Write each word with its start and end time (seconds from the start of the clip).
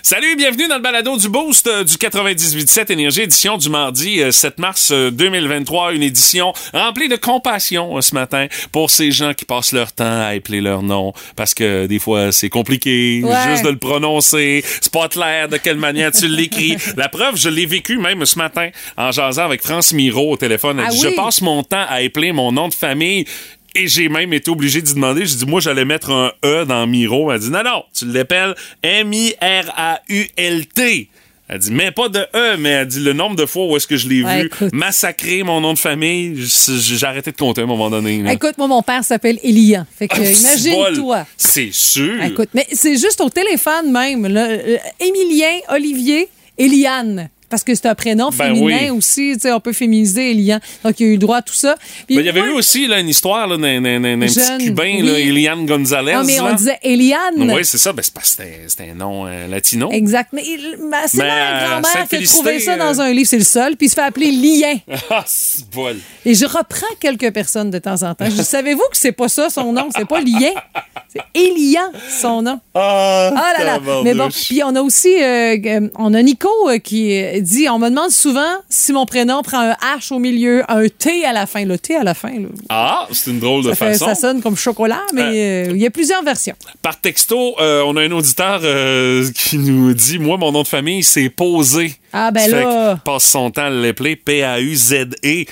Salut, 0.00 0.36
bienvenue 0.36 0.66
dans 0.68 0.76
le 0.76 0.80
balado 0.82 1.16
du 1.16 1.28
Boost 1.28 1.66
euh, 1.68 1.84
du 1.84 1.94
98.7 1.94 2.90
Énergie, 2.92 3.20
édition 3.22 3.56
du 3.56 3.68
mardi 3.68 4.20
euh, 4.20 4.30
7 4.32 4.58
mars 4.58 4.90
euh, 4.90 5.10
2023. 5.10 5.92
Une 5.94 6.02
édition 6.02 6.52
remplie 6.72 7.08
de 7.08 7.16
compassion 7.16 7.96
euh, 7.96 8.00
ce 8.00 8.14
matin 8.14 8.46
pour 8.72 8.90
ces 8.90 9.12
gens 9.12 9.32
qui 9.34 9.44
passent 9.44 9.72
leur 9.72 9.92
temps 9.92 10.04
à 10.04 10.26
appeler 10.34 10.60
leur 10.60 10.82
nom 10.82 11.12
parce 11.36 11.54
que 11.54 11.86
des 11.86 11.98
fois 11.98 12.32
c'est 12.32 12.48
compliqué 12.48 13.20
Ouais. 13.22 13.50
juste 13.50 13.64
de 13.64 13.70
le 13.70 13.78
prononcer. 13.78 14.64
C'est 14.80 14.92
pas 14.92 15.08
clair 15.08 15.48
de 15.48 15.56
quelle 15.58 15.76
manière 15.78 16.10
tu 16.10 16.26
l'écris. 16.26 16.76
La 16.96 17.08
preuve, 17.08 17.36
je 17.36 17.48
l'ai 17.48 17.66
vécu 17.66 17.98
même 17.98 18.24
ce 18.26 18.38
matin 18.38 18.70
en 18.96 19.12
jasant 19.12 19.44
avec 19.44 19.62
France 19.62 19.92
Miro 19.92 20.32
au 20.32 20.36
téléphone. 20.36 20.78
Elle 20.80 20.86
Ah 20.88 20.90
dit, 20.90 21.00
oui? 21.04 21.10
Je 21.12 21.16
passe 21.16 21.40
mon 21.42 21.62
temps 21.62 21.84
à 21.88 21.96
appeler 21.96 22.32
mon 22.32 22.50
nom 22.50 22.68
de 22.68 22.74
famille. 22.74 23.24
Et 23.74 23.88
j'ai 23.88 24.08
même 24.10 24.32
été 24.34 24.50
obligé 24.50 24.82
d'y 24.82 24.92
demander. 24.94 25.24
J'ai 25.24 25.36
dit, 25.36 25.46
moi, 25.46 25.60
j'allais 25.60 25.84
mettre 25.86 26.10
un 26.10 26.32
E 26.44 26.64
dans 26.66 26.86
Miro. 26.86 27.32
Elle 27.32 27.40
dit, 27.40 27.50
non, 27.50 27.62
non, 27.64 27.84
tu 27.94 28.04
l'appelles 28.06 28.54
M-I-R-A-U-L-T. 29.72 31.08
Elle 31.48 31.58
dit, 31.58 31.72
mais 31.72 31.90
pas 31.90 32.08
de 32.08 32.20
E, 32.34 32.56
mais 32.56 32.70
elle 32.70 32.86
dit 32.86 33.00
le 33.00 33.12
nombre 33.12 33.36
de 33.36 33.44
fois 33.44 33.66
où 33.66 33.76
est-ce 33.76 33.86
que 33.86 33.96
je 33.96 34.08
l'ai 34.08 34.22
Ouais, 34.22 34.40
vu 34.42 34.46
écoute. 34.46 34.72
massacrer 34.72 35.42
mon 35.42 35.60
nom 35.60 35.74
de 35.74 35.78
famille. 35.78 36.34
J'ai 36.46 37.04
arrêté 37.06 37.30
de 37.32 37.36
compter 37.36 37.60
à 37.60 37.64
un 37.64 37.66
moment 37.66 37.90
donné. 37.90 38.22
là. 38.22 38.32
Écoute, 38.32 38.56
moi, 38.56 38.68
mon 38.68 38.80
père 38.82 39.04
s'appelle 39.04 39.38
Elian. 39.42 39.84
Fait 39.98 40.08
que, 40.08 40.16
Ah, 40.18 40.30
imagine-toi. 40.30 41.26
C'est 41.36 41.72
sûr. 41.72 42.22
Écoute, 42.22 42.48
mais 42.54 42.66
c'est 42.72 42.96
juste 42.96 43.20
au 43.20 43.28
téléphone 43.28 43.90
même. 43.92 44.26
Là. 44.28 44.46
Euh, 44.48 44.78
Émilien, 45.00 45.58
Olivier, 45.70 46.28
Eliane. 46.56 47.28
Parce 47.52 47.64
que 47.64 47.74
c'est 47.74 47.84
un 47.84 47.94
prénom 47.94 48.30
Ben 48.30 48.54
féminin 48.54 48.78
oui. 48.84 48.90
aussi. 48.90 49.32
tu 49.34 49.40
sais, 49.40 49.52
On 49.52 49.60
peut 49.60 49.74
féminiser 49.74 50.30
Elian. 50.30 50.58
Donc, 50.82 50.98
il 51.00 51.04
a 51.04 51.06
eu 51.08 51.12
le 51.12 51.18
droit 51.18 51.36
à 51.36 51.42
tout 51.42 51.52
ça. 51.52 51.74
Ben, 52.08 52.18
il 52.20 52.24
y 52.24 52.28
avait 52.30 52.40
eu 52.40 52.48
aussi 52.52 52.86
là, 52.86 52.98
une 52.98 53.10
histoire 53.10 53.46
d'un 53.46 53.58
petit 53.58 54.64
cubain, 54.64 55.02
là, 55.04 55.12
oui. 55.12 55.28
Eliane 55.28 55.66
Gonzalez. 55.66 56.14
Non, 56.14 56.24
mais 56.24 56.40
on 56.40 56.46
là. 56.46 56.54
disait 56.54 56.78
Eliane. 56.82 57.34
Oui, 57.36 57.62
c'est 57.62 57.76
ça. 57.76 57.92
Ben, 57.92 58.00
c'est 58.02 58.14
parce 58.14 58.34
que 58.36 58.42
c'était- 58.68 58.88
un 58.90 58.94
nom 58.94 59.26
euh, 59.26 59.46
latino. 59.48 59.90
Exact. 59.92 60.30
Mais 60.32 60.42
c'est 61.06 61.18
ma 61.18 61.68
grand-mère 61.82 62.08
qui 62.08 62.16
a 62.16 62.22
trouvé 62.22 62.58
ça 62.58 62.72
euh, 62.72 62.78
dans 62.78 63.00
un 63.02 63.12
livre. 63.12 63.28
C'est 63.28 63.36
le 63.38 63.44
seul. 63.44 63.76
Puis 63.76 63.88
il 63.88 63.90
se 63.90 63.94
fait 63.96 64.00
appeler 64.00 64.30
Lien. 64.32 64.78
Ah, 65.10 65.24
c'est 65.26 65.68
bol. 65.68 65.96
Et 66.24 66.34
je 66.34 66.46
reprends 66.46 66.86
quelques 66.98 67.32
personnes 67.34 67.70
de 67.70 67.78
temps 67.78 68.02
en 68.02 68.14
temps. 68.14 68.24
Je 68.34 68.42
savez-vous 68.42 68.80
que 68.90 68.96
c'est 68.96 69.12
pas 69.12 69.28
ça 69.28 69.50
son 69.50 69.74
nom? 69.74 69.88
C'est 69.94 70.06
pas 70.08 70.20
Lien. 70.22 70.52
C'est 71.08 71.20
Elian, 71.38 71.92
son 72.08 72.40
nom. 72.40 72.58
Ah, 72.74 73.30
Ah 73.36 73.52
là 73.58 73.64
là. 73.64 73.80
Mais 74.04 74.14
bon, 74.14 74.28
puis 74.30 74.62
on 74.64 74.74
a 74.74 74.80
aussi, 74.80 75.22
euh, 75.22 75.88
on 75.98 76.14
a 76.14 76.22
Nico 76.22 76.48
euh, 76.70 76.78
qui 76.78 77.12
dit, 77.42 77.68
on 77.68 77.78
me 77.78 77.88
demande 77.90 78.10
souvent 78.10 78.54
si 78.68 78.92
mon 78.92 79.04
prénom 79.04 79.42
prend 79.42 79.60
un 79.60 79.72
H 79.98 80.12
au 80.14 80.18
milieu, 80.18 80.62
un 80.68 80.86
T 80.88 81.24
à 81.24 81.32
la 81.32 81.46
fin. 81.46 81.64
Le 81.64 81.78
T 81.78 81.94
à 81.96 82.02
la 82.04 82.14
fin, 82.14 82.30
là, 82.30 82.48
Ah, 82.70 83.06
c'est 83.12 83.30
une 83.30 83.40
drôle 83.40 83.64
de 83.64 83.70
fait- 83.74 83.92
façon. 83.92 84.06
ça 84.06 84.14
sonne 84.14 84.40
comme 84.42 84.56
chocolat, 84.56 85.02
mais 85.12 85.66
euh, 85.68 85.72
il 85.72 85.78
y 85.80 85.86
a 85.86 85.90
plusieurs 85.90 86.22
versions. 86.22 86.54
Par 86.80 87.00
texto, 87.00 87.54
euh, 87.60 87.82
on 87.86 87.96
a 87.96 88.02
un 88.02 88.10
auditeur 88.12 88.60
euh, 88.64 89.28
qui 89.34 89.58
nous 89.58 89.92
dit 89.94 90.18
Moi, 90.18 90.36
mon 90.38 90.52
nom 90.52 90.62
de 90.62 90.68
famille, 90.68 91.02
c'est 91.02 91.28
Posé. 91.28 91.94
Ah, 92.12 92.30
ben 92.30 92.50
là. 92.50 92.96
passe 93.04 93.24
son 93.24 93.50
temps 93.50 93.64
à 93.66 93.70
l'appeler 93.70 94.16
P-A-U-Z-E. 94.16 95.44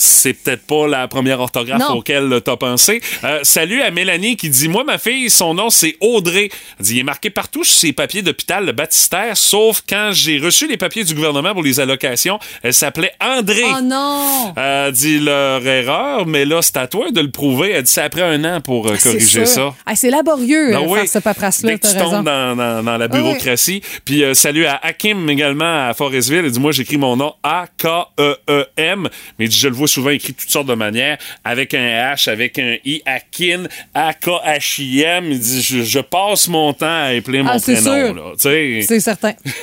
C'est 0.00 0.32
peut-être 0.32 0.62
pas 0.64 0.86
la 0.86 1.08
première 1.08 1.40
orthographe 1.40 1.80
Non. 1.80 1.96
auquel 1.96 2.40
t'as 2.44 2.56
pensé. 2.56 3.00
Euh, 3.24 3.40
salut 3.42 3.82
à 3.82 3.90
Mélanie 3.90 4.36
qui 4.36 4.48
dit 4.48 4.68
Moi, 4.68 4.84
ma 4.84 4.96
fille, 4.96 5.28
son 5.28 5.54
nom, 5.54 5.70
c'est 5.70 5.96
Audrey. 6.00 6.50
Elle 6.78 6.84
dit 6.86 6.94
Il 6.94 6.98
est 7.00 7.02
marqué 7.02 7.30
partout 7.30 7.64
sur 7.64 7.76
ses 7.76 7.92
papiers 7.92 8.22
d'hôpital, 8.22 8.64
le 8.64 8.70
baptistère, 8.70 9.36
sauf 9.36 9.82
quand 9.88 10.10
j'ai 10.12 10.38
reçu 10.38 10.68
les 10.68 10.76
papiers 10.76 11.02
du 11.02 11.14
gouvernement 11.14 11.52
pour 11.52 11.64
les 11.64 11.80
allocations, 11.80 12.38
elle 12.62 12.74
s'appelait 12.74 13.10
André. 13.20 13.62
Oh 13.76 13.80
non! 13.82 14.54
Elle 14.56 14.92
dit 14.92 15.18
leur 15.18 15.66
erreur, 15.66 16.26
mais 16.26 16.44
là, 16.44 16.62
c'est 16.62 16.76
à 16.76 16.86
toi 16.86 17.10
de 17.10 17.20
le 17.20 17.30
prouver. 17.32 17.72
Elle 17.72 17.82
dit 17.82 17.90
c'est 17.90 18.02
après 18.02 18.22
un 18.22 18.44
an 18.44 18.60
pour 18.60 18.86
euh, 18.86 18.94
C'est 18.96 19.10
corriger 19.14 19.46
ça. 19.46 19.74
Ah, 19.84 19.96
c'est 19.96 20.10
laborieux, 20.10 20.70
Ben 20.70 20.82
euh, 20.82 20.86
oui. 20.86 21.00
faire 21.00 21.08
ce 21.08 21.18
paperasse-là, 21.18 21.72
Dès 21.72 21.78
que 21.80 21.88
tu 21.88 21.92
raison. 21.96 22.10
tombes 22.18 22.24
dans, 22.24 22.54
dans- 22.54 22.84
dans 22.84 22.96
la 22.96 23.06
Ah 23.06 23.08
oui. 23.12 23.18
bureaucratie. 23.18 23.82
Puis 24.04 24.22
euh, 24.22 24.32
salut 24.34 24.64
à 24.66 24.78
Hakim 24.80 25.28
également 25.28 25.88
à 25.88 25.92
Forestville. 25.92 26.42
Il 26.44 26.52
dit 26.52 26.60
Moi, 26.60 26.70
j'écris 26.70 26.98
mon 26.98 27.16
nom 27.16 27.34
A-K-E-E-M. 27.42 29.08
Mais 29.40 29.50
Je 29.50 29.66
le 29.68 29.74
vois 29.74 29.87
souvent 29.88 30.10
écrit 30.10 30.34
toutes 30.34 30.50
sortes 30.50 30.66
de 30.68 30.74
manières, 30.74 31.18
avec 31.44 31.74
un 31.74 32.12
H, 32.14 32.28
avec 32.30 32.58
un 32.58 32.76
I, 32.84 33.02
Akin, 33.06 33.64
A-K-H-I-M. 33.94 35.24
Il 35.30 35.38
dit 35.38 35.62
Je, 35.62 35.82
je 35.82 35.98
passe 36.00 36.48
mon 36.48 36.72
temps 36.72 36.86
à 36.86 37.06
appeler 37.16 37.42
mon 37.42 37.50
Ah, 37.50 37.58
c'est 37.58 37.74
prénom. 37.82 38.32
C'est 38.36 39.00
certain. 39.00 39.32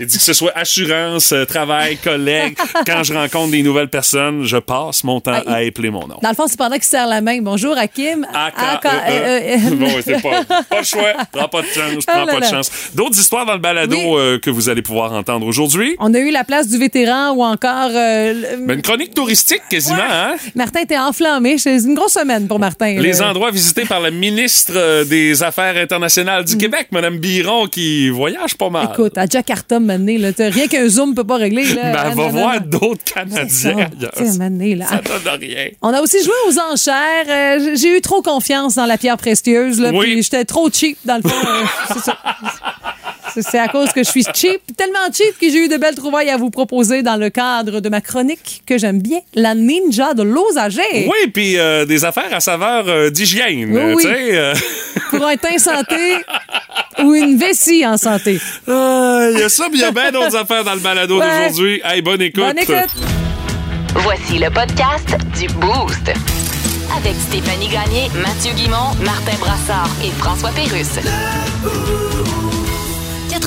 Il 0.00 0.06
dit 0.06 0.16
que 0.16 0.22
ce 0.22 0.32
soit 0.32 0.52
assurance, 0.56 1.32
euh, 1.32 1.44
travail, 1.44 1.96
collègue. 1.96 2.56
Quand 2.86 3.02
je 3.02 3.12
rencontre 3.14 3.50
des 3.50 3.62
nouvelles 3.62 3.88
personnes, 3.90 4.44
je 4.44 4.56
passe 4.58 5.04
mon 5.04 5.20
temps 5.20 5.42
Ah, 5.46 5.54
à 5.54 5.56
appeler 5.58 5.90
mon 5.90 6.06
nom. 6.06 6.18
Dans 6.22 6.28
le 6.30 6.34
fond, 6.34 6.46
c'est 6.46 6.56
pendant 6.58 6.74
qu'il 6.76 6.84
serre 6.84 7.06
la 7.06 7.20
main. 7.20 7.38
Bonjour, 7.42 7.76
Hakim. 7.76 8.26
A-K-E-E. 8.32 9.70
Bon, 9.74 9.86
ouais, 9.86 10.02
c'est 10.04 10.22
pas, 10.22 10.44
pas 10.44 10.78
le 10.78 10.84
choix. 10.84 11.12
Prends 11.32 11.48
pas 11.48 11.62
de 11.62 11.66
chance. 11.66 12.04
Ah 12.06 12.12
Prends 12.12 12.24
là 12.24 12.32
pas 12.34 12.40
de 12.40 12.44
chance. 12.46 12.70
D'autres 12.94 13.18
histoires 13.18 13.46
dans 13.46 13.52
le 13.54 13.58
balado 13.58 13.96
euh, 14.18 14.38
que 14.38 14.50
vous 14.50 14.68
allez 14.68 14.82
pouvoir 14.82 15.12
entendre 15.12 15.46
aujourd'hui? 15.46 15.96
On 15.98 16.12
a 16.14 16.18
eu 16.18 16.30
la 16.30 16.44
place 16.44 16.68
du 16.68 16.78
vétéran 16.78 17.30
ou 17.32 17.42
encore. 17.44 17.90
euh, 17.92 18.56
Ben, 18.66 18.74
une 18.76 18.82
chronique 18.82 19.14
touristique 19.14 19.47
quasiment, 19.70 19.96
Ouais. 19.96 20.02
hein? 20.10 20.36
Martin 20.54 20.80
était 20.80 20.98
enflammé. 20.98 21.58
C'est 21.58 21.76
une 21.78 21.94
grosse 21.94 22.12
semaine 22.12 22.46
pour 22.46 22.58
Martin. 22.58 22.96
Les 23.00 23.12
là. 23.14 23.30
endroits 23.30 23.50
visités 23.50 23.84
par 23.84 24.00
la 24.00 24.10
ministre 24.10 24.72
euh, 24.76 25.04
des 25.04 25.42
Affaires 25.42 25.76
internationales 25.76 26.44
du 26.44 26.56
Québec, 26.56 26.88
Mme 26.90 27.18
Biron, 27.18 27.66
qui 27.66 28.10
voyage 28.10 28.54
pas 28.56 28.70
mal. 28.70 28.86
Mm. 28.88 28.90
Écoute, 28.92 29.18
à 29.18 29.26
Jakarta, 29.26 29.80
maintenant, 29.80 30.14
là, 30.18 30.30
rien 30.38 30.66
qu'un 30.68 30.88
zoom 30.88 31.14
peut 31.14 31.24
pas 31.24 31.36
régler. 31.36 31.64
Là. 31.74 31.82
Ben, 31.92 31.94
Ah, 31.96 32.08
elle 32.10 32.16
va 32.16 32.28
voir 32.28 32.60
d'autres 32.60 33.02
ça. 33.06 33.24
Canadiens 33.24 33.88
là. 34.00 34.10
Ça 34.14 34.24
donne 35.24 35.40
rien. 35.40 35.68
On 35.82 35.92
a 35.92 36.00
aussi 36.00 36.22
joué 36.22 36.34
aux 36.48 36.58
enchères. 36.72 37.26
Euh, 37.28 37.74
J'ai 37.74 37.96
eu 37.96 38.00
trop 38.00 38.22
confiance 38.22 38.74
dans 38.76 38.86
la 38.86 38.98
pierre 38.98 39.16
précieuse. 39.16 39.80
Là, 39.80 39.90
Oui. 39.92 40.22
J'étais 40.22 40.44
trop 40.44 40.70
cheap, 40.70 40.98
dans 41.04 41.16
le 41.16 41.22
fond. 41.28 41.34
Euh, 41.46 41.64
c'est 41.94 42.00
ça. 42.00 42.18
C'est- 43.42 43.58
à 43.58 43.68
cause 43.68 43.92
que 43.92 44.02
je 44.04 44.08
suis 44.10 44.24
cheap, 44.34 44.60
tellement 44.76 44.98
cheap 45.12 45.38
que 45.40 45.50
j'ai 45.50 45.64
eu 45.64 45.68
de 45.68 45.76
belles 45.76 45.94
trouvailles 45.94 46.30
à 46.30 46.36
vous 46.36 46.50
proposer 46.50 47.02
dans 47.02 47.16
le 47.16 47.30
cadre 47.30 47.80
de 47.80 47.88
ma 47.88 48.00
chronique 48.00 48.62
que 48.66 48.78
j'aime 48.78 49.00
bien, 49.00 49.20
la 49.34 49.54
ninja 49.54 50.14
de 50.14 50.22
l'osager. 50.22 50.82
Oui, 50.94 51.30
puis 51.32 51.58
euh, 51.58 51.84
des 51.84 52.04
affaires 52.04 52.32
à 52.32 52.40
saveur 52.40 52.84
euh, 52.88 53.10
d'hygiène. 53.10 53.70
Oui, 53.72 53.80
euh, 53.80 53.94
oui. 53.94 54.04
euh, 54.32 54.54
Pour 55.10 55.26
un 55.26 55.36
teint 55.36 55.58
santé 55.58 56.16
ou 57.02 57.14
une 57.14 57.36
vessie 57.38 57.84
en 57.86 57.96
santé. 57.96 58.40
ah, 58.68 59.28
Il 59.32 59.38
y 59.38 59.42
a 59.42 59.48
ça, 59.48 59.66
il 59.72 59.78
y 59.80 59.84
a 59.84 59.90
bien 59.90 60.10
d'autres 60.12 60.36
affaires 60.36 60.64
dans 60.64 60.74
le 60.74 60.80
balado 60.80 61.18
Ouais. 61.20 61.26
d'aujourd'hui. 61.48 61.80
Hey, 61.84 62.02
bonne 62.02 62.22
écoute. 62.22 62.44
Bonne 62.44 62.58
écoute. 62.58 62.90
Voici 63.94 64.38
le 64.38 64.50
podcast 64.50 65.08
du 65.38 65.46
Boost. 65.54 66.12
Avec 66.96 67.14
Stéphanie 67.28 67.68
Gagné, 67.68 68.08
Mathieu 68.22 68.52
Guimont, 68.54 68.94
Martin 69.04 69.36
Brassard 69.38 69.90
et 70.02 70.10
François 70.18 70.50
Pérusse. 70.50 70.98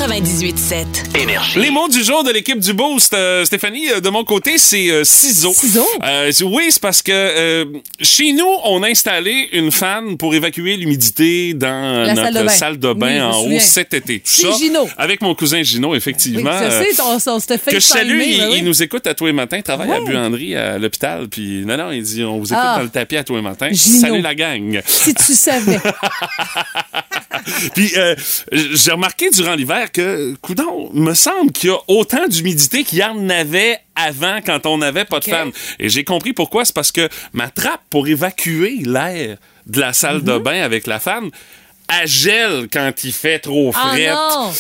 98.7. 0.02 1.16
Énergie. 1.22 1.60
Les 1.60 1.70
mots 1.70 1.88
du 1.88 2.04
jour 2.04 2.24
de 2.24 2.32
l'équipe 2.32 2.58
du 2.60 2.74
Boost, 2.74 3.14
euh, 3.14 3.46
Stéphanie, 3.46 3.88
euh, 3.92 4.00
de 4.00 4.10
mon 4.10 4.24
côté, 4.24 4.58
c'est 4.58 4.90
euh, 4.90 5.04
ciseaux. 5.04 5.54
Ciseaux? 5.54 5.86
Euh, 6.04 6.32
c'est- 6.32 6.44
oui, 6.44 6.64
c'est 6.72 6.82
parce 6.82 7.04
que 7.04 7.12
euh, 7.14 7.66
chez 8.02 8.34
nous, 8.34 8.48
on 8.64 8.82
a 8.82 8.88
installé 8.88 9.50
une 9.54 9.70
fan 9.72 10.18
pour 10.18 10.34
évacuer 10.34 10.76
l'humidité 10.76 11.54
dans 11.54 12.04
La 12.08 12.16
notre 12.16 12.24
salle 12.24 12.34
de 12.34 12.40
bain. 12.48 12.50
salle 12.50 12.80
de 12.80 12.94
bain 12.94 13.08
Oui, 13.08 13.14
je 13.44 13.50
me 13.50 13.54
en 13.54 13.58
haut 13.58 13.60
cet 13.60 13.94
été. 13.94 14.22
Tout 14.22 14.32
ça, 14.32 14.52
Gino. 14.58 14.90
Avec 14.98 15.22
mon 15.22 15.36
cousin 15.36 15.62
Gino, 15.62 15.94
effectivement. 15.94 16.50
euh, 16.50 16.82
sais, 16.84 17.00
on, 17.00 17.20
on 17.34 17.40
s'était 17.40 17.60
fait 17.60 17.70
que 17.70 17.80
je 17.80 17.86
salue, 17.86 18.22
il, 18.26 18.38
ben 18.40 18.48
oui. 18.50 18.56
il 18.58 18.64
nous 18.66 18.82
écoute 18.82 19.06
à 19.06 19.14
tous 19.14 19.28
les 19.28 19.34
matins, 19.34 19.58
il 19.58 19.64
travaille 19.64 19.92
à 19.92 20.02
Ouais. 20.02 20.12
Buanderie 20.12 20.56
à 20.56 20.80
l'hôpital, 20.80 21.28
puis 21.30 21.64
non, 21.64 21.78
non, 21.78 21.92
il 21.92 22.02
dit, 22.02 22.24
on 22.24 22.40
vous 22.40 22.48
écoute 22.48 22.58
Ah. 22.60 22.78
dans 22.78 22.84
le 22.84 22.90
tapis 22.90 23.18
à 23.18 23.24
tous 23.24 23.36
les 23.36 23.44
matins. 23.44 23.70
Gino. 23.72 24.00
Salut 24.02 24.22
la 24.22 24.34
gang. 24.34 24.82
Si 24.84 25.14
tu 25.14 25.34
savais. 25.36 25.80
Puis 27.74 27.92
euh, 27.98 28.14
j'ai 28.52 28.92
remarqué 28.92 29.30
durant 29.32 29.56
l'hiver 29.56 29.91
que, 29.92 30.36
coudon, 30.42 30.90
me 30.94 31.14
semble 31.14 31.52
qu'il 31.52 31.70
y 31.70 31.74
a 31.74 31.78
autant 31.88 32.28
d'humidité 32.28 32.84
qu'il 32.84 33.00
y 33.00 33.04
en 33.04 33.30
avait 33.30 33.78
avant 33.96 34.40
quand 34.46 34.66
on 34.66 34.78
n'avait 34.78 35.06
pas 35.06 35.20
de 35.20 35.26
fan. 35.26 35.52
Et 35.80 35.90
j'ai 35.90 36.04
compris 36.04 36.34
pourquoi. 36.34 36.66
C'est 36.66 36.76
parce 36.76 36.92
que 36.92 37.10
ma 37.34 37.50
trappe 37.50 37.82
pour 37.90 38.08
évacuer 38.08 38.78
l'air 38.84 39.38
de 39.68 39.80
la 39.80 39.94
salle 39.94 40.18
Mhm. 40.18 40.24
de 40.24 40.38
bain 40.40 40.62
avec 40.64 40.88
la 40.88 41.00
fan, 41.00 41.30
gèle 42.06 42.68
quand 42.72 42.92
il 43.04 43.12
fait 43.14 43.40
trop 43.40 43.72
Ah 43.76 43.90
fret. 43.90 44.12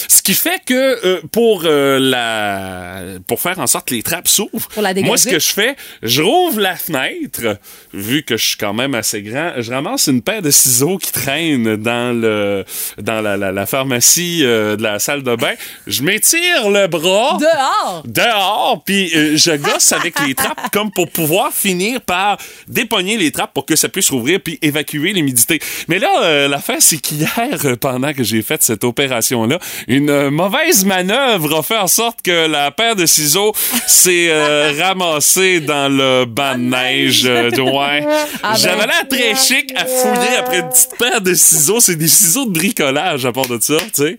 Ce 0.08 0.22
qui 0.22 0.34
fait 0.34 0.62
que 0.66 1.06
euh, 1.06 1.22
pour 1.32 1.64
euh, 1.66 2.00
la 2.00 3.02
pour 3.28 3.40
faire 3.42 3.60
en 3.60 3.68
sorte 3.68 3.88
que 3.90 3.94
les 3.96 4.04
trappes 4.04 4.28
s'ouvrent, 4.28 4.70
moi 5.04 5.18
ce 5.18 5.28
que 5.30 5.40
je 5.40 5.48
fais, 5.54 5.76
je 6.04 6.22
rouvre 6.22 6.60
la 6.60 6.76
fenêtre, 6.76 7.58
vu 7.94 8.24
que 8.24 8.38
je 8.38 8.46
suis 8.46 8.58
quand 8.58 8.74
même 8.74 8.96
assez 8.96 9.22
grand, 9.22 9.54
je 9.58 9.72
ramasse 9.72 10.08
une 10.08 10.22
paire 10.22 10.42
de 10.42 10.52
ciseaux 10.52 10.98
qui 10.98 11.12
traînent 11.12 11.76
dans 11.78 12.16
le 12.20 12.64
dans 12.98 13.22
la, 13.22 13.38
la, 13.38 13.52
la 13.52 13.66
pharmacie 13.66 14.42
euh, 14.44 14.76
de 14.76 14.84
la 14.84 15.00
salle 15.00 15.24
de 15.24 15.36
bain, 15.36 15.54
je 15.88 16.04
m'étire 16.04 16.70
le 16.70 16.88
bras 16.88 17.38
Dehors! 17.40 18.04
dehors, 18.06 18.82
puis 18.86 19.10
je 19.10 19.56
gosse 19.56 19.92
avec 19.92 20.20
les 20.26 20.36
trappes 20.36 20.70
comme 20.72 20.92
pour 20.92 21.10
pouvoir 21.10 21.52
finir 21.54 22.02
par 22.02 22.38
dépogner 22.68 23.18
les 23.18 23.32
trappes 23.32 23.54
pour 23.54 23.66
que 23.66 23.76
ça 23.76 23.90
puisse 23.90 24.10
rouvrir 24.10 24.40
puis 24.44 24.60
évacuer 24.62 25.14
l'humidité. 25.14 25.60
Mais 25.88 26.00
là, 26.00 26.48
l'affaire, 26.48 26.78
c'est 26.80 26.98
qu'hier, 26.98 27.21
hier, 27.22 27.60
euh, 27.66 27.76
pendant 27.76 28.14
que 28.14 28.24
j'ai 28.24 28.42
fait 28.42 28.62
cette 28.64 28.84
opération-là, 28.84 29.60
une 29.88 30.10
euh, 30.10 30.32
mauvaise 30.32 30.86
manœuvre 30.86 31.60
a 31.60 31.64
fait 31.64 31.78
en 31.78 31.88
sorte 31.88 32.22
que 32.22 32.48
la 32.48 32.72
paire 32.72 32.96
de 32.96 33.06
ciseaux 33.06 33.54
s'est 33.88 34.28
euh, 34.30 34.74
ramassée 34.80 35.60
dans 35.60 35.90
le 35.92 36.26
banc 36.26 36.56
de 36.56 36.64
neige. 36.64 37.24
euh, 37.26 37.50
ouais. 37.52 38.06
Ah 38.44 38.54
ben. 38.54 38.56
J'avais 38.58 38.88
l'air 38.88 39.08
très 39.10 39.36
chic 39.36 39.72
à 39.76 39.86
fouiller 39.86 40.36
après 40.40 40.60
une 40.60 40.70
petite 40.70 40.98
paire 40.98 41.22
de 41.22 41.34
ciseaux. 41.34 41.80
C'est 41.80 41.96
des 41.96 42.08
ciseaux 42.08 42.46
de 42.46 42.52
bricolage 42.52 43.26
à 43.26 43.32
part 43.32 43.48
de 43.48 43.60
ça, 43.62 43.78
tu 43.94 44.04
sais. 44.04 44.18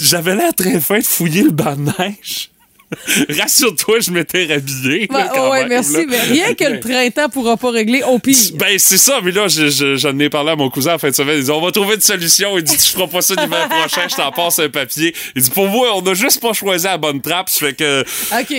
J'avais 0.00 0.34
l'air 0.34 0.54
très 0.54 0.80
fin 0.80 0.98
de 0.98 1.04
fouiller 1.04 1.42
le 1.42 1.50
banc 1.50 1.76
de 1.76 1.90
neige. 1.98 2.50
Rassure-toi, 3.38 4.00
je 4.00 4.10
m'étais 4.10 4.46
rhabillé. 4.46 5.06
ouais, 5.10 5.60
même, 5.60 5.68
merci, 5.68 5.92
là. 5.92 6.02
mais 6.08 6.20
rien 6.20 6.54
que 6.54 6.64
le 6.64 6.80
printemps 7.12 7.28
pourra 7.28 7.56
pas 7.56 7.70
régler 7.70 8.02
au 8.02 8.18
pire. 8.18 8.36
Ben, 8.54 8.78
c'est 8.78 8.96
ça, 8.98 9.20
mais 9.22 9.30
là, 9.32 9.48
je- 9.48 9.70
je- 9.70 9.96
j'en 9.96 10.18
ai 10.18 10.28
parlé 10.28 10.50
à 10.52 10.56
mon 10.56 10.70
cousin 10.70 10.94
en 10.94 10.98
fin 10.98 11.10
de 11.10 11.14
semaine. 11.14 11.38
Il 11.38 11.44
dit, 11.44 11.50
on 11.50 11.60
va 11.60 11.70
trouver 11.72 11.94
une 11.96 12.00
solution. 12.00 12.56
Il 12.58 12.64
dit, 12.64 12.76
tu 12.76 12.86
feras 12.92 13.06
pas 13.06 13.22
ça 13.22 13.34
l'hiver 13.34 13.68
prochain, 13.68 14.02
je 14.08 14.16
t'en 14.16 14.30
passe 14.32 14.58
un 14.58 14.68
papier. 14.68 15.14
Il 15.36 15.42
dit, 15.42 15.50
pour 15.50 15.68
moi, 15.68 15.88
on 15.96 16.00
a 16.06 16.14
juste 16.14 16.40
pas 16.40 16.52
choisi 16.52 16.84
la 16.84 16.98
bonne 16.98 17.20
trappe. 17.20 17.48
Ça 17.48 17.66
fait 17.66 17.74
que, 17.74 18.04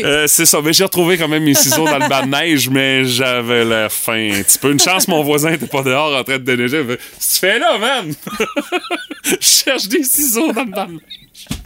euh, 0.05 0.27
c'est 0.27 0.45
ça. 0.45 0.59
Mais 0.63 0.73
j'ai 0.73 0.83
retrouvé 0.83 1.17
quand 1.17 1.27
même 1.27 1.43
mes 1.43 1.53
ciseaux 1.53 1.85
dans 1.85 1.97
le 1.99 2.07
bas 2.09 2.23
de 2.23 2.29
neige, 2.29 2.69
mais 2.69 3.05
j'avais 3.05 3.65
l'air 3.65 3.91
fin 3.91 4.31
un 4.31 4.41
petit 4.43 4.57
peu. 4.57 4.71
Une 4.71 4.79
chance, 4.79 5.07
mon 5.07 5.23
voisin 5.23 5.51
était 5.53 5.67
pas 5.67 5.81
dehors 5.83 6.15
en 6.17 6.23
train 6.23 6.37
de 6.37 6.43
déneiger. 6.43 6.79
Il 6.81 6.87
fait, 6.87 6.97
tu 6.97 7.39
fais 7.39 7.59
là, 7.59 7.77
man? 7.77 8.13
je 9.23 9.35
cherche 9.39 9.87
des 9.87 10.03
ciseaux 10.03 10.51
dans 10.51 10.63
le 10.63 10.71
bas 10.71 10.85
de 10.85 10.93
neige. 10.93 11.24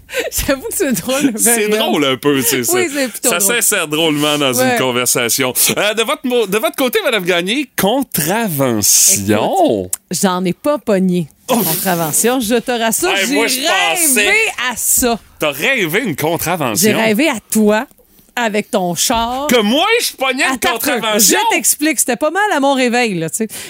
J'avoue 0.48 0.68
que 0.68 0.74
c'est 0.76 0.92
drôle. 0.94 1.34
C'est 1.38 1.70
drôle 1.70 2.06
un 2.06 2.18
peu, 2.18 2.42
c'est 2.42 2.64
ça. 2.64 2.74
Oui, 2.74 2.88
c'est 2.94 3.08
plutôt 3.10 3.30
Ça 3.30 3.40
s'insère 3.40 3.88
drôlement 3.88 4.38
dans 4.38 4.54
Ouais. 4.54 4.74
une 4.74 4.78
conversation. 4.80 5.54
Euh, 5.78 5.94
de, 5.94 6.04
votre, 6.04 6.48
de 6.48 6.58
votre 6.58 6.76
côté, 6.76 7.00
Madame 7.04 7.24
Gagné, 7.24 7.70
contravention. 7.80 9.90
J'en 10.12 10.44
ai 10.46 10.54
pas 10.54 10.78
pogné. 10.78 11.28
Contravention, 11.48 12.40
je 12.40 12.56
te 12.56 12.72
rassure, 12.72 13.10
j'ai 13.16 13.40
rêvé 13.40 14.32
à 14.72 14.76
ça. 14.76 15.20
T'as 15.40 15.52
rêvé 15.52 16.02
une 16.04 16.16
contravention? 16.16 16.90
J'ai 16.90 16.96
rêvé 16.96 17.28
à 17.30 17.38
toi 17.52 17.88
avec 18.36 18.70
ton 18.72 18.94
char. 18.96 19.48
Que 19.48 19.62
moi, 19.62 19.86
je 20.02 20.16
pognais 20.16 20.44
une 20.48 20.60
contravention. 20.60 21.38
Je 21.50 21.56
t'explique, 21.56 22.00
c'était 22.00 22.16
pas 22.18 22.30
mal 22.32 22.44
à 22.54 22.60
mon 22.60 22.74
réveil. 22.74 23.16
Là, 23.16 23.28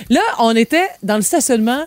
là, 0.10 0.22
on 0.40 0.56
était 0.56 0.88
dans 1.04 1.16
le 1.16 1.22
stationnement, 1.22 1.86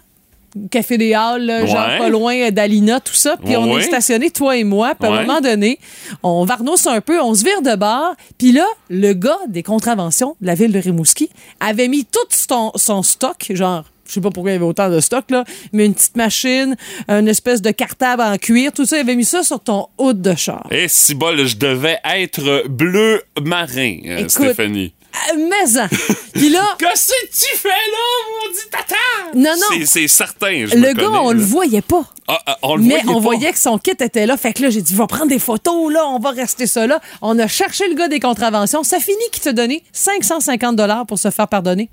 Café 0.71 0.99
des 0.99 1.15
Halles, 1.15 1.67
genre 1.67 1.99
pas 1.99 2.09
loin 2.09 2.51
d'Alina, 2.51 3.01
tout 3.01 3.15
ça. 3.15 3.37
Puis 3.43 3.57
on 3.57 3.77
est 3.79 3.83
stationné, 3.83 4.31
toi 4.31 4.57
et 4.57 4.65
moi. 4.65 4.95
Puis 4.99 5.09
à 5.09 5.13
un 5.13 5.25
moment 5.25 5.41
donné, 5.41 5.79
on 6.23 6.45
varnousse 6.45 6.87
un 6.87 7.01
peu, 7.01 7.21
on 7.21 7.35
se 7.35 7.45
vire 7.45 7.63
de 7.63 7.77
bord. 7.77 8.15
Puis 8.39 8.53
là, 8.53 8.67
le 8.91 9.13
gars 9.13 9.39
des 9.49 9.63
contraventions 9.63 10.37
de 10.41 10.47
la 10.47 10.55
ville 10.55 10.73
de 10.73 10.79
Rimouski 10.79 11.31
avait 11.61 11.89
mis 11.89 12.05
tout 12.05 12.19
son, 12.31 12.73
son 12.77 13.03
stock, 13.03 13.47
genre 13.51 13.85
je 14.13 14.15
sais 14.15 14.21
pas 14.21 14.31
pourquoi 14.31 14.51
il 14.51 14.55
y 14.55 14.57
avait 14.57 14.67
autant 14.67 14.91
de 14.91 15.01
stock, 15.01 15.31
là, 15.31 15.45
mais 15.73 15.87
une 15.87 15.95
petite 15.95 16.17
machine, 16.17 16.77
une 17.09 17.29
espèce 17.29 17.63
de 17.63 17.71
cartable 17.71 18.21
en 18.21 18.37
cuir, 18.37 18.73
tout 18.73 18.85
ça, 18.85 18.97
il 18.97 19.01
avait 19.01 19.17
mis 19.17 19.25
ça 19.25 19.43
sur 19.43 19.61
ton 19.61 19.87
haut 19.97 20.13
de 20.13 20.35
char. 20.35 20.67
Eh, 20.71 20.87
si 20.89 21.15
bol, 21.15 21.47
je 21.47 21.57
devais 21.57 21.99
être 22.05 22.69
bleu 22.69 23.23
marin, 23.41 23.99
euh, 24.05 24.19
Écoute, 24.19 24.31
Stéphanie. 24.31 24.93
Euh, 25.15 25.37
mais 25.37 25.79
en. 25.79 25.89
Puis 26.33 26.49
là, 26.49 26.75
Qu'est-ce 26.79 27.09
que 27.23 27.27
tu 27.31 27.57
fais 27.59 27.69
là, 27.69 28.47
maudit 28.47 28.69
tata? 28.71 28.95
Non, 29.35 29.51
non. 29.57 29.85
C'est- 29.87 30.09
certain, 30.09 30.67
je 30.67 30.75
le 30.75 30.81
me 30.81 30.93
gars, 30.95 31.05
connais, 31.05 31.19
on 31.19 31.29
là. 31.31 31.35
le 31.35 31.43
voyait 31.43 31.83
pas. 31.83 32.03
Ah, 32.29 32.41
ah, 32.47 32.59
on 32.63 32.77
le 32.77 32.83
Mais 32.83 32.95
voyait 33.03 33.09
on 33.09 33.15
pas. 33.15 33.21
voyait 33.21 33.53
que 33.53 33.59
son 33.59 33.79
kit 33.79 33.91
était 33.91 34.27
là. 34.27 34.37
Fait 34.37 34.53
que 34.55 34.63
là, 34.63 34.71
j'ai 34.71 34.81
dit, 34.83 34.95
va 34.95 35.07
prendre 35.07 35.27
des 35.29 35.39
photos, 35.39 35.93
là, 35.93 36.07
on 36.07 36.19
va 36.19 36.31
rester 36.31 36.67
ça 36.67 36.87
là. 36.87 37.01
On 37.21 37.39
a 37.39 37.47
cherché 37.47 37.87
le 37.89 37.95
gars 37.95 38.09
des 38.09 38.21
contraventions. 38.21 38.83
Ça 38.85 39.01
finit 39.01 39.19
qu'il 39.33 39.43
te 39.43 39.51
donné 39.51 39.83
550 39.93 40.77
pour 41.07 41.19
se 41.19 41.31
faire 41.31 41.49
pardonner. 41.49 41.91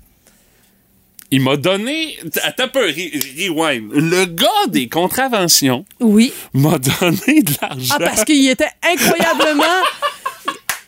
Il 1.32 1.42
m'a 1.42 1.56
donné... 1.56 2.18
Attends 2.42 2.64
un 2.64 2.68
peu, 2.68 2.88
re- 2.88 3.48
rewind. 3.48 3.92
Le 3.92 4.24
gars 4.24 4.48
des 4.68 4.88
contraventions 4.88 5.84
Oui. 6.00 6.32
m'a 6.54 6.76
donné 7.00 7.42
de 7.42 7.52
l'argent. 7.62 7.94
Ah, 7.96 8.04
parce 8.04 8.24
qu'il 8.24 8.48
était 8.48 8.70
incroyablement. 8.82 9.62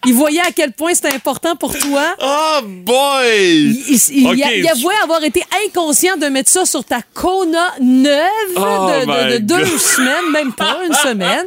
il 0.05 0.15
voyait 0.15 0.41
à 0.41 0.51
quel 0.55 0.73
point 0.73 0.95
c'était 0.95 1.15
important 1.15 1.55
pour 1.57 1.77
toi. 1.79 2.15
Oh 2.21 2.59
boy! 2.67 3.79
Il, 4.11 4.69
avouait 4.69 4.95
avoir 5.03 5.23
été 5.23 5.43
inconscient 5.67 6.17
de 6.17 6.27
mettre 6.27 6.51
ça 6.51 6.65
sur 6.65 6.85
ta 6.85 7.01
Kona 7.15 7.75
neuve 7.81 8.23
Oh 8.57 8.61
de, 8.61 9.01
de- 9.01 9.07
de 9.07 9.35
my 9.35 9.41
deux 9.41 9.79
semaines, 9.79 10.31
même 10.33 10.53
pas 10.53 10.79
une 10.87 10.95
semaine. 10.95 11.47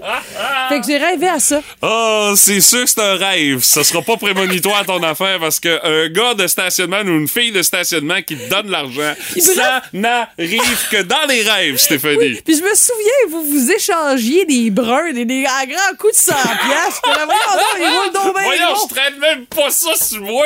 Fait 0.70 0.80
que 0.80 0.88
j'ai 0.88 0.98
rêvé 0.98 1.28
à 1.28 1.40
ça. 1.40 1.62
Oh, 1.82 2.34
c'est 2.36 2.62
sûr 2.62 2.84
que 2.84 2.90
c'est 2.90 3.02
un 3.02 3.16
rêve. 3.16 3.64
Ça 3.64 3.84
sera 3.84 4.02
pas 4.02 4.18
prémonitoire 4.18 4.86
ton 4.86 5.02
affaire 5.04 5.40
parce 5.40 5.60
que 5.60 5.86
un 5.86 6.10
gars 6.10 6.34
de 6.34 6.48
stationnement 6.48 7.02
ou 7.02 7.10
une 7.10 7.28
fille 7.28 7.52
de 7.52 7.62
stationnement 7.62 8.22
qui 8.26 8.38
te 8.38 8.50
donne 8.50 8.70
l'argent, 8.70 9.14
ça 9.40 9.82
n'arrive 9.94 10.88
que 10.92 11.02
dans 11.04 11.26
les 11.28 11.42
rêves, 11.44 11.78
Stéphanie. 11.78 12.40
Puis 12.46 12.58
je 12.58 12.64
me 12.64 12.74
souviens, 12.74 13.30
vous 13.30 13.44
vous 13.44 13.72
échangiez 13.72 14.46
des 14.46 14.70
bruns, 14.70 15.12
des, 15.14 15.26
des 15.26 15.46
à 15.46 15.66
grands 15.66 15.96
coups 16.00 16.14
de 16.14 16.20
100 16.20 16.34
piastres. 16.34 17.02
Voyons 17.26 17.26
donc, 17.26 17.80
ils 17.80 17.84
roulent 17.86 18.14
donc 18.14 18.36
bien 18.38 18.45
Voyons, 18.46 18.76
je 18.84 18.94
traîne 18.94 19.20
même 19.20 19.46
pas 19.48 19.70
ça 19.70 19.96
sur 19.96 20.22
moi. 20.22 20.46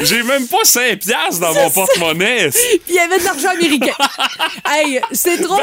J'ai 0.00 0.22
même 0.22 0.46
pas 0.46 0.64
5 0.64 0.98
piastres 0.98 1.40
dans 1.40 1.54
mon 1.54 1.70
porte-monnaie. 1.70 2.50
Puis 2.50 2.80
il 2.88 2.94
y 2.94 2.98
avait 2.98 3.18
de 3.18 3.24
l'argent 3.24 3.48
américain. 3.50 3.92
hey, 4.70 5.00
c'est 5.12 5.38
drôle. 5.40 5.60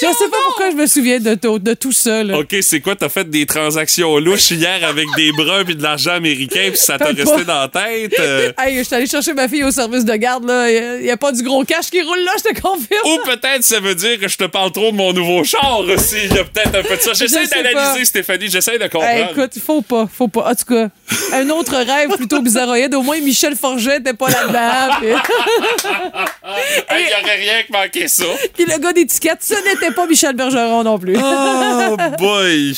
je 0.00 0.06
sais 0.06 0.28
pas 0.30 0.36
pourquoi 0.46 0.70
je 0.70 0.76
me 0.76 0.86
souviens 0.86 1.20
de, 1.20 1.34
to- 1.34 1.58
de 1.58 1.74
tout 1.74 1.92
ça. 1.92 2.22
Là. 2.22 2.38
OK, 2.38 2.54
c'est 2.60 2.80
quoi? 2.80 2.96
T'as 2.96 3.08
fait 3.08 3.28
des 3.28 3.46
transactions 3.46 4.16
louches 4.18 4.50
hier 4.50 4.84
avec 4.86 5.06
des 5.16 5.32
bruns 5.32 5.64
puis 5.64 5.76
de 5.76 5.82
l'argent 5.82 6.12
américain 6.12 6.68
puis 6.70 6.78
ça 6.78 6.98
t'a 6.98 7.06
resté 7.06 7.44
dans 7.44 7.60
la 7.60 7.68
tête? 7.68 8.14
euh, 8.18 8.52
Hey, 8.58 8.76
je 8.78 8.82
suis 8.82 8.94
allée 8.94 9.06
chercher 9.06 9.32
ma 9.34 9.48
fille 9.48 9.64
au 9.64 9.70
service 9.70 10.04
de 10.04 10.14
garde. 10.14 10.44
là. 10.46 10.70
Il 10.70 11.02
n'y 11.04 11.10
a, 11.10 11.16
pas 11.16 11.32
du 11.32 11.42
gros 11.42 11.64
cash 11.64 11.90
qui 11.90 12.02
roule 12.02 12.18
là, 12.24 12.32
je 12.38 12.50
te 12.50 12.60
confirme. 12.60 13.06
Ou 13.06 13.18
peut-être 13.24 13.62
ça 13.62 13.80
veut 13.80 13.94
dire 13.94 14.18
que 14.20 14.28
je 14.28 14.36
te 14.36 14.44
parle 14.44 14.72
trop 14.72 14.90
de 14.90 14.96
mon 14.96 15.12
nouveau 15.12 15.44
char 15.44 15.80
aussi. 15.80 16.16
Il 16.24 16.34
y 16.34 16.38
a 16.38 16.44
peut-être 16.44 16.74
un 16.74 16.82
peu 16.82 16.96
de 16.96 17.00
ça. 17.02 17.12
J'essaie 17.14 17.46
d'analyser, 17.46 17.98
pas. 18.00 18.04
Stéphanie. 18.04 18.48
J'essaie 18.50 18.78
de 18.78 18.84
comprendre. 18.88 19.06
Hey, 19.08 19.26
écoute, 19.30 19.52
faut 19.64 19.82
pas, 19.82 20.08
faut 20.12 20.28
pas. 20.28 20.50
En 20.50 20.54
tout 20.54 20.64
cas, 20.74 20.88
un 21.32 21.48
autre 21.50 21.76
rêve 21.76 22.10
plutôt 22.16 22.40
bizarroïde. 22.42 22.94
Au 22.94 23.02
moins, 23.02 23.18
Michel 23.20 23.53
Forget 23.54 23.98
n'était 23.98 24.14
pas 24.14 24.28
là-dedans. 24.28 24.94
Puis, 25.00 25.08
Hey, 26.90 27.04
Il 27.06 27.10
y 27.10 27.24
aurait 27.24 27.36
rien 27.36 27.62
que 27.66 27.72
manquer 27.72 28.08
ça. 28.08 28.24
puis 28.54 28.64
le 28.66 28.78
gars 28.78 28.92
d'étiquette, 28.92 29.38
ce 29.42 29.54
n'était 29.64 29.90
pas 29.92 30.06
Michel 30.06 30.34
Bergeron 30.36 30.82
non 30.84 30.98
plus. 30.98 31.16
Oh 31.16 31.96
boy! 32.18 32.76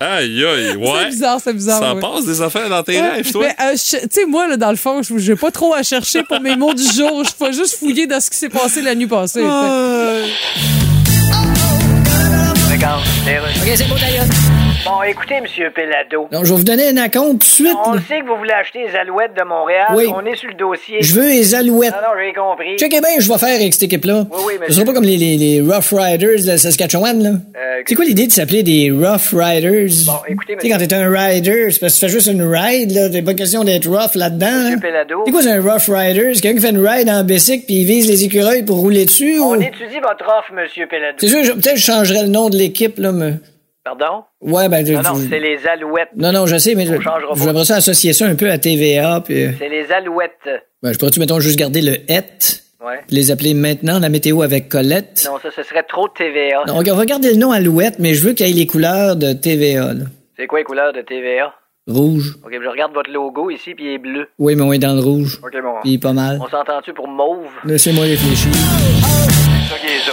Aïe 0.00 0.44
aïe, 0.44 0.70
C'est 0.72 0.76
ouais. 0.76 1.06
bizarre, 1.10 1.38
c'est 1.42 1.52
bizarre. 1.52 1.80
Ça 1.80 1.94
ouais. 1.94 2.00
passe 2.00 2.24
des 2.24 2.40
affaires 2.40 2.68
dans 2.68 2.82
tes 2.82 3.00
rêves, 3.00 3.30
toi? 3.32 3.46
Mais, 3.46 3.64
euh, 3.64 3.72
je- 3.76 3.98
tu 4.02 4.08
sais, 4.10 4.24
moi, 4.26 4.46
là, 4.48 4.56
dans 4.56 4.70
le 4.70 4.76
fond, 4.76 5.02
je 5.02 5.18
j'ai 5.18 5.36
pas 5.36 5.50
trop 5.50 5.74
à 5.74 5.82
chercher 5.82 6.22
pour 6.22 6.40
mes 6.40 6.56
mots 6.56 6.74
du 6.74 6.82
jour. 6.82 7.24
Je 7.24 7.30
fais 7.36 7.52
juste 7.52 7.78
fouiller 7.78 8.06
dans 8.06 8.20
ce 8.20 8.30
qui 8.30 8.36
s'est 8.38 8.48
passé 8.48 8.80
la 8.82 8.94
nuit 8.94 9.06
passée. 9.06 9.42
OK, 9.42 9.50
c'est 13.76 13.88
beau, 13.88 13.94
d'ailleurs. 13.98 14.24
Bon, 14.84 15.02
écoutez, 15.02 15.40
Monsieur 15.40 15.70
Pelado. 15.70 16.28
Donc, 16.30 16.44
je 16.44 16.50
vais 16.50 16.58
vous 16.58 16.64
donner 16.64 16.88
un 16.90 16.96
acompte 16.98 17.30
tout 17.32 17.38
de 17.38 17.44
suite. 17.44 17.76
On 17.86 17.94
là. 17.94 18.00
sait 18.06 18.20
que 18.20 18.26
vous 18.26 18.36
voulez 18.36 18.52
acheter 18.52 18.80
les 18.86 18.94
alouettes 18.94 19.32
de 19.34 19.42
Montréal. 19.42 19.86
Oui. 19.94 20.04
On 20.14 20.24
est 20.26 20.36
sur 20.36 20.48
le 20.50 20.54
dossier. 20.56 20.98
Je 21.00 21.14
veux 21.14 21.26
les 21.26 21.54
alouettes. 21.54 21.92
Non, 21.92 22.08
non, 22.08 22.20
j'ai 22.22 22.34
compris. 22.34 22.76
Checkez 22.76 23.00
bien, 23.00 23.18
je 23.18 23.26
vais 23.32 23.38
faire 23.38 23.54
avec 23.60 23.72
cette 23.72 23.84
équipe-là. 23.84 24.26
Oui, 24.30 24.36
oui, 24.46 24.52
Ce 24.56 24.60
monsieur. 24.60 24.74
sera 24.74 24.84
pas 24.84 24.92
comme 24.92 25.04
les, 25.04 25.16
les, 25.16 25.36
les 25.38 25.60
Rough 25.62 25.88
Riders 25.92 26.44
de 26.44 26.56
Saskatchewan, 26.58 27.22
là. 27.22 27.30
Euh, 27.30 27.82
c'est 27.86 27.94
quoi 27.94 28.04
l'idée 28.04 28.26
de 28.26 28.32
s'appeler 28.32 28.62
des 28.62 28.90
Rough 28.90 29.32
Riders? 29.32 29.88
Bon, 30.06 30.12
écoutez, 30.28 30.56
Tu 30.60 30.68
sais, 30.68 30.72
quand 30.74 30.78
t'es 30.86 30.94
un 30.94 31.10
rider, 31.10 31.70
c'est 31.70 31.78
parce 31.80 31.94
que 31.94 32.00
tu 32.00 32.06
fais 32.06 32.12
juste 32.12 32.26
une 32.26 32.42
ride, 32.42 32.90
là. 32.92 33.08
T'as 33.08 33.22
pas 33.22 33.32
question 33.34 33.64
d'être 33.64 33.86
rough 33.88 34.14
là-dedans. 34.16 34.46
Monsieur 34.52 34.74
hein. 34.76 34.80
Pelado. 34.82 35.22
C'est 35.24 35.32
quoi, 35.32 35.42
c'est 35.42 35.50
un 35.52 35.62
Rough 35.62 35.88
Rider? 35.88 36.34
C'est 36.34 36.42
quelqu'un 36.42 36.56
qui 36.60 36.66
fait 36.66 36.72
une 36.72 36.86
ride 36.86 37.08
en 37.08 37.24
bicycle 37.24 37.64
puis 37.64 37.76
il 37.76 37.86
vise 37.86 38.06
les 38.10 38.22
écureuils 38.24 38.64
pour 38.64 38.76
rouler 38.76 39.06
dessus? 39.06 39.38
On 39.40 39.56
ou- 39.56 39.62
étudie 39.62 39.98
votre 40.02 40.26
offre, 40.26 40.52
Monsieur 40.52 40.86
Pelado. 40.86 41.16
C'est 41.18 41.28
sûr, 41.28 41.42
je- 41.42 41.52
peut-être 41.52 41.76
je 41.78 41.82
changerais 41.84 42.22
le 42.22 42.28
nom 42.28 42.50
de 42.50 42.58
l'équipe, 42.58 42.98
là, 42.98 43.12
mais... 43.12 43.34
Pardon? 43.84 44.24
Ouais, 44.40 44.68
ben... 44.70 44.82
Non, 44.90 45.02
non, 45.02 45.14
c'est 45.28 45.38
les 45.40 45.58
alouettes. 45.66 46.08
non, 46.16 46.32
non, 46.32 46.46
je 46.46 46.56
sais, 46.56 46.74
mais 46.74 46.86
je- 46.86 46.94
j'aimerais 47.36 47.64
ça 47.66 47.76
associer 47.76 48.14
ça 48.14 48.24
un 48.26 48.34
peu 48.34 48.50
à 48.50 48.56
TVA, 48.56 49.20
puis... 49.22 49.44
euh, 49.44 49.50
C'est 49.58 49.68
les 49.68 49.92
alouettes. 49.92 50.48
Ben, 50.82 50.92
je 50.92 50.98
pourrais-tu, 50.98 51.20
mettons, 51.20 51.38
juste 51.38 51.58
garder 51.58 51.82
le 51.82 51.92
«et», 52.10 52.20
Ouais. 52.84 53.00
les 53.10 53.30
appeler 53.30 53.54
maintenant 53.54 53.98
la 53.98 54.08
météo 54.10 54.42
avec 54.42 54.68
Colette? 54.68 55.26
Non, 55.30 55.38
ça, 55.42 55.48
ce 55.54 55.62
serait 55.62 55.82
trop 55.84 56.06
TVA. 56.08 56.64
Non, 56.66 56.76
on 56.78 56.94
va 56.94 57.04
garder 57.06 57.30
le 57.30 57.36
nom 57.38 57.50
Alouette, 57.52 57.98
mais 57.98 58.12
je 58.14 58.26
veux 58.26 58.32
qu'il 58.34 58.46
y 58.46 58.50
ait 58.50 58.54
les 58.54 58.66
couleurs 58.66 59.16
de 59.16 59.32
TVA, 59.32 59.94
là. 59.94 60.04
C'est 60.38 60.46
quoi 60.46 60.58
les 60.58 60.64
couleurs 60.64 60.92
de 60.92 61.00
TVA? 61.00 61.54
Rouge. 61.86 62.36
OK, 62.44 62.52
je 62.62 62.68
regarde 62.68 62.92
votre 62.94 63.10
logo 63.10 63.50
ici, 63.50 63.74
puis 63.74 63.84
il 63.84 63.92
est 63.94 63.98
bleu. 63.98 64.28
Oui, 64.38 64.54
mais 64.56 64.62
on 64.62 64.72
est 64.72 64.78
dans 64.78 64.94
le 64.94 65.00
rouge. 65.00 65.38
OK, 65.42 65.52
bon. 65.62 65.74
Puis 65.82 65.90
il 65.92 65.94
est 65.94 65.98
pas 66.02 66.12
mal. 66.14 66.38
On 66.42 66.48
s'entend-tu 66.48 66.92
pour 66.94 67.08
mauve? 67.08 67.46
Laissez-moi 67.64 68.04
réfléchir. 68.04 68.50
C'est 68.52 69.74
ça 69.74 69.78
qui 69.78 69.86
est 69.86 70.00
ça. 70.00 70.12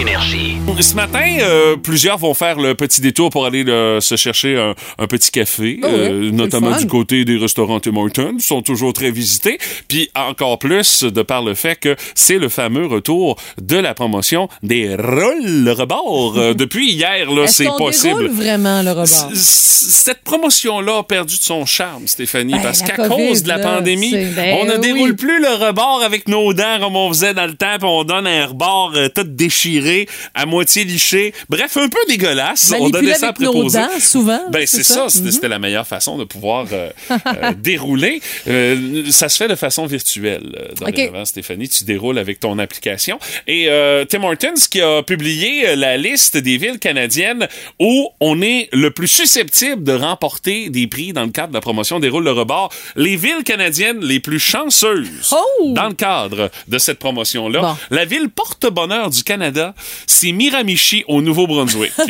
Énergie. 0.00 0.56
Ce 0.80 0.94
matin, 0.94 1.36
euh, 1.40 1.76
plusieurs 1.76 2.16
vont 2.16 2.32
faire 2.32 2.58
le 2.58 2.74
petit 2.74 3.02
détour 3.02 3.28
pour 3.28 3.44
aller 3.44 3.64
euh, 3.68 4.00
se 4.00 4.16
chercher 4.16 4.56
un, 4.56 4.74
un 4.98 5.06
petit 5.06 5.30
café, 5.30 5.78
Ah 5.82 5.88
euh, 5.88 6.30
notamment 6.30 6.74
du 6.78 6.86
côté 6.86 7.26
des 7.26 7.36
restaurants 7.36 7.80
Tim 7.80 7.96
Hortons, 7.96 8.32
Ils 8.38 8.42
sont 8.42 8.62
toujours 8.62 8.94
très 8.94 9.10
visités. 9.10 9.58
Puis 9.88 10.08
encore 10.14 10.58
plus 10.58 11.02
de 11.02 11.20
par 11.22 11.42
le 11.42 11.52
fait 11.54 11.76
que 11.76 11.96
c'est 12.14 12.38
le 12.38 12.48
fameux 12.48 12.86
retour 12.86 13.36
de 13.60 13.76
la 13.76 13.92
promotion 13.92 14.48
des 14.62 14.94
rôles 14.94 15.64
le 15.64 15.72
rebord. 15.72 16.32
Depuis 16.54 16.92
hier, 16.92 17.30
là, 17.30 17.42
Est-ce 17.42 17.54
c'est 17.54 17.64
qu'on 17.66 17.76
possible. 17.76 18.20
déroule 18.20 18.36
vraiment 18.36 18.80
le 18.82 18.90
rebord? 18.92 19.30
Cette 19.34 20.22
promotion-là 20.22 20.98
a 20.98 21.02
perdu 21.02 21.36
de 21.36 21.42
son 21.42 21.66
charme, 21.66 22.06
Stéphanie, 22.06 22.52
Ben, 22.54 22.62
parce 22.62 22.80
qu'à 22.82 23.08
cause 23.08 23.42
de 23.42 23.48
la 23.48 23.58
là, 23.58 23.76
pandémie, 23.76 24.12
ben 24.12 24.56
on 24.60 24.64
ne 24.64 24.74
oui. 24.74 24.80
déroule 24.80 25.16
plus 25.16 25.40
le 25.42 25.66
rebord 25.66 26.02
avec 26.04 26.26
nos 26.28 26.54
dents 26.54 26.78
comme 26.80 26.96
on 26.96 27.08
faisait 27.08 27.34
dans 27.34 27.46
le 27.46 27.54
temps, 27.54 27.76
puis 27.78 27.88
on 27.88 28.04
donne 28.04 28.26
un 28.26 28.46
rebord 28.46 28.92
euh, 28.94 29.08
tout 29.14 29.24
déchiré, 29.24 29.89
à 30.34 30.46
moitié 30.46 30.84
liché. 30.84 31.32
Bref, 31.48 31.76
un 31.76 31.88
peu 31.88 31.98
dégueulasse. 32.08 32.72
on 32.78 32.90
donnait 32.90 33.14
ça 33.14 33.28
à 33.28 33.28
nos 33.30 33.34
préposer. 33.52 33.78
dents, 33.78 34.00
souvent. 34.00 34.40
Ben, 34.50 34.66
c'est 34.66 34.82
ça? 34.82 35.06
C'était 35.08 35.26
Mhm. 35.26 35.30
c'était 35.32 35.48
la 35.48 35.58
meilleure 35.58 35.86
façon 35.86 36.16
de 36.18 36.24
pouvoir 36.24 36.66
euh, 36.72 36.90
euh, 37.10 37.52
dérouler. 37.58 38.20
Euh, 38.48 39.04
ça 39.10 39.28
se 39.28 39.36
fait 39.36 39.48
de 39.48 39.54
façon 39.54 39.86
virtuelle, 39.86 40.56
euh, 40.58 40.74
dorénavant, 40.74 41.24
Stéphanie. 41.24 41.68
Tu 41.68 41.84
déroules 41.84 42.18
avec 42.18 42.40
ton 42.40 42.58
application. 42.58 43.18
Et 43.46 43.68
euh, 43.68 44.04
Tim 44.04 44.22
Hortons 44.24 44.54
qui 44.70 44.80
a 44.80 45.02
publié 45.02 45.68
euh, 45.68 45.76
la 45.76 45.96
liste 45.96 46.36
des 46.36 46.56
villes 46.56 46.78
canadiennes 46.78 47.48
où 47.78 48.08
on 48.20 48.40
est 48.42 48.68
le 48.72 48.90
plus 48.90 49.08
susceptible 49.08 49.82
de 49.84 49.92
remporter 49.92 50.68
des 50.70 50.86
prix 50.86 51.12
dans 51.12 51.24
le 51.24 51.30
cadre 51.30 51.48
de 51.50 51.54
la 51.54 51.60
promotion 51.60 52.00
des 52.00 52.08
rôles 52.08 52.24
de 52.24 52.30
rebord. 52.30 52.72
Les 52.96 53.16
villes 53.16 53.44
canadiennes 53.44 54.00
les 54.04 54.20
plus 54.20 54.38
chanceuses 54.40 55.32
Oh! 55.32 55.72
dans 55.74 55.88
le 55.88 55.94
cadre 55.94 56.50
de 56.68 56.78
cette 56.78 56.98
promotion-là. 56.98 57.60
Bon. 57.60 57.76
La 57.90 58.04
ville 58.04 58.28
porte-bonheur 58.28 59.10
du 59.10 59.22
Canada, 59.24 59.74
c'est 60.06 60.32
Miramichi 60.32 61.04
au 61.08 61.22
Nouveau-Brunswick. 61.22 61.92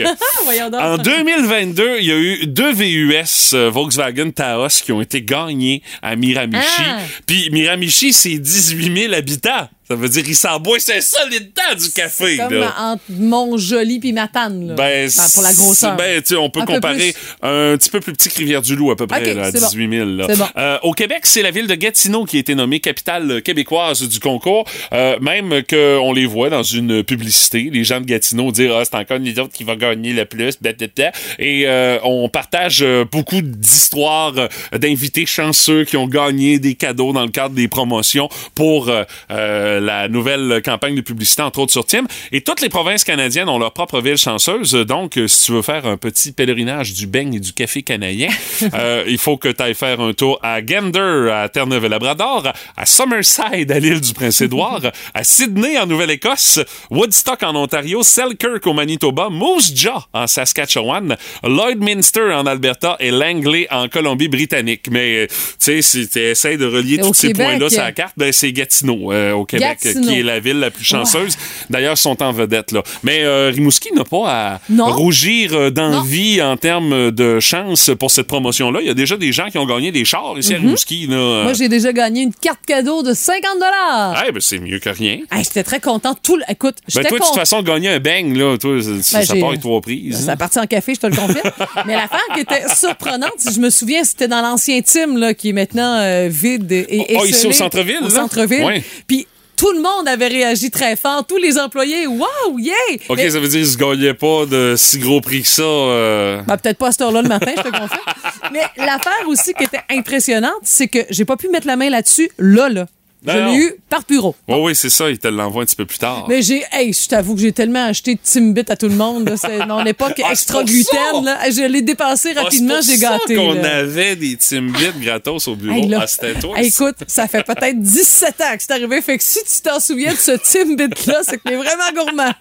En 0.81 0.97
2022, 0.99 1.99
il 2.00 2.05
y 2.07 2.12
a 2.12 2.17
eu 2.17 2.47
deux 2.47 2.73
VUS 2.73 3.55
euh, 3.55 3.71
Volkswagen 3.71 4.31
Taos 4.31 4.83
qui 4.83 4.91
ont 4.93 5.00
été 5.00 5.23
gagnés 5.23 5.83
à 6.03 6.17
Miramichi. 6.17 6.65
Ah. 6.81 6.99
Puis 7.27 7.50
Miramichi, 7.50 8.12
c'est 8.12 8.39
18 8.39 9.03
000 9.03 9.15
habitants. 9.15 9.69
Ça 9.90 9.97
veut 9.97 10.09
dire 10.09 10.23
qu'il 10.23 10.37
s'emboie 10.37 10.78
c'est 10.78 11.00
ça 11.00 11.18
les 11.30 11.40
dents 11.40 11.76
du 11.76 11.90
café. 11.90 12.37
Comme 12.37 12.54
là. 12.54 12.73
entre 12.78 13.02
Mont-Joli 13.09 13.99
puis 13.99 14.12
Matane, 14.12 14.68
là. 14.68 14.75
Ben, 14.75 15.09
Enfin, 15.09 15.28
pour 15.35 15.42
la 15.42 15.52
grosseur. 15.52 15.97
c'est- 15.99 16.04
Ben, 16.04 16.23
tu 16.23 16.37
on 16.37 16.49
peut 16.49 16.61
Un 16.61 16.64
comparer 16.66 17.12
un 17.42 17.76
petit 17.76 17.90
peu 17.90 17.99
plus 17.99 18.12
petit 18.12 18.28
que 18.28 18.37
Rivière-du-Loup, 18.38 18.92
à 18.92 18.97
peu 18.97 19.09
près, 19.09 19.35
là, 19.35 19.47
à 19.47 19.50
c'est 19.50 19.59
bon. 19.59 19.66
18 19.66 19.90
000. 19.90 20.09
là. 20.11 20.26
C'est 20.28 20.38
bon. 20.38 20.47
Euh, 20.56 20.78
au 20.85 20.92
Québec, 20.92 21.23
c'est 21.25 21.42
la 21.42 21.50
ville 21.50 21.66
de 21.66 21.75
Gatineau 21.75 22.25
qui 22.25 22.37
a 22.37 22.40
été 22.40 22.54
nommée 22.54 22.78
capitale 22.78 23.42
québécoise 23.42 24.09
du 24.09 24.20
concours. 24.20 24.64
Euh, 24.92 25.18
même 25.20 25.62
qu'on 25.68 26.12
les 26.12 26.26
voit 26.26 26.50
dans 26.50 26.62
une 26.62 27.02
publicité, 27.02 27.68
les 27.73 27.82
gens 27.82 28.00
de 28.00 28.06
Gatineau 28.06 28.52
dire 28.52 28.76
ah, 28.76 28.85
c'est 28.85 28.94
encore 28.94 29.18
nous 29.18 29.40
autres 29.40 29.52
qui 29.52 29.64
va 29.64 29.75
gagner 29.75 30.12
le 30.12 30.25
plus, 30.25 30.54
blablabla. 30.61 31.11
Et 31.40 31.64
euh, 31.66 31.99
on 32.04 32.28
partage 32.28 32.78
euh, 32.82 33.04
beaucoup 33.11 33.40
d'histoires 33.42 34.35
euh, 34.38 34.78
d'invités 34.78 35.26
chanceux 35.26 35.85
qui 35.85 35.97
ont 35.97 36.06
gagné 36.06 36.61
des 36.61 36.75
cadeaux 36.76 37.12
dans 37.12 37.25
le 37.25 37.30
cadre 37.30 37.56
des 37.56 37.66
promotions 37.66 38.28
pour 38.54 38.88
euh, 38.88 39.02
euh, 39.32 39.79
la 39.80 40.08
nouvelle 40.08 40.62
campagne 40.64 40.94
de 40.94 41.00
publicité, 41.00 41.42
entre 41.42 41.60
autres 41.60 41.72
sur 41.72 41.84
Tim. 41.84 42.04
Et 42.32 42.40
toutes 42.40 42.60
les 42.60 42.68
provinces 42.68 43.04
canadiennes 43.04 43.49
ont 43.49 43.58
leur 43.58 43.72
propre 43.72 44.00
ville 44.00 44.16
chanceuse. 44.16 44.72
Donc, 44.72 45.16
euh, 45.16 45.26
si 45.28 45.46
tu 45.46 45.52
veux 45.52 45.62
faire 45.62 45.87
un 45.87 45.96
petit 45.96 46.32
pèlerinage 46.32 46.92
du 46.92 47.06
beigne 47.06 47.34
et 47.34 47.40
du 47.40 47.52
café 47.52 47.82
canadien, 47.82 48.28
euh, 48.75 49.04
il 49.06 49.18
faut 49.18 49.37
que 49.37 49.49
tu 49.49 49.62
ailles 49.62 49.75
faire 49.75 50.00
un 50.00 50.12
tour 50.12 50.38
à 50.42 50.62
Gander, 50.62 51.30
à 51.32 51.49
Terre-Neuve-et-Labrador, 51.49 52.52
à 52.76 52.87
Summerside, 52.87 53.70
à 53.70 53.78
l'île 53.78 54.00
du 54.00 54.12
Prince-Édouard, 54.12 54.82
à 55.14 55.25
Sydney, 55.25 55.78
en 55.78 55.87
Nouvelle-Écosse, 55.87 56.60
Woodstock, 56.90 57.42
en 57.42 57.56
Ontario, 57.56 58.02
Selkirk, 58.02 58.66
au 58.66 58.72
Manitoba, 58.72 59.28
Moose 59.30 59.72
Jaw, 59.75 60.00
en 60.12 60.26
Saskatchewan, 60.26 61.16
Lloydminster, 61.42 62.32
en 62.32 62.46
Alberta 62.46 62.96
et 63.00 63.10
Langley, 63.10 63.66
en 63.70 63.88
Colombie-Britannique. 63.88 64.87
Mais, 64.90 65.25
euh, 65.25 65.26
tu 65.26 65.34
sais, 65.58 65.82
si 65.82 66.08
tu 66.08 66.18
essaies 66.18 66.56
de 66.56 66.66
relier 66.66 66.99
tous 66.99 67.14
ces 67.14 67.32
points-là 67.32 67.68
sur 67.70 67.82
la 67.82 67.92
carte, 67.92 68.14
ben, 68.16 68.32
c'est 68.32 68.52
Gatineau, 68.52 69.12
euh, 69.12 69.32
au 69.32 69.44
Québec, 69.44 69.70
Gatineau. 69.75 70.09
qui 70.09 70.21
est 70.21 70.23
la 70.23 70.41
ville 70.41 70.59
la 70.59 70.71
plus 70.71 70.85
chanceuse. 70.85 71.37
D'ailleurs, 71.69 71.95
ils 71.95 72.00
sont 72.00 72.23
en 72.23 72.33
vedette, 72.33 72.73
là. 72.73 72.83
Mais 73.03 73.23
euh, 73.23 73.50
Rimouski 73.55 73.93
n'a 73.95 74.05
pas 74.05 74.25
à 74.29 74.61
Non. 74.69 74.87
rougir 74.93 75.53
euh, 75.55 75.71
d'envie 75.71 76.41
en 76.43 76.57
termes 76.57 77.11
de 77.11 77.41
chance 77.41 77.91
pour 77.99 78.11
cette 78.11 78.27
promotion-là. 78.27 78.81
Il 78.83 78.87
y 78.87 78.91
a 78.91 78.95
déjà 78.95 79.17
des 79.17 79.33
gens 79.33 79.49
qui 79.50 79.59
ont 79.59 79.67
gagné 79.67 79.93
des 79.93 80.05
chars 80.05 80.35
ici 80.39 80.55
à 80.55 80.59
Rimouski. 80.59 81.07
Là. 81.07 81.17
Mhm. 81.17 81.43
Moi, 81.45 81.53
j'ai 81.55 81.69
déjà 81.69 81.93
gagné 81.93 82.23
une 82.23 82.35
carte 82.35 82.61
cadeau 82.67 83.03
de 83.03 83.15
50 83.15 83.43
dollars. 83.55 84.25
Eh 84.29 84.33
ben, 84.33 84.41
c'est 84.41 84.59
mieux 84.59 84.79
que 84.79 84.91
rien. 84.91 85.19
J'étais 85.37 85.62
très 85.65 85.81
content. 85.81 86.15
Tout 86.23 86.37
le- 86.37 86.45
Écoute, 86.49 86.77
Ben, 86.95 87.03
toi, 87.05 87.19
de 87.19 87.25
toute 87.25 87.35
façon, 87.35 87.62
gagner 87.62 87.89
un 87.91 88.00
bang, 88.00 88.35
là, 88.37 88.57
toi, 88.59 88.81
ça, 88.83 89.19
Ben, 89.19 89.25
ça 89.27 89.35
part 89.37 89.49
avec 89.50 89.61
trois 89.61 89.81
prises. 89.81 90.25
Ça 90.27 90.33
hein. 90.33 90.37
partit 90.37 90.59
en 90.59 90.67
café, 90.67 90.95
je 90.95 91.00
te 91.00 91.07
le 91.07 91.17
confirme. 91.17 91.50
Mais 91.87 91.95
l'affaire 91.95 92.21
qui 92.35 92.41
était 92.41 92.69
surprenante, 92.75 93.33
si 93.39 93.55
je 93.55 93.61
me 93.61 93.71
souviens, 93.71 94.05
c'était 94.05 94.29
dans 94.29 94.43
l'ancien 94.43 94.81
team, 94.83 95.17
là, 95.17 95.35
qui 95.35 95.50
est 95.50 95.53
maintenant 95.53 95.97
euh, 96.00 96.29
vide 96.31 96.71
et 96.73 96.87
et 96.91 97.17
Oh, 97.19 97.25
ici 97.25 97.35
esselé. 97.35 97.49
au 97.49 97.53
centre-ville, 97.53 97.99
Au 98.05 98.11
centre-ville. 98.11 98.83
Puis 99.07 99.27
tout 99.61 99.73
le 99.73 99.83
monde 99.83 100.09
avait 100.09 100.29
réagi 100.29 100.71
très 100.71 100.97
fort. 100.97 101.26
Tous 101.26 101.37
les 101.37 101.59
employés, 101.59 102.07
waouh, 102.07 102.59
yeah! 102.59 102.73
OK, 103.11 103.17
Mais- 103.17 103.29
ça 103.31 103.38
veut 103.38 103.47
dire 103.49 103.61
qu'ils 103.61 103.67
se 103.69 103.76
gagnaient 103.76 104.14
pas 104.14 104.47
de 104.47 104.75
si 104.76 104.99
gros 104.99 105.21
prix 105.21 105.43
que 105.43 105.49
ça. 105.49 105.62
euh. 105.62 106.40
Ben, 106.47 106.57
peut-être 106.57 106.79
pas 106.79 106.88
à 106.88 106.93
cette 106.93 107.02
heure-là 107.02 107.21
le 107.21 107.29
matin, 107.29 107.52
je 107.57 107.62
te 107.62 107.69
confirme. 107.69 108.00
Mais 108.52 108.62
l'affaire 108.79 109.29
aussi 109.29 109.52
qui 109.52 109.64
était 109.64 109.83
impressionnante, 109.90 110.52
c'est 110.62 110.88
que 110.88 111.00
j'ai 111.11 111.26
pas 111.26 111.37
pu 111.37 111.49
mettre 111.50 111.67
la 111.67 111.76
main 111.76 111.90
là-dessus, 111.90 112.31
là, 112.38 112.71
là. 112.71 112.87
Je 113.27 113.33
l'ai 113.33 113.55
eu 113.57 113.75
par 113.89 114.03
bureau. 114.09 114.35
Oui, 114.49 114.57
oui, 114.61 114.75
c'est 114.75 114.89
ça. 114.89 115.11
Ils 115.11 115.19
te 115.19 115.29
l'envoient 115.29 115.62
un 115.62 115.67
petit 115.67 115.77
peu 115.77 115.85
plus 115.85 115.99
tard. 115.99 116.25
Mais 116.29 116.41
j'ai, 116.43 116.62
hey, 116.73 116.93
je 116.93 117.07
t'avoue 117.09 117.35
que 117.35 117.41
j'ai 117.43 117.53
tellement 117.53 117.85
acheté 117.85 118.15
de 118.15 118.21
Timbit 118.23 118.65
à 118.69 118.77
tout 118.77 118.89
le 118.89 118.95
monde. 118.95 119.29
là. 119.29 119.37
C'est 119.37 119.67
mon 119.67 119.85
époque 119.85 120.21
Ah, 120.25 120.31
extra 120.33 120.65
gluten. 120.65 121.25
Là. 121.25 121.39
Je 121.50 121.67
l'ai 121.67 121.83
dépensé 121.83 122.33
Ah, 122.37 122.43
rapidement, 122.45 122.81
j'ai 122.81 122.97
gâté. 122.99 123.35
ça 123.37 123.41
qu'on 123.41 123.53
là. 123.55 123.77
avait 123.79 124.17
des 124.17 124.37
Timbits 124.37 124.93
gratos 125.03 125.49
au 125.49 125.55
bureau. 125.57 125.77
Hey, 125.77 125.89
là, 125.89 126.00
ah, 126.03 126.07
c'était 126.07 126.35
toi. 126.35 126.59
hey, 126.59 126.69
écoute, 126.69 126.97
ça 127.09 127.29
fait 127.29 127.45
peut-être 127.45 127.79
17 127.81 128.41
ans 128.41 128.57
que 128.57 128.62
c'est 128.62 128.73
arrivé. 128.73 129.03
Fait 129.03 129.19
que 129.19 129.25
si 129.25 129.41
tu 129.45 129.61
t'en 129.62 129.81
souviens 129.81 130.12
de 130.12 130.19
ce 130.19 130.33
Timbit-là, 130.33 131.21
c'est 131.23 131.37
que 131.39 131.43
t'es 131.49 131.57
vraiment 131.57 131.93
gourmand. 131.95 132.33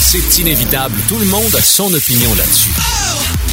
C'est 0.00 0.38
inévitable. 0.40 0.94
Tout 1.08 1.18
le 1.18 1.26
monde 1.26 1.54
a 1.56 1.60
son 1.62 1.92
opinion 1.92 2.30
là-dessus. 2.36 2.70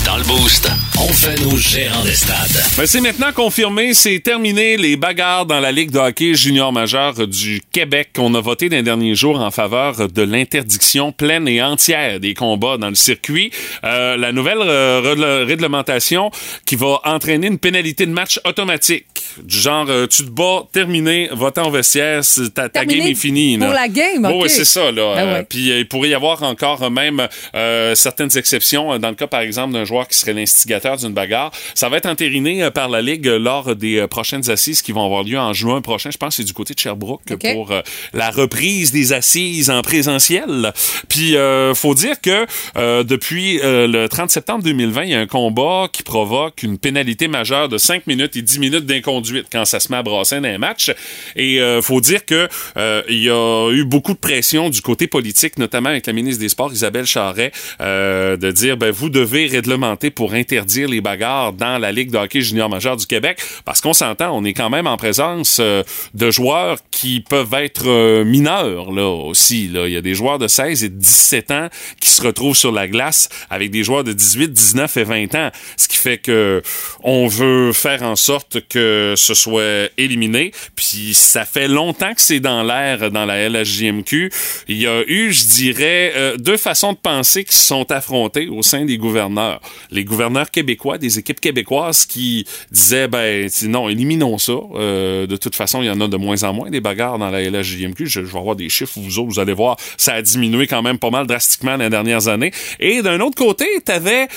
Dans 0.05 0.17
le 0.17 0.23
Boost, 0.23 0.69
On 0.99 1.07
fait 1.07 1.39
nos 1.41 1.57
gérants 1.57 2.03
des 2.03 2.13
stades. 2.13 2.63
Ben, 2.77 2.85
c'est 2.85 3.01
maintenant 3.01 3.31
confirmé, 3.33 3.93
c'est 3.93 4.19
terminé 4.19 4.77
les 4.77 4.97
bagarres 4.97 5.45
dans 5.45 5.59
la 5.59 5.71
Ligue 5.71 5.89
de 5.89 5.97
hockey 5.97 6.35
junior 6.35 6.71
majeur 6.71 7.27
du 7.27 7.61
Québec. 7.71 8.09
On 8.17 8.33
a 8.35 8.41
voté 8.41 8.69
dans 8.69 8.77
les 8.77 8.83
derniers 8.83 9.15
jours 9.15 9.39
en 9.39 9.51
faveur 9.51 10.07
de 10.07 10.21
l'interdiction 10.21 11.11
pleine 11.11 11.47
et 11.47 11.61
entière 11.61 12.19
des 12.19 12.33
combats 12.33 12.77
dans 12.77 12.89
le 12.89 12.95
circuit. 12.95 13.51
Euh, 13.83 14.15
la 14.17 14.31
nouvelle 14.31 14.59
euh, 14.61 15.45
réglementation 15.47 16.29
qui 16.65 16.75
va 16.75 16.99
entraîner 17.03 17.47
une 17.47 17.59
pénalité 17.59 18.05
de 18.05 18.11
match 18.11 18.39
automatique. 18.45 19.05
Du 19.43 19.57
genre, 19.57 19.85
euh, 19.89 20.07
tu 20.07 20.23
te 20.23 20.29
bats, 20.29 20.63
terminé, 20.71 21.29
va-t'en 21.31 21.67
au 21.67 21.71
vestiaire, 21.71 22.21
ta, 22.53 22.69
game 22.85 23.01
est 23.01 23.15
finie. 23.15 23.57
pour 23.57 23.67
là. 23.67 23.73
la 23.73 23.87
game, 23.87 24.25
ok. 24.25 24.43
ouais, 24.43 24.49
c'est 24.49 24.65
ça. 24.65 24.91
Là. 24.91 25.15
Ben 25.15 25.27
Euh, 25.27 25.33
ouais. 25.35 25.45
Puis 25.47 25.71
euh, 25.71 25.79
il 25.79 25.87
pourrait 25.87 26.09
y 26.09 26.13
avoir 26.13 26.43
encore 26.43 26.89
même 26.89 27.27
euh, 27.55 27.95
certaines 27.95 28.35
exceptions 28.37 28.97
dans 28.99 29.09
le 29.09 29.15
cas, 29.15 29.27
par 29.27 29.41
exemple, 29.41 29.73
d'un 29.73 29.85
joueur 29.85 29.94
qui 30.03 30.17
serait 30.17 30.33
l'instigateur 30.33 30.97
d'une 30.97 31.13
bagarre. 31.13 31.51
Ça 31.73 31.89
va 31.89 31.97
être 31.97 32.05
entériné 32.07 32.63
euh, 32.63 32.71
par 32.71 32.89
la 32.89 33.01
Ligue 33.01 33.27
euh, 33.27 33.39
lors 33.39 33.75
des 33.75 33.99
euh, 33.99 34.07
prochaines 34.07 34.49
assises 34.49 34.81
qui 34.81 34.91
vont 34.91 35.05
avoir 35.05 35.23
lieu 35.23 35.39
en 35.39 35.53
juin 35.53 35.81
prochain. 35.81 36.11
Je 36.11 36.17
pense 36.17 36.29
que 36.29 36.43
c'est 36.43 36.47
du 36.47 36.53
côté 36.53 36.73
de 36.73 36.79
Sherbrooke 36.79 37.21
OK. 37.31 37.53
pour 37.53 37.71
euh, 37.71 37.81
la 38.13 38.29
reprise 38.31 38.91
des 38.91 39.13
assises 39.13 39.69
en 39.69 39.81
présentiel. 39.81 40.73
Puis, 41.07 41.37
euh, 41.37 41.73
faut 41.73 41.93
dire 41.93 42.19
que 42.21 42.45
euh, 42.77 43.03
depuis 43.03 43.59
euh, 43.63 43.87
le 43.87 44.09
30 44.09 44.29
septembre 44.29 44.63
2020, 44.63 45.03
il 45.03 45.09
y 45.11 45.13
a 45.13 45.19
un 45.19 45.27
combat 45.27 45.87
qui 45.91 46.03
provoque 46.03 46.63
une 46.63 46.77
pénalité 46.77 47.27
majeure 47.27 47.69
de 47.69 47.77
5 47.77 48.07
minutes 48.07 48.35
et 48.35 48.41
10 48.41 48.59
minutes 48.59 48.85
d'inconduite 48.85 49.47
quand 49.51 49.65
ça 49.65 49.79
se 49.79 49.91
met 49.91 49.97
à 49.97 50.03
brasser 50.03 50.39
dans 50.39 50.47
un 50.47 50.57
match. 50.57 50.91
Et 51.35 51.61
euh, 51.61 51.81
faut 51.81 52.01
dire 52.01 52.25
que 52.25 52.47
euh, 52.77 53.01
il 53.09 53.21
y 53.23 53.29
a 53.29 53.71
eu 53.71 53.85
beaucoup 53.85 54.13
de 54.13 54.17
pression 54.17 54.69
du 54.69 54.81
côté 54.81 55.07
politique, 55.07 55.57
notamment 55.57 55.89
avec 55.89 56.07
la 56.07 56.13
ministre 56.13 56.41
des 56.41 56.49
Sports, 56.49 56.73
Isabelle 56.73 57.05
Charret, 57.05 57.51
euh, 57.81 58.37
de 58.37 58.51
dire 58.51 58.77
ben 58.77 58.91
vous 58.91 59.09
devez 59.09 59.47
réglementer 59.47 59.84
pour 60.15 60.33
interdire 60.33 60.87
les 60.87 61.01
bagarres 61.01 61.53
dans 61.53 61.77
la 61.77 61.91
Ligue 61.91 62.11
de 62.11 62.17
hockey 62.17 62.41
junior 62.41 62.69
majeur 62.69 62.97
du 62.97 63.05
Québec, 63.05 63.39
parce 63.65 63.81
qu'on 63.81 63.93
s'entend, 63.93 64.35
on 64.35 64.43
est 64.43 64.53
quand 64.53 64.69
même 64.69 64.87
en 64.87 64.97
présence 64.97 65.57
euh, 65.59 65.83
de 66.13 66.31
joueurs 66.31 66.77
qui 66.91 67.21
peuvent 67.21 67.53
être 67.53 67.87
euh, 67.87 68.23
mineurs 68.23 68.91
là 68.91 69.07
aussi. 69.07 69.67
Là. 69.67 69.87
Il 69.87 69.93
y 69.93 69.97
a 69.97 70.01
des 70.01 70.15
joueurs 70.15 70.39
de 70.39 70.47
16 70.47 70.83
et 70.83 70.89
de 70.89 70.97
17 70.97 71.51
ans 71.51 71.69
qui 71.99 72.09
se 72.09 72.21
retrouvent 72.21 72.57
sur 72.57 72.71
la 72.71 72.87
glace 72.87 73.29
avec 73.49 73.71
des 73.71 73.83
joueurs 73.83 74.03
de 74.03 74.13
18, 74.13 74.51
19 74.51 74.97
et 74.97 75.03
20 75.03 75.35
ans, 75.35 75.51
ce 75.77 75.87
qui 75.87 75.97
fait 75.97 76.17
que 76.17 76.61
on 77.03 77.27
veut 77.27 77.73
faire 77.73 78.03
en 78.03 78.15
sorte 78.15 78.67
que 78.67 79.13
ce 79.17 79.33
soit 79.33 79.89
éliminé. 79.97 80.51
Puis 80.75 81.13
ça 81.13 81.45
fait 81.45 81.67
longtemps 81.67 82.13
que 82.13 82.21
c'est 82.21 82.39
dans 82.39 82.63
l'air 82.63 83.11
dans 83.11 83.25
la 83.25 83.49
LHJMQ. 83.49 84.31
Il 84.67 84.77
y 84.77 84.87
a 84.87 85.03
eu, 85.07 85.31
je 85.31 85.45
dirais, 85.45 86.13
euh, 86.15 86.37
deux 86.37 86.57
façons 86.57 86.93
de 86.93 86.97
penser 86.97 87.43
qui 87.43 87.55
se 87.55 87.63
sont 87.63 87.91
affrontées 87.91 88.47
au 88.47 88.61
sein 88.61 88.85
des 88.85 88.97
gouverneurs. 88.97 89.61
Les 89.91 90.03
gouverneurs 90.03 90.51
québécois, 90.51 90.97
des 90.97 91.19
équipes 91.19 91.39
québécoises 91.39 92.05
qui 92.05 92.45
disaient, 92.71 93.07
ben, 93.07 93.49
non, 93.63 93.89
éliminons 93.89 94.37
ça. 94.37 94.53
Euh, 94.75 95.27
de 95.27 95.37
toute 95.37 95.55
façon, 95.55 95.81
il 95.81 95.85
y 95.85 95.89
en 95.89 96.01
a 96.01 96.07
de 96.07 96.17
moins 96.17 96.43
en 96.43 96.53
moins 96.53 96.69
des 96.69 96.81
bagarres 96.81 97.17
dans 97.17 97.29
la 97.29 97.41
LHJMQ. 97.41 98.05
Je, 98.05 98.21
je 98.21 98.31
vais 98.31 98.39
avoir 98.39 98.55
des 98.55 98.69
chiffres, 98.69 98.99
vous 98.99 99.19
autres, 99.19 99.29
vous 99.29 99.39
allez 99.39 99.53
voir, 99.53 99.77
ça 99.97 100.13
a 100.13 100.21
diminué 100.21 100.67
quand 100.67 100.81
même 100.81 100.97
pas 100.97 101.09
mal 101.09 101.27
drastiquement 101.27 101.75
les 101.77 101.89
dernières 101.89 102.27
années. 102.27 102.51
Et 102.79 103.01
d'un 103.01 103.19
autre 103.19 103.35
côté, 103.35 103.65
t'avais 103.83 104.27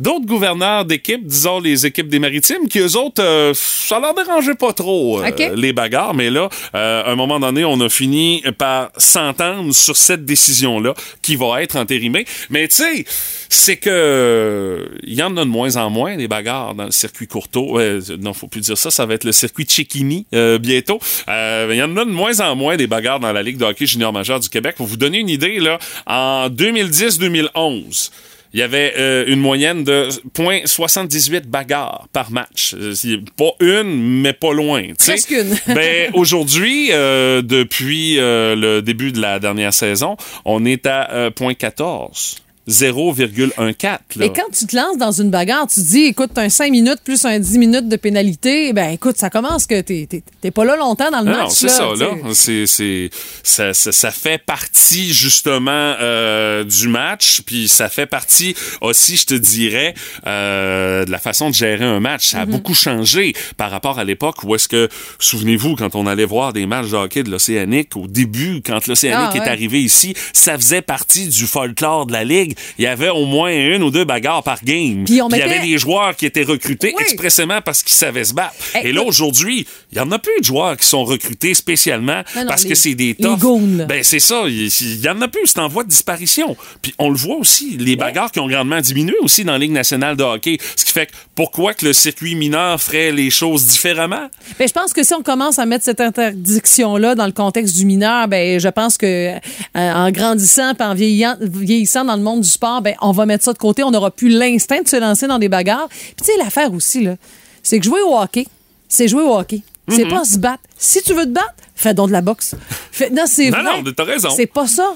d'autres 0.00 0.26
gouverneurs 0.26 0.84
d'équipes, 0.84 1.26
disons 1.26 1.60
les 1.60 1.86
équipes 1.86 2.08
des 2.08 2.18
maritimes, 2.18 2.68
qui 2.68 2.78
eux 2.78 2.96
autres, 2.96 3.22
euh, 3.22 3.52
ça 3.54 4.00
leur 4.00 4.14
dérangeait 4.14 4.54
pas 4.54 4.72
trop 4.72 5.22
euh, 5.22 5.54
les 5.54 5.72
bagarres, 5.72 6.14
mais 6.14 6.30
là, 6.30 6.48
euh, 6.74 7.04
à 7.04 7.10
un 7.10 7.16
moment 7.16 7.40
donné, 7.40 7.64
on 7.64 7.80
a 7.80 7.88
fini 7.88 8.42
par 8.58 8.90
s'entendre 8.96 9.74
sur 9.74 9.96
cette 9.96 10.24
décision-là 10.24 10.94
qui 11.22 11.36
va 11.36 11.62
être 11.62 11.76
entérimée. 11.76 12.24
Mais 12.50 12.68
tu 12.68 12.76
sais, 12.76 13.04
c'est 13.48 13.76
que 13.76 14.88
il 15.02 15.14
y 15.14 15.22
en 15.22 15.36
a 15.36 15.44
de 15.44 15.50
moins 15.50 15.76
en 15.76 15.90
moins 15.90 16.16
des 16.16 16.28
bagarres 16.28 16.74
dans 16.74 16.84
le 16.84 16.90
circuit. 16.90 17.28
Euh, 17.56 18.00
non, 18.20 18.32
faut 18.32 18.48
plus 18.48 18.60
dire 18.60 18.78
ça, 18.78 18.90
ça 18.90 19.06
va 19.06 19.14
être 19.14 19.24
le 19.24 19.32
circuit 19.32 19.66
Chickini 19.68 20.26
euh, 20.34 20.58
bientôt. 20.58 20.98
Euh, 21.28 21.68
Il 21.70 21.76
y 21.76 21.82
en 21.82 21.96
a 21.96 22.04
de 22.04 22.10
moins 22.10 22.40
en 22.40 22.56
moins 22.56 22.76
des 22.76 22.86
bagarres 22.86 23.20
dans 23.20 23.32
la 23.32 23.42
Ligue 23.42 23.56
de 23.56 23.64
hockey 23.64 23.86
junior 23.86 24.12
majeur 24.12 24.40
du 24.40 24.48
Québec. 24.48 24.76
Pour 24.76 24.86
vous 24.86 24.96
donner 24.96 25.18
une 25.18 25.28
idée, 25.28 25.58
là, 25.58 25.78
en 26.06 26.48
2010-2011, 26.48 28.10
il 28.54 28.60
y 28.60 28.62
avait 28.62 28.94
euh, 28.96 29.24
une 29.26 29.40
moyenne 29.40 29.82
de 29.82 30.08
0.78 30.36 31.48
bagarres 31.48 32.06
par 32.12 32.30
match. 32.30 32.76
Euh, 32.78 32.94
pas 33.36 33.50
une, 33.58 34.20
mais 34.22 34.32
pas 34.32 34.52
loin. 34.52 34.84
Presque 34.96 35.32
une. 35.32 35.56
ben, 35.74 36.12
aujourd'hui, 36.14 36.90
euh, 36.92 37.42
depuis 37.42 38.20
euh, 38.20 38.54
le 38.54 38.80
début 38.80 39.10
de 39.10 39.20
la 39.20 39.40
dernière 39.40 39.74
saison, 39.74 40.16
on 40.44 40.64
est 40.64 40.86
à 40.86 41.10
euh, 41.10 41.30
0.14. 41.30 42.43
0,14. 42.68 43.98
là. 44.16 44.24
Et 44.26 44.32
quand 44.32 44.50
tu 44.52 44.66
te 44.66 44.74
lances 44.76 44.96
dans 44.98 45.12
une 45.12 45.30
bagarre, 45.30 45.66
tu 45.66 45.80
te 45.80 45.86
dis, 45.86 46.04
écoute, 46.04 46.30
un 46.36 46.48
5 46.48 46.70
minutes 46.70 47.00
plus 47.04 47.24
un 47.24 47.38
10 47.38 47.58
minutes 47.58 47.88
de 47.88 47.96
pénalité, 47.96 48.72
ben 48.72 48.90
écoute, 48.90 49.16
ça 49.18 49.30
commence 49.30 49.66
que 49.66 49.80
t'es 49.80 50.06
t'es- 50.08 50.22
t'es 50.40 50.50
pas 50.50 50.64
là 50.64 50.76
longtemps 50.76 51.10
dans 51.10 51.20
le 51.20 51.26
Non, 51.26 51.30
match. 51.32 51.40
non, 51.42 51.50
c'est 51.50 51.68
ça, 51.68 51.88
là. 51.98 52.10
C'est, 52.32 52.66
c'est, 52.66 53.10
ça, 53.42 53.72
ça, 53.74 53.92
ça 53.92 54.10
fait 54.10 54.38
partie, 54.38 55.12
justement, 55.12 55.70
euh, 56.00 56.64
du 56.64 56.88
match, 56.88 57.42
puis 57.44 57.68
ça 57.68 57.88
fait 57.88 58.06
partie 58.06 58.54
aussi, 58.80 59.16
je 59.16 59.26
te 59.26 59.34
dirais, 59.34 59.94
euh, 60.26 61.04
de 61.04 61.10
la 61.10 61.18
façon 61.18 61.50
de 61.50 61.54
gérer 61.54 61.84
un 61.84 62.00
match. 62.00 62.26
Mm-hmm. 62.28 62.30
Ça 62.30 62.40
a 62.40 62.46
beaucoup 62.46 62.74
changé 62.74 63.34
par 63.56 63.70
rapport 63.70 63.98
à 63.98 64.04
l'époque 64.04 64.42
où 64.44 64.54
est-ce 64.54 64.68
que, 64.68 64.88
souvenez-vous, 65.18 65.76
quand 65.76 65.94
on 65.94 66.06
allait 66.06 66.24
voir 66.24 66.52
des 66.52 66.66
matchs 66.66 66.90
de 66.90 66.96
hockey 66.96 67.22
de 67.22 67.30
l'Océanique, 67.30 67.96
au 67.96 68.06
début, 68.06 68.62
quand 68.64 68.86
l'Océanique 68.86 69.30
Ah, 69.34 69.36
est 69.44 69.48
arrivé 69.48 69.82
ici, 69.82 70.14
ça 70.32 70.56
faisait 70.56 70.82
partie 70.82 71.28
du 71.28 71.46
folklore 71.46 72.06
de 72.06 72.12
la 72.12 72.24
Ligue. 72.24 72.53
Il 72.78 72.84
y 72.84 72.86
avait 72.86 73.08
au 73.08 73.24
moins 73.26 73.50
une 73.50 73.82
ou 73.82 73.90
deux 73.90 74.04
bagarres 74.04 74.42
par 74.42 74.62
game. 74.64 75.04
Puis 75.04 75.14
il 75.32 75.36
y 75.36 75.42
avait 75.42 75.60
des 75.60 75.78
joueurs 75.78 76.16
qui 76.16 76.26
étaient 76.26 76.42
recrutés 76.42 76.92
Oui. 76.96 77.02
expressément 77.02 77.60
parce 77.62 77.82
qu'ils 77.82 77.94
savaient 77.94 78.24
se 78.24 78.34
battre. 78.34 78.54
Eh, 78.74 78.88
Et 78.88 78.92
là, 78.92 79.02
aujourd'hui, 79.02 79.66
il 79.92 79.98
y 79.98 80.00
en 80.00 80.10
a 80.12 80.18
plus 80.18 80.38
de 80.40 80.44
joueurs 80.44 80.76
qui 80.76 80.86
sont 80.86 81.04
recrutés 81.04 81.54
spécialement 81.54 82.22
Non, 82.36 82.42
non, 82.42 82.48
parce 82.48 82.62
les- 82.64 82.68
que 82.70 82.74
c'est 82.74 82.94
des 82.94 83.14
goons. 83.18 83.86
Ben, 83.88 84.02
c'est 84.02 84.20
ça. 84.20 84.42
Il 84.46 84.66
il 84.66 85.00
y 85.04 85.08
en 85.08 85.20
a 85.20 85.28
plus. 85.28 85.46
C'est 85.46 85.58
en 85.60 85.68
voie 85.68 85.84
de 85.84 85.88
disparition. 85.88 86.56
Puis 86.82 86.94
on 86.98 87.10
le 87.10 87.16
voit 87.16 87.36
aussi. 87.36 87.76
Les 87.78 87.96
bagarres 87.96 88.30
qui 88.30 88.40
ont 88.40 88.48
grandement 88.48 88.80
diminué 88.80 89.14
aussi 89.20 89.44
dans 89.44 89.52
la 89.52 89.58
Ligue 89.58 89.72
nationale 89.72 90.16
de 90.16 90.22
hockey. 90.22 90.58
Ce 90.76 90.84
qui 90.84 90.92
fait 90.92 91.06
que 91.06 91.12
pourquoi 91.34 91.74
que 91.74 91.84
le 91.86 91.92
circuit 91.92 92.34
mineur 92.34 92.80
ferait 92.80 93.12
les 93.12 93.30
choses 93.30 93.66
différemment? 93.66 94.28
Ben, 94.58 94.68
je 94.68 94.72
pense 94.72 94.92
que 94.92 95.02
si 95.02 95.14
on 95.14 95.22
commence 95.22 95.58
à 95.58 95.66
mettre 95.66 95.84
cette 95.84 96.00
interdiction-là 96.00 97.14
dans 97.14 97.26
le 97.26 97.32
contexte 97.32 97.76
du 97.76 97.84
mineur, 97.86 98.28
ben, 98.28 98.58
je 98.60 98.68
pense 98.68 98.96
que 98.98 99.06
euh, 99.34 99.38
en 99.74 100.10
grandissant 100.10 100.74
puis 100.74 100.86
en 100.86 100.94
vieillissant 100.94 102.04
dans 102.04 102.16
le 102.16 102.22
monde 102.22 102.43
du 102.44 102.50
sport, 102.50 102.80
ben, 102.82 102.94
on 103.02 103.10
va 103.12 103.26
mettre 103.26 103.44
ça 103.44 103.52
de 103.52 103.58
côté. 103.58 103.82
On 103.82 103.90
n'aura 103.90 104.10
plus 104.10 104.28
l'instinct 104.28 104.82
de 104.82 104.88
se 104.88 104.96
lancer 104.96 105.26
dans 105.26 105.38
des 105.38 105.48
bagarres. 105.48 105.88
Puis 105.88 106.14
tu 106.18 106.24
sais, 106.26 106.32
l'affaire 106.38 106.72
aussi, 106.72 107.02
là, 107.02 107.16
c'est 107.62 107.78
que 107.80 107.84
jouer 107.84 108.00
au 108.02 108.16
hockey, 108.16 108.46
c'est 108.88 109.08
jouer 109.08 109.22
au 109.22 109.34
hockey. 109.36 109.62
C'est 109.88 110.08
pas 110.08 110.24
se 110.24 110.38
battre. 110.38 110.62
Si 110.78 111.02
tu 111.02 111.12
veux 111.12 111.24
te 111.24 111.30
battre, 111.30 111.54
fais 111.74 111.92
donc 111.92 112.08
de 112.08 112.12
la 112.12 112.22
boxe. 112.22 112.54
Fais- 112.90 113.10
non, 113.10 113.24
c'est 113.26 113.50
Non, 113.50 113.62
vrai. 113.62 113.82
non, 113.82 113.92
t'as 113.94 114.04
raison. 114.04 114.30
C'est 114.34 114.46
pas 114.46 114.66
ça. 114.66 114.94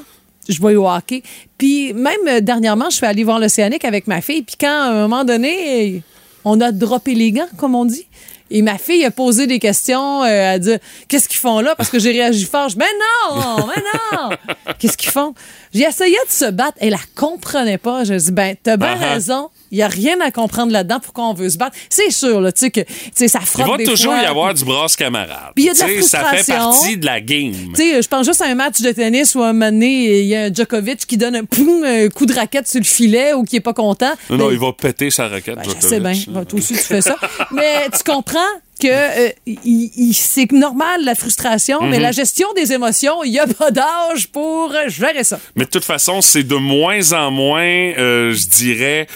Je 0.48 0.58
vois 0.60 0.72
au 0.72 0.88
hockey. 0.88 1.22
Puis 1.58 1.92
même 1.92 2.16
euh, 2.26 2.40
dernièrement, 2.40 2.86
je 2.88 2.96
suis 2.96 3.04
allée 3.06 3.22
voir 3.24 3.38
l'Océanique 3.38 3.84
avec 3.84 4.06
ma 4.06 4.22
fille. 4.22 4.42
Puis 4.42 4.56
quand, 4.58 4.66
à 4.66 4.86
un 4.90 5.02
moment 5.08 5.24
donné, 5.24 6.02
on 6.44 6.58
a 6.62 6.72
droppé 6.72 7.14
les 7.14 7.32
gants, 7.32 7.48
comme 7.58 7.74
on 7.74 7.84
dit. 7.84 8.06
Et 8.50 8.62
ma 8.62 8.78
fille 8.78 9.04
a 9.04 9.10
posé 9.10 9.46
des 9.46 9.58
questions, 9.58 10.22
euh, 10.24 10.54
a 10.54 10.58
dit 10.58 10.76
Qu'est-ce 11.08 11.28
qu'ils 11.28 11.38
font 11.40 11.60
là? 11.60 11.74
Parce 11.76 11.90
que 11.90 11.98
j'ai 11.98 12.12
réagi 12.12 12.44
fort. 12.46 12.68
Je 12.68 12.74
dis, 12.74 12.80
Mais 12.80 13.34
non, 13.34 13.66
mais 13.66 13.82
non! 14.12 14.36
Qu'est-ce 14.78 14.96
qu'ils 14.96 15.10
font? 15.10 15.34
J'ai 15.74 15.84
essayé 15.84 16.16
de 16.26 16.32
se 16.32 16.50
battre. 16.50 16.78
Elle 16.80 16.90
la 16.90 16.98
comprenait 17.14 17.78
pas. 17.78 18.04
Je 18.04 18.14
dis 18.14 18.32
Ben, 18.32 18.56
t'as 18.62 18.76
bien 18.76 18.96
Ah-ha. 19.00 19.14
raison. 19.14 19.50
Il 19.70 19.76
n'y 19.78 19.82
a 19.82 19.88
rien 19.88 20.20
à 20.20 20.30
comprendre 20.30 20.72
là-dedans. 20.72 20.98
Pourquoi 21.02 21.24
on 21.28 21.34
veut 21.34 21.48
se 21.50 21.58
battre? 21.58 21.76
C'est 21.90 22.10
sûr, 22.10 22.40
là, 22.40 22.52
tu 22.52 22.60
sais, 22.60 22.70
que 22.70 22.80
tu 22.80 22.86
sais, 23.14 23.28
ça 23.28 23.38
Il 23.42 23.46
frotte 23.46 23.66
va 23.70 23.76
des 23.76 23.84
toujours 23.84 24.12
fois. 24.14 24.22
y 24.22 24.26
avoir 24.26 24.54
du 24.54 24.64
brasse 24.64 24.96
camarade. 24.96 25.52
Puis 25.54 25.64
il 25.64 25.66
y 25.66 25.70
a 25.70 25.74
de 25.74 25.78
la 25.80 25.86
sais, 25.86 26.02
Ça 26.02 26.18
fait 26.24 26.36
frustration. 26.38 26.54
partie 26.70 26.96
de 26.96 27.04
la 27.06 27.20
game. 27.20 27.52
Tu 27.74 27.82
sais, 27.82 28.02
je 28.02 28.08
pense 28.08 28.24
juste 28.26 28.40
à 28.42 28.46
un 28.46 28.54
match 28.54 28.80
de 28.80 28.90
tennis 28.92 29.34
où 29.34 29.42
un 29.42 29.52
moment 29.52 29.70
donné, 29.70 30.20
il 30.20 30.26
y 30.26 30.34
a 30.34 30.42
un 30.44 30.52
Djokovic 30.52 31.06
qui 31.06 31.16
donne 31.16 31.36
un, 31.36 31.44
poum, 31.44 31.84
un 31.84 32.08
coup 32.08 32.26
de 32.26 32.34
raquette 32.34 32.66
sur 32.68 32.80
le 32.80 32.84
filet 32.86 33.32
ou 33.34 33.44
qui 33.44 33.56
est 33.56 33.60
pas 33.60 33.74
content. 33.74 34.12
Non, 34.30 34.36
non, 34.38 34.46
Ben, 34.46 34.52
il 34.52 34.58
va 34.58 34.72
péter 34.72 35.10
sa 35.10 35.28
raquette. 35.28 35.56
ben, 35.56 35.62
je 35.64 35.68
Djokovic. 35.70 35.88
sais 35.88 36.00
bien. 36.00 36.12
Ben, 36.28 36.44
Toi 36.44 36.58
aussi, 36.58 36.72
tu 36.74 36.78
fais 36.82 37.00
ça. 37.02 37.16
mais 37.52 37.88
tu 37.92 38.02
comprends 38.10 38.38
que 38.80 38.86
euh, 38.88 39.28
il- 39.46 39.90
il- 39.96 40.14
c'est 40.14 40.50
normal 40.52 41.04
la 41.04 41.16
frustration, 41.16 41.82
Mhm. 41.82 41.90
mais 41.90 41.98
la 41.98 42.12
gestion 42.12 42.46
des 42.54 42.72
émotions, 42.72 43.24
il 43.24 43.32
n'y 43.32 43.38
a 43.40 43.46
pas 43.46 43.70
d'âge 43.72 44.28
pour 44.28 44.72
gérer 44.86 45.24
ça. 45.24 45.40
Mais 45.56 45.64
de 45.64 45.70
toute 45.70 45.84
façon, 45.84 46.20
c'est 46.22 46.44
de 46.44 46.54
moins 46.54 47.12
en 47.12 47.30
moins, 47.32 47.60
euh, 47.64 48.32
je 48.32 48.46
dirais. 48.46 49.08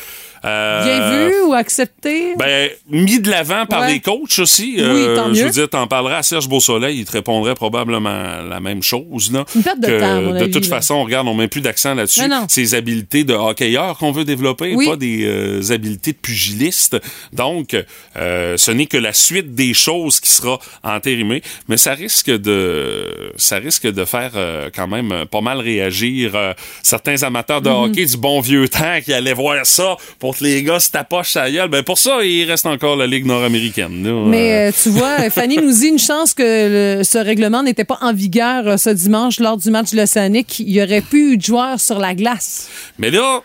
Euh, 0.45 0.85
Bien 0.85 1.11
vu 1.29 1.33
ou 1.47 1.55
accepté? 1.55 2.35
Ben, 2.37 2.71
mis 2.91 3.21
de 3.21 3.31
l'avant 3.31 3.67
par 3.67 3.83
Ouais. 3.83 3.95
les 3.95 4.01
coachs 4.01 4.39
aussi. 4.39 4.75
Oui, 4.77 4.83
Euh, 4.83 5.17
tant 5.17 5.33
Je 5.33 5.41
mieux. 5.41 5.45
veux 5.47 5.51
dire, 5.53 5.69
t'en 5.69 5.87
parlerais 5.87 6.17
à 6.17 6.23
Serge 6.23 6.49
Beausoleil, 6.49 6.99
il 6.99 7.05
te 7.05 7.13
répondrait 7.13 7.55
probablement 7.55 8.43
la 8.43 8.61
même 8.61 8.83
chose. 8.83 9.31
Là, 9.33 9.45
Une 9.55 9.63
perte 9.63 9.81
de 9.81 9.87
Que, 9.87 10.01
temps, 10.01 10.21
mon 10.23 10.31
De 10.33 10.37
avis, 10.39 10.51
toute 10.51 10.65
là. 10.69 10.77
façon, 10.77 11.03
regarde, 11.05 11.29
on 11.29 11.35
met 11.35 11.49
plus 11.49 11.61
d'accent 11.61 11.95
là-dessus. 11.95 12.21
Les 12.57 12.75
habiletés 12.75 13.25
de 13.25 13.35
hockeyeur 13.35 13.97
qu'on 13.99 14.13
veut 14.13 14.25
développer, 14.25 14.75
Oui. 14.75 14.87
pas 14.87 14.97
des 14.97 15.25
euh, 15.27 15.73
habiletés 15.73 16.13
de 16.13 16.19
pugiliste. 16.19 16.97
Donc, 17.33 17.77
euh, 18.17 18.57
ce 18.57 18.71
n'est 18.71 18.87
que 18.87 18.97
la 18.97 19.13
suite 19.13 19.55
des 19.55 19.75
choses 19.75 20.21
qui 20.21 20.31
sera 20.31 20.59
entérimée, 20.83 21.43
mais 21.69 21.77
ça 21.77 21.95
risque 21.95 22.31
de, 22.31 23.33
ça 23.37 23.57
risque 23.57 23.87
de 23.87 24.05
faire 24.05 24.33
euh, 24.37 24.71
quand 24.75 24.89
même 24.89 25.25
pas 25.31 25.41
mal 25.41 25.59
réagir 25.61 26.33
euh, 26.35 26.53
certains 26.83 27.23
amateurs 27.23 27.61
de 27.63 27.69
Mhm. 27.71 27.77
hockey 27.77 28.05
du 28.07 28.17
bon 28.17 28.41
vieux 28.41 28.69
temps 28.69 29.01
qui 29.05 29.13
allaient 29.13 29.33
voir 29.33 29.65
ça 29.65 29.97
pour 30.19 30.32
les 30.41 30.63
gars 30.63 30.81
se 30.81 30.91
tapochent 30.91 31.33
sa 31.33 31.51
gueule. 31.51 31.69
Ben 31.69 31.83
pour 31.83 31.99
ça, 31.99 32.25
il 32.25 32.45
reste 32.51 32.67
encore 32.67 32.97
la 32.97 33.07
Ligue 33.07 33.27
nord-américaine. 33.27 34.03
Mais 34.29 34.53
Euh, 34.53 34.69
euh, 34.69 34.73
tu 34.83 34.89
vois, 34.91 35.31
Fanny 35.31 35.57
nous 35.57 35.73
dit 35.73 35.87
une 35.89 35.99
chance 35.99 36.35
que 36.35 36.99
le- 36.99 37.05
ce 37.05 37.19
règlement 37.19 37.63
n'était 37.63 37.85
pas 37.85 37.99
en 38.01 38.13
vigueur 38.13 38.67
euh, 38.67 38.77
ce 38.77 38.91
dimanche 38.91 39.41
lors 39.41 39.57
du 39.57 39.71
match 39.71 39.91
de 39.93 39.97
l'Océanique. 39.99 40.59
Il 40.61 40.71
y 40.71 40.83
aurait 40.83 41.01
plus 41.03 41.33
eu 41.35 41.37
de 41.37 41.43
joueurs 41.43 41.81
sur 41.81 41.99
la 41.99 42.15
glace. 42.15 42.69
Mais 42.99 43.11
là, 43.11 43.43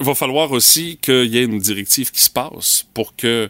il 0.00 0.04
va 0.06 0.14
falloir 0.14 0.52
aussi 0.52 0.98
qu'il 1.00 1.24
y 1.26 1.38
ait 1.38 1.44
une 1.44 1.58
directive 1.58 2.10
qui 2.10 2.20
se 2.20 2.28
passe 2.30 2.86
pour 2.92 3.16
que 3.16 3.48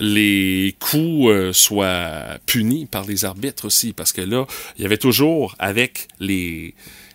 les 0.00 0.74
coups 0.80 1.28
euh, 1.30 1.52
soient 1.52 2.38
punis 2.46 2.86
par 2.86 3.04
les 3.06 3.24
arbitres 3.24 3.66
aussi. 3.66 3.92
Parce 3.92 4.12
que 4.12 4.20
là, 4.20 4.44
il 4.76 4.82
y 4.82 4.86
avait 4.86 4.98
toujours 4.98 5.54
avec 5.58 6.08
les. 6.20 6.74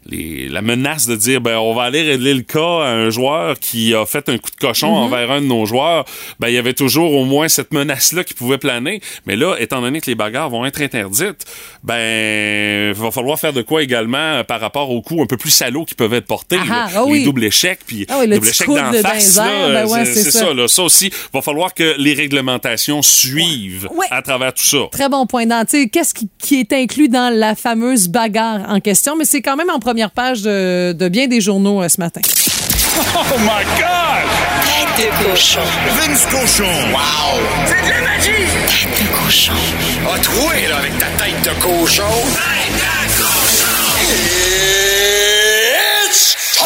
Les, 0.09 0.47
la 0.49 0.61
menace 0.61 1.05
de 1.07 1.15
dire 1.15 1.39
ben 1.41 1.57
on 1.57 1.73
va 1.75 1.83
aller 1.83 2.01
régler 2.01 2.33
le 2.33 2.41
cas 2.41 2.59
à 2.83 2.89
un 2.93 3.09
joueur 3.09 3.59
qui 3.59 3.93
a 3.93 4.05
fait 4.05 4.27
un 4.29 4.37
coup 4.37 4.49
de 4.49 4.55
cochon 4.59 4.87
envers 4.87 5.29
un 5.31 5.41
de 5.41 5.45
nos 5.45 5.65
joueurs 5.65 6.05
ben 6.39 6.47
il 6.47 6.55
y 6.55 6.57
avait 6.57 6.73
toujours 6.73 7.13
au 7.13 7.25
moins 7.25 7.47
cette 7.47 7.71
menace 7.73 8.13
là 8.13 8.23
qui 8.23 8.33
pouvait 8.33 8.57
planer 8.57 9.01
mais 9.27 9.35
là 9.35 9.55
étant 9.59 9.81
donné 9.81 10.01
que 10.01 10.07
les 10.07 10.15
bagarres 10.15 10.49
vont 10.49 10.65
être 10.65 10.81
interdites 10.81 11.45
ben 11.83 12.89
il 12.89 12.93
va 13.01 13.11
falloir 13.11 13.39
faire 13.39 13.53
de 13.53 13.61
quoi 13.61 13.83
également 13.83 14.43
par 14.45 14.59
rapport 14.59 14.89
aux 14.91 15.01
coups 15.01 15.21
un 15.21 15.25
peu 15.25 15.37
plus 15.37 15.49
salauds 15.51 15.85
qui 15.85 15.95
peuvent 15.95 16.13
être 16.13 16.25
portés 16.27 16.57
Ah, 16.61 16.65
là. 16.67 16.87
ah 16.95 17.03
oui. 17.05 17.19
les 17.19 17.25
doubles 17.25 17.43
échecs 17.43 17.79
puis 17.85 18.05
Ah 18.09 18.17
oui, 18.19 18.27
le 18.27 18.35
double 18.35 18.47
échec 18.47 18.67
d'en 18.67 18.91
dans 18.91 18.93
face 19.01 19.37
ben 19.37 19.85
ouais, 19.87 20.05
c'est 20.05 20.31
ça. 20.31 20.39
ça 20.45 20.53
là 20.53 20.67
ça 20.67 20.83
aussi 20.83 21.11
va 21.33 21.41
falloir 21.41 21.73
que 21.73 21.95
les 21.97 22.13
réglementations 22.13 23.01
suivent 23.01 23.87
Ouais. 23.91 24.05
à 24.11 24.21
travers 24.21 24.53
tout 24.53 24.63
ça 24.63 24.77
Très 24.91 25.09
bon 25.09 25.25
point. 25.25 25.45
Qu'est-ce 25.91 26.13
qui, 26.13 26.29
qui 26.37 26.59
est 26.59 26.73
inclus 26.73 27.09
dans 27.09 27.33
la 27.33 27.55
fameuse 27.55 28.07
bagarre 28.07 28.61
en 28.69 28.79
question? 28.79 29.15
Mais 29.15 29.25
c'est 29.25 29.41
quand 29.41 29.55
même 29.55 29.69
en 29.69 29.79
première 29.99 30.11
page 30.11 30.43
de, 30.43 30.93
de 30.93 31.09
bien 31.09 31.27
des 31.27 31.41
journaux 31.41 31.83
euh, 31.83 31.89
ce 31.89 31.99
matin. 31.99 32.21
Oh 33.15 33.37
my 33.39 33.65
God! 33.77 34.23
Tête 34.95 35.11
de 35.11 35.29
cochon. 35.29 35.59
Vince 35.97 36.25
Cochon! 36.31 36.63
Wow! 36.93 37.37
C'est 37.65 37.81
de 37.85 37.89
la 37.89 37.99
magie! 38.07 38.47
Tête 38.69 38.87
de 38.97 39.07
cochon. 39.25 39.51
A 40.09 40.19
troué, 40.19 40.67
là, 40.69 40.77
avec 40.77 40.97
ta 40.97 41.07
tête 41.21 41.41
de 41.43 41.49
cochon! 41.61 42.03
Tête 42.31 42.75
de 42.77 43.21
cochon! 43.21 43.75
It's 46.07 46.37
time! 46.53 46.65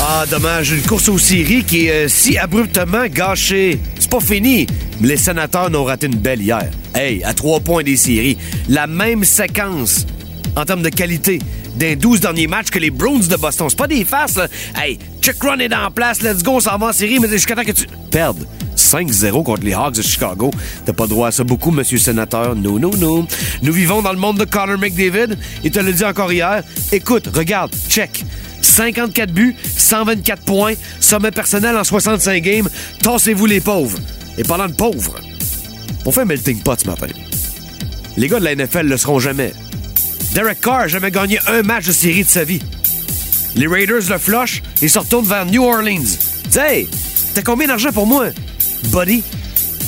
Ah, 0.00 0.24
dommage, 0.28 0.72
une 0.72 0.82
course 0.82 1.08
aux 1.08 1.18
séries 1.18 1.62
qui 1.62 1.86
est 1.86 2.06
euh, 2.06 2.08
si 2.08 2.36
abruptement 2.38 3.06
gâchée. 3.06 3.78
C'est 4.00 4.10
pas 4.10 4.18
fini, 4.18 4.66
mais 5.00 5.06
les 5.08 5.16
sénateurs 5.16 5.70
n'ont 5.70 5.84
raté 5.84 6.06
une 6.06 6.16
belle 6.16 6.42
hier. 6.42 6.66
Hey, 6.92 7.22
à 7.22 7.34
trois 7.34 7.60
points 7.60 7.84
des 7.84 7.96
séries, 7.96 8.36
la 8.68 8.88
même 8.88 9.22
séquence 9.22 10.06
en 10.56 10.64
termes 10.64 10.82
de 10.82 10.88
qualité 10.88 11.38
des 11.76 11.96
12 11.96 12.20
derniers 12.20 12.46
matchs 12.46 12.70
que 12.70 12.78
les 12.78 12.90
Browns 12.90 13.26
de 13.26 13.36
Boston. 13.36 13.68
C'est 13.68 13.78
pas 13.78 13.86
des 13.86 14.04
farces, 14.04 14.36
là. 14.36 14.48
Hey, 14.76 14.98
Check 15.20 15.42
run 15.42 15.58
est 15.58 15.74
en 15.74 15.90
place, 15.90 16.22
let's 16.22 16.42
go, 16.42 16.52
on 16.56 16.60
s'en 16.60 16.76
va 16.76 16.88
en 16.88 16.92
série, 16.92 17.18
mais 17.18 17.28
jusqu'à 17.28 17.54
temps 17.54 17.64
que 17.64 17.72
tu 17.72 17.86
perdes 18.10 18.46
5-0 18.76 19.42
contre 19.42 19.64
les 19.64 19.72
Hawks 19.72 19.94
de 19.94 20.02
Chicago. 20.02 20.50
T'as 20.84 20.92
pas 20.92 21.06
droit 21.06 21.28
à 21.28 21.30
ça 21.32 21.44
beaucoup, 21.44 21.70
monsieur 21.70 21.98
sénateur. 21.98 22.54
Non, 22.54 22.78
non, 22.78 22.90
non. 22.96 23.26
Nous 23.62 23.72
vivons 23.72 24.02
dans 24.02 24.12
le 24.12 24.18
monde 24.18 24.38
de 24.38 24.44
Connor 24.44 24.78
McDavid. 24.78 25.36
Il 25.64 25.70
te 25.70 25.78
l'a 25.80 25.92
dit 25.92 26.04
encore 26.04 26.32
hier. 26.32 26.62
Écoute, 26.92 27.28
regarde, 27.34 27.74
check. 27.88 28.24
54 28.60 29.32
buts, 29.32 29.56
124 29.76 30.42
points, 30.42 30.74
sommet 31.00 31.30
personnel 31.30 31.76
en 31.76 31.84
65 31.84 32.42
games. 32.42 32.68
Tassez-vous 33.02 33.46
les 33.46 33.60
pauvres. 33.60 33.98
Et 34.36 34.42
parlant 34.42 34.68
de 34.68 34.74
pauvres, 34.74 35.14
on 36.04 36.10
fait 36.10 36.22
un 36.22 36.26
melting 36.26 36.60
pot 36.60 36.78
ce 36.78 36.86
matin. 36.86 37.06
Les 38.16 38.28
gars 38.28 38.40
de 38.40 38.44
la 38.44 38.54
NFL 38.54 38.86
le 38.86 38.96
seront 38.96 39.18
jamais. 39.18 39.52
Derek 40.34 40.60
Carr 40.60 40.80
a 40.80 40.86
jamais 40.88 41.12
gagné 41.12 41.38
un 41.46 41.62
match 41.62 41.86
de 41.86 41.92
série 41.92 42.24
de 42.24 42.28
sa 42.28 42.42
vie. 42.42 42.60
Les 43.54 43.68
Raiders 43.68 44.08
le 44.10 44.18
flush 44.18 44.62
et 44.82 44.88
se 44.88 44.98
retournent 44.98 45.26
vers 45.26 45.46
New 45.46 45.62
Orleans. 45.62 46.02
Dis, 46.48 46.58
Hey, 46.58 46.88
t'as 47.34 47.42
combien 47.42 47.68
d'argent 47.68 47.92
pour 47.92 48.06
moi? 48.06 48.26
Buddy, 48.86 49.22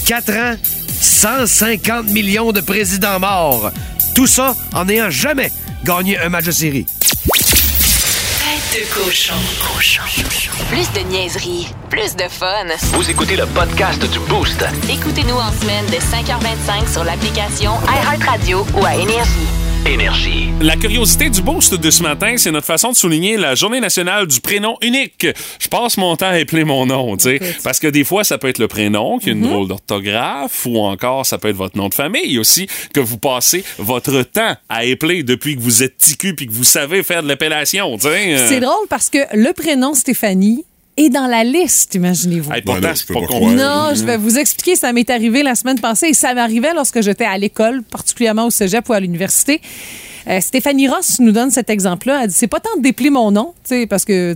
4 0.06 0.30
ans, 0.36 0.54
150 1.00 2.10
millions 2.10 2.52
de 2.52 2.60
présidents 2.60 3.18
morts. 3.18 3.72
Tout 4.14 4.28
ça 4.28 4.54
en 4.72 4.84
n'ayant 4.84 5.10
jamais 5.10 5.50
gagné 5.84 6.16
un 6.20 6.28
match 6.28 6.44
de 6.44 6.52
série. 6.52 6.86
Tête 7.26 8.80
de 8.80 8.94
cochon. 8.94 9.34
Plus 10.70 10.92
de 10.92 11.00
niaiserie, 11.10 11.66
plus 11.90 12.14
de 12.14 12.28
fun. 12.30 12.66
Vous 12.92 13.10
écoutez 13.10 13.34
le 13.34 13.46
podcast 13.46 14.00
du 14.08 14.20
Boost. 14.20 14.64
Écoutez-nous 14.88 15.34
en 15.34 15.50
semaine 15.60 15.86
de 15.86 15.96
5h25 15.96 16.92
sur 16.92 17.02
l'application 17.02 17.72
iHeartRadio 17.88 18.64
ou 18.80 18.84
à 18.84 18.94
Énergie. 18.94 19.65
Énergie. 19.86 20.48
La 20.60 20.74
curiosité 20.74 21.30
du 21.30 21.42
boost 21.42 21.74
de 21.74 21.90
ce 21.90 22.02
matin, 22.02 22.34
c'est 22.38 22.50
notre 22.50 22.66
façon 22.66 22.90
de 22.90 22.96
souligner 22.96 23.36
la 23.36 23.54
journée 23.54 23.78
nationale 23.78 24.26
du 24.26 24.40
prénom 24.40 24.76
unique. 24.82 25.26
Je 25.60 25.68
passe 25.68 25.96
mon 25.96 26.16
temps 26.16 26.30
à 26.30 26.38
épeler 26.40 26.64
mon 26.64 26.86
nom, 26.86 27.16
tu 27.16 27.24
sais, 27.24 27.40
parce 27.62 27.78
que 27.78 27.86
des 27.86 28.02
fois, 28.02 28.24
ça 28.24 28.36
peut 28.36 28.48
être 28.48 28.58
le 28.58 28.66
prénom 28.66 29.18
qui 29.18 29.28
a 29.28 29.32
une 29.32 29.42
drôle 29.42 29.68
d'orthographe, 29.68 30.66
ou 30.66 30.78
encore 30.78 31.24
ça 31.24 31.38
peut 31.38 31.48
être 31.48 31.56
votre 31.56 31.76
nom 31.76 31.88
de 31.88 31.94
famille 31.94 32.38
aussi, 32.38 32.66
que 32.92 33.00
vous 33.00 33.18
passez 33.18 33.64
votre 33.78 34.22
temps 34.22 34.56
à 34.68 34.84
épeler 34.84 35.22
depuis 35.22 35.56
que 35.56 35.60
vous 35.60 35.84
êtes 35.84 35.98
ticu 35.98 36.34
puis 36.34 36.48
que 36.48 36.52
vous 36.52 36.64
savez 36.64 37.04
faire 37.04 37.22
de 37.22 37.28
l'épellation, 37.28 37.96
tu 37.96 38.08
sais. 38.08 38.38
C'est 38.48 38.60
drôle 38.60 38.88
parce 38.88 39.08
que 39.08 39.18
le 39.34 39.52
prénom 39.52 39.94
Stéphanie 39.94 40.64
est 40.96 41.10
dans 41.10 41.26
la 41.26 41.44
liste, 41.44 41.94
imaginez-vous. 41.94 42.52
Hey, 42.52 42.62
pourtant, 42.62 42.88
c'est 42.94 43.06
pas 43.08 43.14
pas 43.14 43.26
con. 43.26 43.26
croire. 43.26 43.52
Non, 43.52 43.94
je 43.94 44.04
vais 44.04 44.16
vous 44.16 44.38
expliquer. 44.38 44.76
Ça 44.76 44.92
m'est 44.92 45.08
arrivé 45.10 45.42
la 45.42 45.54
semaine 45.54 45.78
passée 45.80 46.08
et 46.08 46.14
ça 46.14 46.34
m'arrivait 46.34 46.74
lorsque 46.74 47.00
j'étais 47.02 47.24
à 47.24 47.36
l'école, 47.36 47.82
particulièrement 47.82 48.46
au 48.46 48.50
cégep 48.50 48.88
ou 48.88 48.92
à 48.92 49.00
l'université. 49.00 49.60
Euh, 50.28 50.40
Stéphanie 50.40 50.88
Ross 50.88 51.20
nous 51.20 51.30
donne 51.30 51.50
cet 51.52 51.70
exemple-là. 51.70 52.20
Elle 52.22 52.28
dit 52.30 52.34
c'est 52.36 52.48
pas 52.48 52.58
tant 52.58 52.76
de 52.76 52.82
déplier 52.82 53.10
mon 53.10 53.30
nom, 53.30 53.54
tu 53.62 53.76
sais, 53.76 53.86
parce 53.86 54.04
que 54.04 54.34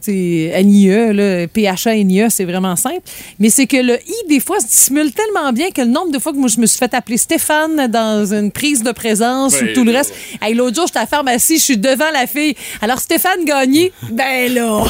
NIE, 0.62 1.12
là, 1.12 1.46
PHA, 1.48 1.96
NIE, 2.04 2.26
c'est 2.30 2.44
vraiment 2.44 2.76
simple. 2.76 3.00
Mais 3.40 3.50
c'est 3.50 3.66
que 3.66 3.76
le 3.76 3.94
I, 3.96 4.14
des 4.28 4.38
fois, 4.40 4.60
se 4.60 4.66
dissimule 4.66 5.12
tellement 5.12 5.52
bien 5.52 5.70
que 5.70 5.80
le 5.80 5.88
nombre 5.88 6.12
de 6.12 6.18
fois 6.18 6.32
que 6.32 6.38
moi, 6.38 6.48
je 6.48 6.60
me 6.60 6.66
suis 6.66 6.78
fait 6.78 6.94
appeler 6.94 7.16
Stéphane 7.16 7.88
dans 7.88 8.24
une 8.32 8.52
prise 8.52 8.82
de 8.84 8.92
présence 8.92 9.54
Ben 9.60 9.70
ou 9.70 9.72
tout 9.74 9.84
le 9.84 9.92
reste. 9.92 10.14
Hey, 10.40 10.54
L'autre 10.54 10.76
jour, 10.76 10.86
j'étais 10.86 10.98
à 11.00 11.02
la 11.02 11.06
pharmacie, 11.08 11.58
je 11.58 11.62
suis 11.64 11.78
devant 11.78 12.10
la 12.12 12.26
fille. 12.26 12.54
Alors, 12.82 13.00
Stéphane 13.00 13.44
Gagné, 13.44 13.92
ben 14.12 14.52
là. 14.54 14.84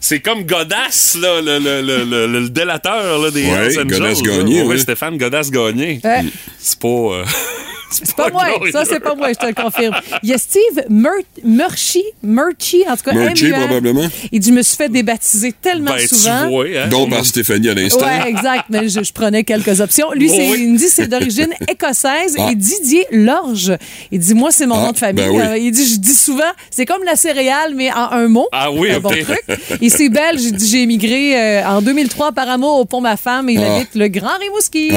C'est 0.00 0.20
comme 0.20 0.42
Godas, 0.44 1.16
là, 1.20 1.40
le, 1.40 1.58
le, 1.60 1.80
le, 1.80 2.04
le- 2.04 2.26
le 2.40 2.48
délateur 2.50 3.18
là, 3.22 3.30
des 3.30 3.44
Ouais, 3.44 3.50
Hells 3.50 3.78
Angels, 3.80 3.86
Godas 3.86 4.20
là. 4.22 4.36
Gagné, 4.36 4.62
Ouais. 4.62 4.78
Stéphane 4.78 5.16
Godas 5.16 5.48
Gagné. 5.50 6.00
Ouais. 6.04 6.24
C'est 6.58 6.78
pas... 6.78 6.88
C'est 7.92 8.14
pas 8.16 8.30
moi, 8.30 8.46
ça 8.72 8.84
c'est 8.84 9.00
pas 9.00 9.14
moi, 9.14 9.28
je 9.28 9.34
te 9.38 9.46
le 9.46 9.54
confirme. 9.54 9.94
Il 10.22 10.28
y 10.30 10.32
a 10.32 10.38
Steve 10.38 10.84
Mur 10.88 11.10
Murchie, 11.44 12.02
Murchie, 12.22 12.84
en 12.88 12.96
tout 12.96 13.02
cas, 13.04 13.12
Murchie, 13.12 13.46
M-U-R. 13.46 13.58
probablement. 13.66 14.08
Il 14.32 14.40
dit, 14.40 14.48
je 14.48 14.54
me 14.54 14.62
suis 14.62 14.76
fait 14.76 14.88
débaptiser 14.88 15.52
tellement 15.52 15.92
Ben, 15.92 16.00
tu 16.00 16.14
souvent. 16.14 16.48
vois, 16.48 16.64
hein? 16.66 16.88
Donc 16.88 17.10
par 17.10 17.24
Stéphanie 17.24 17.68
à 17.68 17.74
l'instant. 17.74 18.04
Ouais, 18.06 18.28
exact, 18.28 18.64
mais 18.70 18.88
je, 18.88 19.02
je 19.02 19.12
prenais 19.12 19.44
quelques 19.44 19.80
options. 19.80 20.12
Lui, 20.12 20.30
Oui. 20.30 20.54
il 20.58 20.72
me 20.72 20.78
dit 20.78 20.88
c'est 20.88 21.06
d'origine 21.08 21.52
écossaise 21.68 22.36
Ah. 22.38 22.50
et 22.50 22.54
Didier 22.54 23.06
Lorge. 23.10 23.72
Il 24.10 24.18
dit 24.18 24.34
moi 24.34 24.50
c'est 24.50 24.66
mon 24.66 24.76
Ah, 24.76 24.86
nom 24.86 24.92
de 24.92 24.98
famille. 24.98 25.24
ben 25.24 25.30
oui. 25.30 25.40
Euh, 25.42 25.58
il 25.58 25.70
dit 25.72 25.86
je 25.86 25.96
dis 25.98 26.14
souvent 26.14 26.42
c'est 26.70 26.86
comme 26.86 27.04
la 27.04 27.16
céréale 27.16 27.74
mais 27.74 27.90
en 27.92 28.10
un 28.12 28.28
mot. 28.28 28.48
Ah 28.52 28.70
oui, 28.72 28.90
un 28.92 28.96
ok. 28.96 29.02
bon 29.02 29.10
truc. 29.10 29.42
Et 29.80 29.88
c'est 29.88 30.08
belge. 30.08 30.42
Il 30.42 30.52
dit 30.56 30.68
j'ai 30.68 30.82
émigré 30.82 31.36
euh, 31.60 31.66
en 31.66 31.82
2003 31.82 32.32
par 32.32 32.48
amour 32.48 32.78
au 32.80 32.84
pont 32.84 33.00
ma 33.00 33.16
femme 33.16 33.48
et 33.48 33.54
il 33.54 33.60
Ah. 33.62 33.76
habite 33.76 33.94
le 33.94 34.08
Grand 34.08 34.38
Rimouski. 34.40 34.90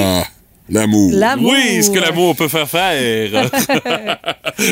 L'amour. 0.70 1.12
L'amour. 1.14 1.52
Oui, 1.52 1.84
ce 1.84 1.92
que 1.92 2.00
l'amour 2.00 2.36
peut 2.36 2.48
faire 2.48 2.68
faire. 2.68 3.30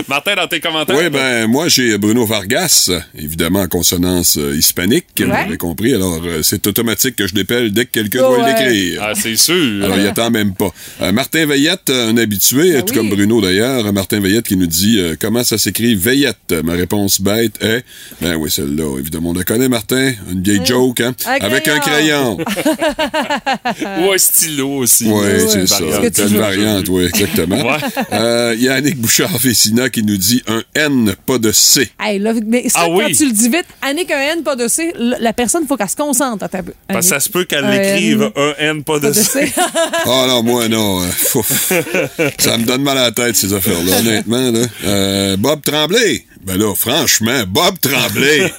Martin, 0.07 0.35
dans 0.35 0.47
tes 0.47 0.59
commentaires. 0.59 0.95
Oui, 0.97 1.09
ben 1.09 1.45
moi 1.47 1.67
j'ai 1.67 1.97
Bruno 1.97 2.25
Vargas, 2.25 2.89
évidemment 3.17 3.61
en 3.61 3.67
consonance 3.67 4.37
euh, 4.37 4.55
hispanique, 4.55 5.05
vous 5.19 5.31
avez 5.31 5.57
compris. 5.57 5.93
Alors 5.93 6.19
euh, 6.25 6.41
c'est 6.41 6.65
automatique 6.67 7.15
que 7.17 7.27
je 7.27 7.33
dépelle 7.35 7.71
dès 7.71 7.85
que 7.85 7.91
quelqu'un 7.91 8.23
Ouais. 8.27 8.37
doit 8.37 8.47
l'écrire. 8.47 9.01
Ah, 9.03 9.11
c'est 9.15 9.35
sûr. 9.35 9.83
Alors, 9.83 9.97
il 9.97 10.07
attend 10.07 10.31
même 10.31 10.53
pas. 10.53 10.69
Euh, 11.01 11.11
Martin 11.11 11.45
Veillette, 11.45 11.89
un 11.89 12.15
habitué, 12.17 12.73
Ben 12.73 12.81
tout 12.83 12.93
oui. 12.93 12.97
comme 12.99 13.09
Bruno 13.09 13.41
d'ailleurs. 13.41 13.91
Martin 13.93 14.19
Veillette 14.19 14.47
qui 14.47 14.55
nous 14.57 14.65
dit 14.67 14.97
euh, 14.99 15.15
comment 15.19 15.43
ça 15.43 15.57
s'écrit? 15.57 15.93
Veillette. 15.95 16.53
Ma 16.63 16.73
réponse 16.73 17.21
bête 17.21 17.61
est 17.61 17.83
ben 18.21 18.35
oui 18.35 18.49
celle-là. 18.49 18.97
Évidemment, 18.99 19.29
on 19.31 19.33
la 19.33 19.43
connaît 19.43 19.69
Martin, 19.69 20.13
une 20.31 20.41
vieille 20.41 20.65
joke, 20.65 21.01
hein, 21.01 21.13
Un 21.27 21.45
avec 21.45 21.67
un 21.67 21.79
crayon. 21.79 22.37
Ou 23.99 24.11
un 24.11 24.17
stylo 24.17 24.69
aussi. 24.77 25.05
Oui, 25.07 25.27
c'est 25.49 25.67
ça. 25.67 25.82
Ce 25.91 25.97
que 25.97 26.05
tu 26.07 26.11
Telle 26.11 26.27
veux. 26.27 26.39
variante, 26.39 26.87
oui, 26.89 27.05
exactement. 27.05 27.57
Ouais. 27.63 27.77
Euh, 28.11 28.55
Yannick 28.57 28.97
Bouchard-Fessina 28.97 29.89
qui 29.89 30.03
nous 30.03 30.17
dit 30.17 30.41
un 30.47 30.61
N, 30.75 31.15
pas 31.25 31.37
de 31.37 31.51
C. 31.51 31.89
Hey, 31.99 32.19
là, 32.19 32.33
mais 32.45 32.67
ça, 32.69 32.79
Ah 32.81 32.85
quand 32.87 32.95
oui. 32.97 33.15
tu 33.15 33.25
le 33.25 33.31
dis 33.31 33.49
vite, 33.49 33.65
Annick 33.81 34.11
un 34.11 34.19
N, 34.37 34.43
pas 34.43 34.55
de 34.55 34.67
C, 34.67 34.91
la 34.97 35.33
personne, 35.33 35.63
il 35.63 35.67
faut 35.67 35.77
qu'elle 35.77 35.89
se 35.89 35.95
concentre. 35.95 36.43
Un 36.43 36.47
peu. 36.63 36.73
Parce 36.87 37.05
que 37.07 37.13
ça 37.13 37.19
se 37.19 37.29
peut 37.29 37.45
qu'elle 37.45 37.65
l'écrive 37.69 38.31
un 38.35 38.53
N, 38.59 38.83
pas 38.83 38.97
de 38.99 39.01
pas 39.03 39.07
de 39.09 39.13
C. 39.13 39.47
C. 39.47 39.53
Ah 40.05 40.25
non, 40.27 40.43
moi, 40.43 40.67
non. 40.67 40.99
ouf. 41.35 41.71
ça 42.39 42.57
me 42.57 42.65
donne 42.65 42.81
mal 42.83 42.97
à 42.97 43.03
la 43.03 43.11
tête, 43.11 43.35
ces 43.35 43.53
affaires-là, 43.53 43.99
honnêtement. 43.99 44.51
Là. 44.51 44.59
Euh, 44.85 45.37
Bob 45.37 45.61
Tremblay. 45.61 46.25
Ben 46.45 46.57
là, 46.57 46.73
franchement, 46.75 47.43
Bob 47.47 47.75
Tremblay. 47.79 48.51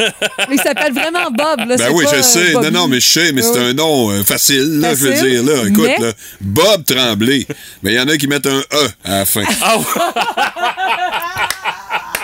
Mais 0.48 0.54
il 0.56 0.60
s'appelle 0.60 0.92
vraiment 0.94 1.30
Bob. 1.30 1.68
Là, 1.68 1.76
Ben 1.76 1.90
oui, 1.92 2.04
pas, 2.04 2.16
je 2.16 2.22
sais. 2.22 2.38
euh, 2.38 2.52
Non, 2.54 2.60
Bobby. 2.60 2.72
non, 2.74 2.88
mais 2.88 3.00
je 3.00 3.08
sais, 3.08 3.32
mais 3.32 3.42
c'est 3.42 3.50
Oui. 3.58 3.64
un 3.70 3.72
nom 3.74 4.10
euh, 4.10 4.22
facile, 4.24 4.80
là, 4.80 4.94
je 4.94 5.06
veux 5.06 5.12
dire. 5.12 5.42
Là. 5.42 5.68
Écoute, 5.68 5.84
mais- 5.86 5.98
là, 6.06 6.12
Bob 6.40 6.84
Tremblay. 6.84 7.46
Mais 7.82 7.92
il 7.92 7.96
y 7.96 8.00
en 8.00 8.08
a 8.08 8.16
qui 8.16 8.26
mettent 8.26 8.46
un 8.46 8.60
E 8.60 8.88
à 9.04 9.18
la 9.18 9.24
fin. 9.26 9.42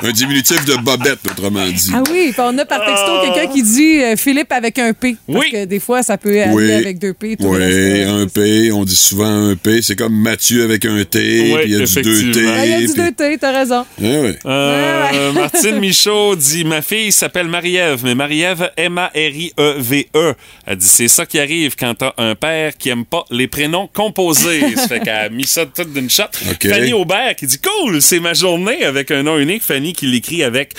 Ah 0.03 0.07
un 0.07 0.13
diminutif 0.13 0.65
de 0.65 0.75
Bobette, 0.77 1.19
autrement 1.31 1.67
dit. 1.67 1.91
Ah 1.95 2.03
oui, 2.11 2.31
puis 2.33 2.41
on 2.41 2.57
a 2.59 2.65
par 2.65 2.85
texto 2.87 3.21
quelqu'un 3.35 3.53
qui 3.53 3.63
dit 3.63 4.03
euh, 4.03 4.17
Philippe 4.17 4.51
avec 4.53 4.79
un 4.79 4.93
P. 4.93 5.17
Parce 5.27 5.39
Oui. 5.39 5.51
que 5.53 5.65
des 5.65 5.81
fois, 5.81 6.03
ça 6.03 6.17
peut 6.19 6.41
aller 6.41 6.53
Oui. 6.53 6.73
avec 6.73 6.99
deux 6.99 7.13
P. 7.15 7.37
tout 7.37 7.45
le 7.45 7.51
Oui, 7.51 7.57
reste, 7.59 8.09
euh, 8.09 8.23
un 8.23 8.27
P, 8.27 8.73
on 8.73 8.85
dit 8.85 8.97
souvent 8.97 9.51
un 9.51 9.57
P. 9.57 9.81
C'est 9.83 9.97
comme 9.97 10.15
Mathieu 10.15 10.65
avec 10.65 10.85
un 10.85 11.05
T, 11.05 11.19
Oui, 11.53 11.61
puis 11.63 11.73
il 11.73 11.79
y 11.79 11.83
a 11.83 11.85
du 11.85 11.95
deux 12.03 12.33
T. 12.33 12.41
Ah, 12.49 12.65
il 12.67 12.71
y 12.71 12.75
a 12.75 12.81
du 12.81 12.87
deux 12.95 13.13
T, 13.13 13.39
t'as 13.39 13.53
raison. 13.53 13.81
Ah 13.81 13.85
oui. 14.03 14.33
Euh, 14.47 15.33
Martine 15.35 15.79
Michaud 15.79 16.37
dit 16.37 16.65
Ma 16.65 16.83
fille 16.83 17.13
s'appelle 17.13 17.49
Marie-Ève, 17.49 18.01
mais 18.05 18.15
Marie-Ève, 18.15 18.71
M-A-R-I-E-V-E. 18.77 20.35
Elle 20.67 20.77
dit 20.77 20.89
C'est 20.89 21.09
ça 21.09 21.27
qui 21.27 21.39
arrive 21.39 21.75
quand 21.79 21.95
t'as 21.95 22.13
un 22.19 22.35
père 22.35 22.77
qui 22.77 22.89
aime 22.91 23.05
pas 23.05 23.25
les 23.31 23.49
prénoms 23.49 23.89
composés. 23.93 24.63
ça 24.77 24.89
fait 24.89 25.01
qu'elle 25.01 25.15
a 25.15 25.29
mis 25.29 25.45
ça 25.47 25.67
tout 25.67 25.85
d'une 25.85 26.11
shot. 26.11 26.25
Fanny 26.63 26.93
Aubert 26.93 27.37
qui 27.37 27.47
dit 27.47 27.59
Cool, 27.59 28.01
c'est 28.03 28.21
ma 28.21 28.35
journée 28.35 28.85
avec 28.85 29.11
un 29.11 29.23
nom 29.23 29.39
unique. 29.39 29.63
Fanny 29.63 29.90
qui 29.93 30.07
l'écrit 30.07 30.43
avec. 30.43 30.75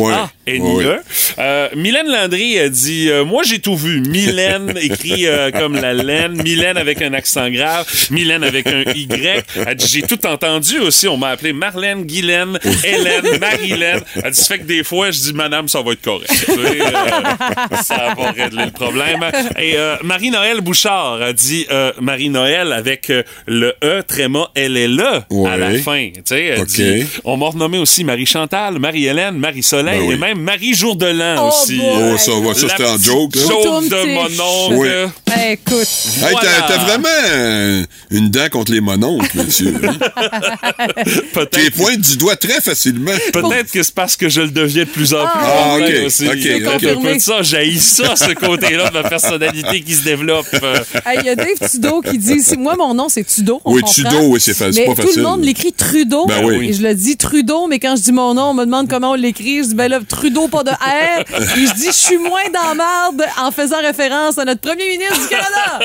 Ouais, 0.00 0.43
ouais. 0.46 1.00
Euh, 1.38 1.68
Mylène 1.74 2.08
Landry 2.08 2.58
a 2.58 2.68
dit 2.68 3.08
euh, 3.10 3.24
Moi, 3.24 3.42
j'ai 3.44 3.58
tout 3.58 3.76
vu. 3.76 4.00
Mylène 4.00 4.74
écrit 4.80 5.26
euh, 5.26 5.50
comme 5.50 5.74
la 5.74 5.92
laine. 5.94 6.42
Mylène 6.42 6.76
avec 6.76 7.02
un 7.02 7.12
accent 7.14 7.48
grave. 7.50 7.86
Mylène 8.10 8.44
avec 8.44 8.66
un 8.66 8.82
Y. 8.94 9.44
Elle 9.66 9.74
dit 9.76 9.86
J'ai 9.88 10.02
tout 10.02 10.24
entendu 10.26 10.78
aussi. 10.80 11.08
On 11.08 11.16
m'a 11.16 11.30
appelé 11.30 11.52
Marlène, 11.52 12.04
Guylaine, 12.04 12.58
Hélène, 12.84 13.38
Marilène. 13.40 14.00
Elle 14.22 14.30
dit 14.30 14.40
Ça 14.40 14.54
fait 14.54 14.58
que 14.60 14.64
des 14.64 14.84
fois, 14.84 15.10
je 15.10 15.20
dis 15.20 15.32
Madame, 15.32 15.68
ça 15.68 15.82
va 15.82 15.92
être 15.92 16.02
correct. 16.02 16.30
Ça 17.82 18.14
va 18.16 18.30
régler 18.30 18.66
le 18.66 18.70
problème. 18.70 19.24
Et 19.58 19.76
Marie-Noël 20.02 20.60
Bouchard 20.60 21.20
a 21.22 21.32
dit 21.32 21.66
Marie-Noël 22.00 22.72
avec 22.72 23.12
le 23.46 23.74
E, 23.82 24.02
tréma, 24.02 24.50
elle 24.54 24.76
est 24.76 24.88
là 24.88 25.26
à 25.46 25.56
la 25.56 25.78
fin. 25.78 26.08
Elle 26.30 26.60
OK. 26.60 26.66
dit 26.66 27.04
On 27.24 27.36
m'a 27.36 27.46
renommé 27.48 27.78
aussi 27.78 28.04
Marie-Chantal, 28.04 28.78
Marie-Hélène, 28.78 29.36
Marie-Soleil 29.38 30.00
Ben 30.00 30.06
oui. 30.06 30.14
et 30.14 30.18
même 30.18 30.33
Marie-Jour 30.34 30.96
de 30.96 31.06
l'An 31.06 31.36
Oh 31.38 31.48
aussi. 31.62 31.76
boy. 31.78 31.86
Oh, 32.14 32.18
ça 32.18 32.32
va, 32.40 32.54
ça 32.54 32.68
c'était 32.68 32.86
en 32.86 32.98
joke, 32.98 33.34
là. 33.36 33.42
De 33.42 34.14
mon 34.14 34.24
oncle. 34.44 34.74
Oui. 34.76 34.88
Ben, 35.26 35.52
écoute. 35.52 35.88
Hey, 36.22 36.32
Voilà. 36.32 36.48
t'as, 36.68 36.78
vraiment 36.78 37.08
euh, 37.32 37.82
une 38.10 38.30
dent 38.30 38.46
contre 38.50 38.72
les 38.72 38.80
mononcles, 38.80 39.36
monsieur. 39.36 39.74
hein? 39.82 39.96
T'es 41.04 41.20
Peut-être 41.32 41.74
pointes 41.76 42.00
du 42.00 42.16
doigt 42.16 42.36
très 42.36 42.60
facilement. 42.60 43.12
peut-être 43.32 43.70
que 43.72 43.82
c'est 43.82 43.94
parce 43.94 44.16
que 44.16 44.28
je 44.28 44.42
le 44.42 44.50
deviens 44.50 44.84
de 44.84 44.88
plus 44.88 45.12
en 45.14 45.22
plus. 45.26 45.30
Ah, 45.42 45.76
Peut-être 45.78 46.00
ok, 46.00 46.06
aussi. 46.06 46.26
ok, 46.28 46.34
Il 46.36 46.42
y 46.46 46.64
a 46.66 46.74
ok. 46.74 46.84
un 46.84 47.00
peu 47.00 47.14
de 47.14 47.20
ça, 47.20 47.42
j'haïs 47.42 47.80
ça, 47.80 48.14
ce 48.16 48.32
côté-là 48.34 48.90
de 48.90 48.94
ma 48.94 49.08
personnalité 49.08 49.80
qui 49.82 49.94
se 49.94 50.02
développe. 50.04 50.46
Euh, 50.62 50.76
Hey, 51.06 51.18
Il 51.20 51.26
y 51.26 51.28
a 51.30 51.36
Dave 51.36 51.58
Trudeau 51.60 52.00
qui 52.00 52.18
dit 52.18 52.40
si 52.42 52.56
moi 52.56 52.76
mon 52.76 52.94
nom 52.94 53.08
c'est 53.08 53.24
Trudeau. 53.24 53.60
on 53.64 53.74
Oui, 53.74 53.82
comprend. 53.82 54.02
Trudeau, 54.10 54.26
oui, 54.28 54.40
c'est 54.40 54.54
fa- 54.54 54.72
c'est 54.72 54.80
Mais 54.80 54.86
pas 54.86 54.94
tout 55.02 55.08
facile. 55.08 55.22
le 55.22 55.28
monde 55.28 55.44
l'écrit 55.44 55.72
Trudeau. 55.72 56.26
Ben 56.26 56.44
oui. 56.44 56.68
Et 56.68 56.72
je 56.72 56.82
le 56.82 56.94
dis 56.94 57.16
Trudeau, 57.16 57.66
mais 57.66 57.78
quand 57.78 57.96
je 57.96 58.02
dis 58.02 58.12
mon 58.12 58.34
nom, 58.34 58.50
on 58.50 58.54
me 58.54 58.64
demande 58.64 58.88
comment 58.88 59.10
on 59.12 59.14
l'écrit. 59.14 59.58
Je 59.62 59.68
dis 59.68 59.74
ben 59.74 59.88
là 59.88 60.00
Trudeau 60.06 60.23
pas 60.50 60.62
de 60.64 60.70
R. 60.70 61.20
Et 61.20 61.66
je 61.66 61.74
dis 61.74 61.86
je 61.86 61.92
suis 61.92 62.18
moins 62.18 62.48
dans 62.52 62.74
marde 62.74 63.22
en 63.40 63.50
faisant 63.50 63.80
référence 63.80 64.38
à 64.38 64.44
notre 64.44 64.60
premier 64.60 64.86
ministre 64.86 65.20
du 65.20 65.28
Canada. 65.28 65.80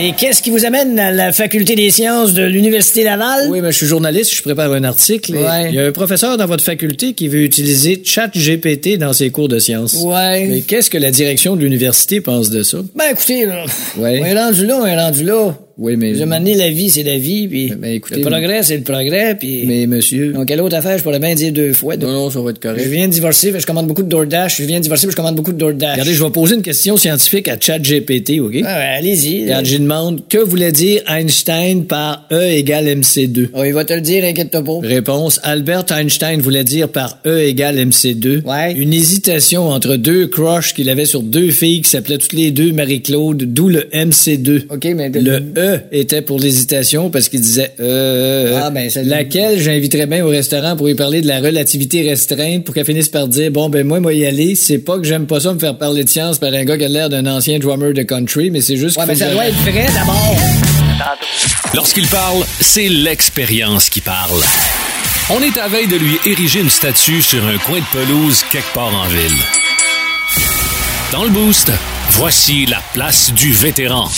Et 0.00 0.12
qu'est-ce 0.12 0.42
qui 0.42 0.50
vous 0.50 0.64
amène 0.64 0.98
à 0.98 1.10
la 1.10 1.32
faculté 1.32 1.74
des 1.74 1.90
sciences 1.90 2.32
de 2.34 2.44
l'Université 2.44 3.02
Laval? 3.02 3.48
Oui, 3.48 3.60
mais 3.60 3.72
je 3.72 3.78
suis 3.78 3.86
journaliste, 3.86 4.32
je 4.34 4.42
prépare 4.42 4.72
un 4.72 4.84
article. 4.84 5.32
Ouais. 5.36 5.70
Il 5.70 5.74
y 5.74 5.80
a 5.80 5.86
un 5.86 5.92
professeur 5.92 6.36
dans 6.36 6.46
votre 6.46 6.62
faculté 6.62 7.14
qui 7.14 7.26
veut 7.28 7.42
utiliser 7.42 8.00
ChatGPT 8.04 8.96
dans 8.98 9.12
ses 9.12 9.30
cours 9.30 9.48
de 9.48 9.58
sciences. 9.58 9.94
Ouais. 9.94 10.46
Mais 10.46 10.60
qu'est-ce 10.60 10.90
que 10.90 10.98
la 10.98 11.10
direction 11.10 11.56
de 11.56 11.60
l'université 11.62 12.20
pense 12.20 12.50
de 12.50 12.62
ça? 12.62 12.78
Ben 12.94 13.06
écoutez, 13.12 13.46
là, 13.46 13.64
Ouais. 13.96 14.20
on 14.22 14.26
est 14.26 14.38
rendu 14.38 14.66
là, 14.66 14.76
on 14.80 14.86
est 14.86 14.96
rendu 14.96 15.24
là. 15.24 15.54
Oui, 15.78 15.96
mais. 15.96 16.14
Je 16.16 16.24
m'amener 16.24 16.54
la 16.54 16.70
vie, 16.70 16.90
c'est 16.90 17.04
la 17.04 17.18
vie, 17.18 17.46
puis 17.46 17.72
écoutez, 17.84 18.16
le 18.16 18.22
progrès, 18.22 18.64
c'est 18.64 18.76
le 18.76 18.82
progrès, 18.82 19.36
puis... 19.38 19.64
Mais 19.64 19.86
monsieur. 19.86 20.32
Donc, 20.32 20.46
quelle 20.46 20.60
autre 20.60 20.74
affaire, 20.74 20.98
je 20.98 21.04
pourrais 21.04 21.20
bien 21.20 21.34
dire 21.36 21.52
deux 21.52 21.72
fois. 21.72 21.96
Non, 21.96 22.10
non, 22.12 22.30
ça 22.30 22.40
va 22.40 22.50
être 22.50 22.58
Je 22.60 22.68
correct. 22.68 22.86
viens 22.88 23.06
de 23.06 23.12
divorcer, 23.12 23.52
je 23.56 23.64
commande 23.64 23.86
beaucoup 23.86 24.02
de 24.02 24.08
DoorDash. 24.08 24.58
Je 24.58 24.64
viens 24.64 24.78
de 24.78 24.82
divorcer, 24.82 25.06
puis 25.06 25.12
je 25.12 25.16
commande 25.16 25.36
beaucoup 25.36 25.52
de 25.52 25.58
DoorDash. 25.58 25.92
Regardez, 25.92 26.14
je 26.14 26.24
vais 26.24 26.30
poser 26.30 26.56
une 26.56 26.62
question 26.62 26.96
scientifique 26.96 27.46
à 27.46 27.56
ChatGPT, 27.60 28.40
OK? 28.40 28.54
Ah, 28.64 28.76
ouais, 28.78 28.96
allez-y. 28.98 29.42
Regarde, 29.44 29.66
je 29.66 29.76
demande 29.76 30.22
que 30.28 30.38
voulait 30.38 30.72
dire 30.72 31.02
Einstein 31.06 31.84
par 31.84 32.26
E 32.32 32.42
égale 32.50 32.86
MC2? 32.86 33.50
Oh, 33.54 33.62
il 33.64 33.72
va 33.72 33.84
te 33.84 33.92
le 33.92 34.00
dire, 34.00 34.24
inquiète-toi 34.24 34.64
pas. 34.64 34.80
Réponse, 34.82 35.38
Albert 35.44 35.84
Einstein 35.92 36.40
voulait 36.40 36.64
dire 36.64 36.88
par 36.88 37.20
E 37.24 37.38
égale 37.46 37.76
MC2. 37.78 38.42
Ouais. 38.42 38.72
Une 38.72 38.92
hésitation 38.92 39.68
entre 39.68 39.94
deux 39.94 40.26
crushs 40.26 40.74
qu'il 40.74 40.90
avait 40.90 41.04
sur 41.06 41.22
deux 41.22 41.50
filles 41.50 41.82
qui 41.82 41.90
s'appelaient 41.90 42.18
toutes 42.18 42.32
les 42.32 42.50
deux 42.50 42.72
Marie-Claude, 42.72 43.44
d'où 43.54 43.68
le 43.68 43.82
MC2. 43.94 44.64
OK, 44.70 44.84
mais... 44.96 45.10
Le 45.10 45.40
E 45.56 45.67
était 45.92 46.22
pour 46.22 46.38
l'hésitation 46.38 47.10
parce 47.10 47.28
qu'il 47.28 47.40
disait 47.40 47.72
euh, 47.80 47.84
euh, 47.84 48.56
euh. 48.56 48.60
Ah, 48.64 48.70
ben, 48.70 48.88
ça- 48.90 49.02
Laquelle? 49.02 49.60
J'inviterais 49.60 50.06
bien 50.06 50.24
au 50.24 50.28
restaurant 50.28 50.76
pour 50.76 50.86
lui 50.86 50.94
parler 50.94 51.20
de 51.22 51.26
la 51.28 51.40
relativité 51.40 52.08
restreinte 52.08 52.64
pour 52.64 52.74
qu'elle 52.74 52.84
finisse 52.84 53.08
par 53.08 53.28
dire 53.28 53.50
Bon, 53.50 53.68
ben, 53.68 53.86
moi, 53.86 54.00
moi, 54.00 54.12
y 54.12 54.26
aller. 54.26 54.54
C'est 54.54 54.78
pas 54.78 54.98
que 54.98 55.04
j'aime 55.04 55.26
pas 55.26 55.40
ça 55.40 55.52
me 55.54 55.58
faire 55.58 55.76
parler 55.78 56.04
de 56.04 56.08
science 56.08 56.38
par 56.38 56.52
un 56.52 56.64
gars 56.64 56.76
qui 56.78 56.84
a 56.84 56.88
l'air 56.88 57.08
d'un 57.08 57.26
ancien 57.26 57.58
drummer 57.58 57.92
de 57.92 58.02
country, 58.02 58.50
mais 58.50 58.60
c'est 58.60 58.76
juste 58.76 58.96
Ouais, 58.98 59.04
mais 59.06 59.14
ça 59.14 59.26
que 59.26 59.32
doit 59.32 59.46
être 59.46 59.56
vrai, 59.62 59.86
d'abord. 59.94 60.36
Lorsqu'il 61.74 62.06
parle, 62.08 62.42
c'est 62.60 62.88
l'expérience 62.88 63.88
qui 63.88 64.00
parle. 64.00 64.40
On 65.30 65.40
est 65.42 65.56
à 65.58 65.68
veille 65.68 65.86
de 65.86 65.96
lui 65.96 66.16
ériger 66.26 66.60
une 66.60 66.70
statue 66.70 67.22
sur 67.22 67.44
un 67.46 67.58
coin 67.58 67.78
de 67.80 67.84
pelouse 67.92 68.42
quelque 68.50 68.72
part 68.74 68.94
en 68.94 69.06
ville. 69.08 69.36
Dans 71.12 71.24
le 71.24 71.30
boost, 71.30 71.70
voici 72.12 72.66
la 72.66 72.82
place 72.94 73.32
du 73.32 73.52
vétéran. 73.52 74.08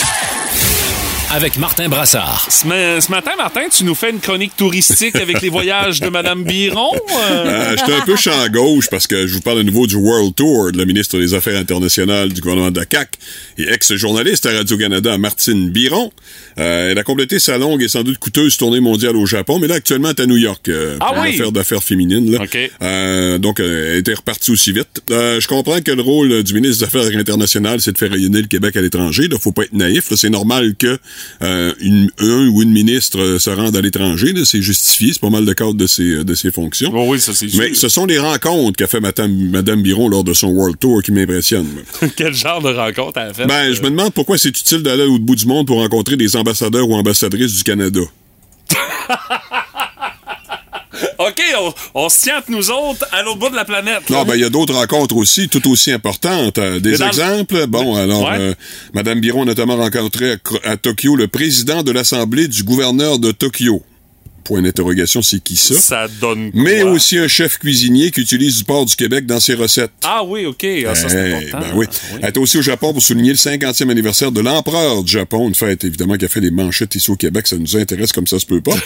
Avec 1.32 1.58
Martin 1.58 1.88
Brassard. 1.88 2.48
Ce, 2.50 2.66
ma- 2.66 3.00
ce 3.00 3.08
matin, 3.08 3.30
Martin, 3.36 3.60
tu 3.70 3.84
nous 3.84 3.94
fais 3.94 4.10
une 4.10 4.18
chronique 4.18 4.56
touristique 4.56 5.14
avec 5.14 5.40
les 5.42 5.48
voyages 5.48 6.00
de 6.00 6.08
Madame 6.08 6.42
Biron. 6.42 6.90
euh? 6.92 7.46
Euh, 7.46 7.76
J'étais 7.78 7.92
un 7.94 8.00
peu 8.00 8.16
champ 8.16 8.48
gauche 8.48 8.88
parce 8.90 9.06
que 9.06 9.28
je 9.28 9.34
vous 9.34 9.40
parle 9.40 9.60
à 9.60 9.62
nouveau 9.62 9.86
du 9.86 9.94
World 9.94 10.34
Tour 10.34 10.72
de 10.72 10.78
la 10.78 10.84
ministre 10.84 11.18
des 11.20 11.32
Affaires 11.34 11.56
internationales 11.56 12.32
du 12.32 12.40
gouvernement 12.40 12.72
de 12.72 12.80
la 12.80 12.86
CAQ 12.90 13.10
et 13.58 13.68
ex-journaliste 13.72 14.44
à 14.46 14.50
Radio-Canada, 14.56 15.18
Martine 15.18 15.70
Biron. 15.70 16.10
Euh, 16.58 16.90
elle 16.90 16.98
a 16.98 17.04
complété 17.04 17.38
sa 17.38 17.58
longue 17.58 17.80
et 17.80 17.88
sans 17.88 18.02
doute 18.02 18.18
coûteuse 18.18 18.56
tournée 18.56 18.80
mondiale 18.80 19.16
au 19.16 19.24
Japon, 19.26 19.60
mais 19.60 19.68
là, 19.68 19.76
actuellement, 19.76 20.08
elle 20.08 20.16
est 20.18 20.22
à 20.24 20.26
New 20.26 20.36
York 20.36 20.68
euh, 20.68 20.96
Ah 20.98 21.12
pour 21.12 21.22
oui? 21.22 21.28
une 21.28 21.34
affaire 21.34 21.52
d'affaires 21.52 21.84
féminines. 21.84 22.32
Là. 22.32 22.42
OK. 22.42 22.58
Euh, 22.82 23.38
donc, 23.38 23.60
euh, 23.60 23.92
elle 23.92 23.98
était 24.00 24.14
repartie 24.14 24.50
aussi 24.50 24.72
vite. 24.72 25.00
Euh, 25.12 25.38
je 25.40 25.46
comprends 25.46 25.80
que 25.80 25.92
le 25.92 26.02
rôle 26.02 26.42
du 26.42 26.54
ministre 26.54 26.78
des 26.78 26.84
Affaires 26.98 27.16
internationales, 27.16 27.80
c'est 27.80 27.92
de 27.92 27.98
faire 27.98 28.10
rayonner 28.10 28.40
le 28.42 28.48
Québec 28.48 28.76
à 28.76 28.80
l'étranger. 28.80 29.28
Il 29.30 29.38
faut 29.38 29.52
pas 29.52 29.62
être 29.62 29.72
naïf. 29.74 30.10
là. 30.10 30.16
C'est 30.16 30.28
normal 30.28 30.74
que 30.76 30.98
euh, 31.42 31.72
une, 31.80 32.10
un 32.18 32.48
ou 32.48 32.62
une 32.62 32.70
ministre 32.70 33.20
euh, 33.20 33.38
se 33.38 33.50
rende 33.50 33.76
à 33.76 33.80
l'étranger. 33.80 34.34
C'est 34.44 34.62
justifié. 34.62 35.12
C'est 35.12 35.20
pas 35.20 35.30
mal 35.30 35.44
le 35.44 35.54
cadre 35.54 35.74
de 35.74 35.86
ses, 35.86 36.24
de 36.24 36.34
ses 36.34 36.50
fonctions. 36.50 36.90
Oh 36.94 37.06
oui, 37.08 37.20
ça 37.20 37.34
c'est. 37.34 37.52
Mais 37.54 37.74
ce 37.74 37.88
sont 37.88 38.06
les 38.06 38.18
rencontres 38.18 38.76
qu'a 38.76 38.86
fait 38.86 39.00
Madame, 39.00 39.32
Madame 39.50 39.82
Biron 39.82 40.08
lors 40.08 40.24
de 40.24 40.32
son 40.32 40.48
World 40.48 40.78
Tour 40.78 41.02
qui 41.02 41.12
m'impressionnent. 41.12 41.82
Quel 42.16 42.34
genre 42.34 42.62
de 42.62 42.72
rencontre 42.72 43.18
elle 43.20 43.30
a 43.30 43.34
fait? 43.34 43.46
Ben, 43.46 43.72
je 43.72 43.82
me 43.82 43.90
demande 43.90 44.12
pourquoi 44.12 44.38
c'est 44.38 44.48
utile 44.48 44.82
d'aller 44.82 45.04
au 45.04 45.18
bout 45.18 45.36
du 45.36 45.46
monde 45.46 45.66
pour 45.66 45.78
rencontrer 45.78 46.16
des 46.16 46.36
ambassadeurs 46.36 46.88
ou 46.88 46.94
ambassadrices 46.94 47.54
du 47.56 47.62
Canada. 47.62 48.00
OK, 51.18 51.42
on, 51.60 51.74
on 51.94 52.08
se 52.08 52.22
tient 52.22 52.38
entre 52.38 52.50
nous 52.50 52.70
autres 52.70 53.06
à 53.12 53.22
l'autre 53.22 53.38
bout 53.38 53.48
de 53.50 53.56
la 53.56 53.64
planète. 53.64 54.08
Non, 54.10 54.24
ben, 54.24 54.34
il 54.34 54.40
y 54.40 54.44
a 54.44 54.50
d'autres 54.50 54.74
rencontres 54.74 55.16
aussi, 55.16 55.48
tout 55.48 55.70
aussi 55.70 55.92
importantes. 55.92 56.58
Euh, 56.58 56.80
des 56.80 56.96
le- 56.96 57.06
exemples? 57.06 57.66
Bon, 57.68 57.94
alors, 57.96 58.22
Ouais. 58.24 58.36
euh, 58.40 58.54
Madame 58.94 59.20
Biron 59.20 59.42
a 59.42 59.44
notamment 59.46 59.76
rencontré 59.76 60.36
à, 60.64 60.76
Tokyo 60.76 61.14
le 61.16 61.28
président 61.28 61.82
de 61.82 61.92
l'Assemblée 61.92 62.48
du 62.48 62.64
gouverneur 62.64 63.18
de 63.18 63.30
Tokyo. 63.30 63.82
Point 64.42 64.62
d'interrogation, 64.62 65.22
c'est 65.22 65.38
qui 65.38 65.54
ça? 65.54 65.74
Ça 65.74 66.08
donne 66.20 66.50
quoi? 66.50 66.60
Mais 66.60 66.82
aussi 66.82 67.18
un 67.18 67.28
chef 67.28 67.58
cuisinier 67.58 68.10
qui 68.10 68.20
utilise 68.22 68.56
du 68.56 68.64
porc 68.64 68.86
du 68.86 68.96
Québec 68.96 69.26
dans 69.26 69.38
ses 69.38 69.54
recettes. 69.54 69.92
Ah 70.02 70.24
oui, 70.24 70.46
OK. 70.46 70.66
Ah, 70.88 70.94
ça, 70.96 71.08
c'est 71.08 71.16
Hey, 71.18 71.34
important. 71.50 71.58
ben 71.60 71.76
oui. 71.76 71.86
Elle 72.20 72.28
était 72.30 72.40
aussi 72.40 72.58
au 72.58 72.62
Japon 72.62 72.92
pour 72.92 73.02
souligner 73.02 73.30
le 73.30 73.36
50e 73.36 73.90
anniversaire 73.90 74.32
de 74.32 74.40
l'empereur 74.40 75.04
du 75.04 75.12
Japon, 75.12 75.46
une 75.46 75.54
fête 75.54 75.84
évidemment 75.84 76.16
qui 76.16 76.24
a 76.24 76.28
fait 76.28 76.40
les 76.40 76.50
manchettes 76.50 76.94
ici 76.96 77.10
au 77.12 77.16
Québec. 77.16 77.46
Ça 77.46 77.56
nous 77.58 77.76
intéresse 77.76 78.10
comme 78.12 78.26
ça 78.26 78.40
se 78.40 78.46
peut 78.46 78.60
pas. 78.60 78.72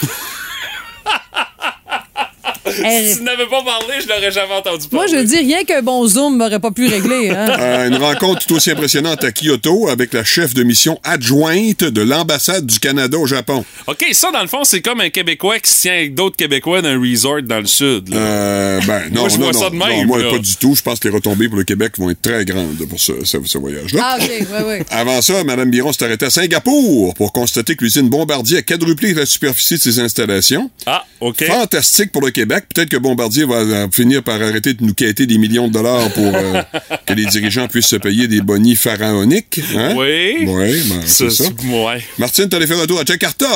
Elle- 2.83 3.09
Si 3.09 3.19
tu 3.19 3.23
n'avais 3.25 3.47
pas 3.47 3.63
parlé, 3.63 3.95
je 4.03 4.09
l'aurais 4.09 4.31
jamais 4.33 4.55
entendu 4.55 4.87
Moi, 4.91 5.05
parler. 5.05 5.19
je 5.21 5.25
dis 5.25 5.37
rien 5.39 5.65
qu'un 5.65 5.83
bon 5.83 6.07
zoom 6.07 6.37
m'aurait 6.39 6.59
pas 6.61 6.71
pu 6.71 6.87
régler. 6.89 7.31
Hein? 7.31 7.57
Euh, 7.65 7.89
une 7.89 7.97
rencontre 7.97 8.47
tout 8.47 8.55
aussi 8.55 8.71
impressionnante 8.71 9.23
à 9.25 9.31
Kyoto 9.33 9.89
avec 9.89 10.13
la 10.13 10.25
chef 10.25 10.55
de 10.55 10.63
mission 10.63 10.99
adjointe 11.05 11.85
de 11.85 12.03
l'ambassade 12.03 12.67
du 12.67 12.79
Canada 12.79 13.17
au 13.19 13.27
Japon. 13.27 13.65
OK, 13.87 14.05
ça, 14.13 14.31
dans 14.31 14.43
le 14.43 14.49
fond, 14.49 14.65
c'est 14.65 14.81
comme 14.81 15.01
un 15.01 15.09
Québécois 15.11 15.59
qui 15.61 15.71
se 15.71 15.83
tient 15.83 15.93
avec 15.93 16.15
d'autres 16.15 16.37
Québécois 16.37 16.83
d'un 16.83 16.99
resort 17.01 17.43
dans 17.43 17.59
le 17.61 17.67
sud. 17.67 18.09
là. 18.11 18.17
Euh, 18.17 18.81
ben 18.87 19.03
non, 19.13 19.23
Moi, 19.23 19.29
je 19.31 19.37
non, 19.37 19.43
vois 19.45 19.53
non, 19.53 19.61
ça 19.61 19.71
de 19.71 19.77
non, 19.77 19.87
même, 19.87 20.07
moi 20.07 20.19
là. 20.23 20.31
pas 20.31 20.39
du 20.39 20.57
tout. 20.57 20.75
Je 20.75 20.83
pense 20.83 20.99
que 20.99 21.09
les 21.09 21.15
retombées 21.15 21.49
pour 21.49 21.59
le 21.59 21.65
Québec 21.65 21.93
vont 21.99 22.11
être 22.11 22.23
très 22.23 22.45
grandes 22.45 22.77
pour 22.89 23.01
ce, 23.01 23.25
ce- 23.25 23.39
ce 23.45 23.59
voyage-là. 23.59 24.01
Ah, 24.03 24.17
OK, 24.21 24.29
ouais, 24.29 24.63
ouais. 24.65 24.87
Avant 24.91 25.21
ça, 25.23 25.43
Mme 25.45 25.71
Biron 25.71 25.93
s'est 25.93 26.05
arrêtée 26.05 26.27
à 26.27 26.31
Singapour 26.31 27.15
pour 27.15 27.33
constater 27.33 27.77
que 27.77 27.85
l'usine 27.85 28.09
Bombardier 28.09 28.59
a 28.59 28.63
quadruplé 28.63 29.15
la 29.15 29.27
superficie 29.27 29.75
de 29.75 29.81
ses 29.81 29.99
installations. 30.01 30.71
Ah, 30.87 31.05
OK. 31.21 31.45
Fantastique 31.45 32.13
pour 32.13 32.23
le 32.23 32.31
Québec. 32.31 32.64
Peut-être 32.75 32.89
que 32.89 32.97
Bombardier 32.97 33.45
va 33.45 33.89
finir 33.93 34.23
par 34.23 34.41
arrêter 34.41 34.75
de 34.75 34.85
nous 34.85 34.95
quêter 34.95 35.27
des 35.27 35.39
millions 35.39 35.69
de 35.69 35.73
dollars 35.73 36.11
pour 36.13 36.33
euh, 36.35 36.63
que 37.07 37.13
les 37.15 37.27
dirigeants 37.27 37.69
puissent 37.69 37.87
se 37.89 37.97
payer 37.97 38.29
des 38.29 38.41
bonnies 38.41 38.77
pharaoniques. 38.77 39.61
Hein? 39.77 39.95
Oui. 39.97 40.37
Oui, 40.47 40.83
ben, 40.89 41.01
c'est 41.07 41.31
ça. 41.31 41.45
Ouais. 41.45 42.03
Martine, 42.19 42.49
t'allais 42.49 42.67
faire 42.67 42.81
un 42.81 42.87
tour 42.87 43.01
à 43.01 43.05
Jakarta 43.05 43.47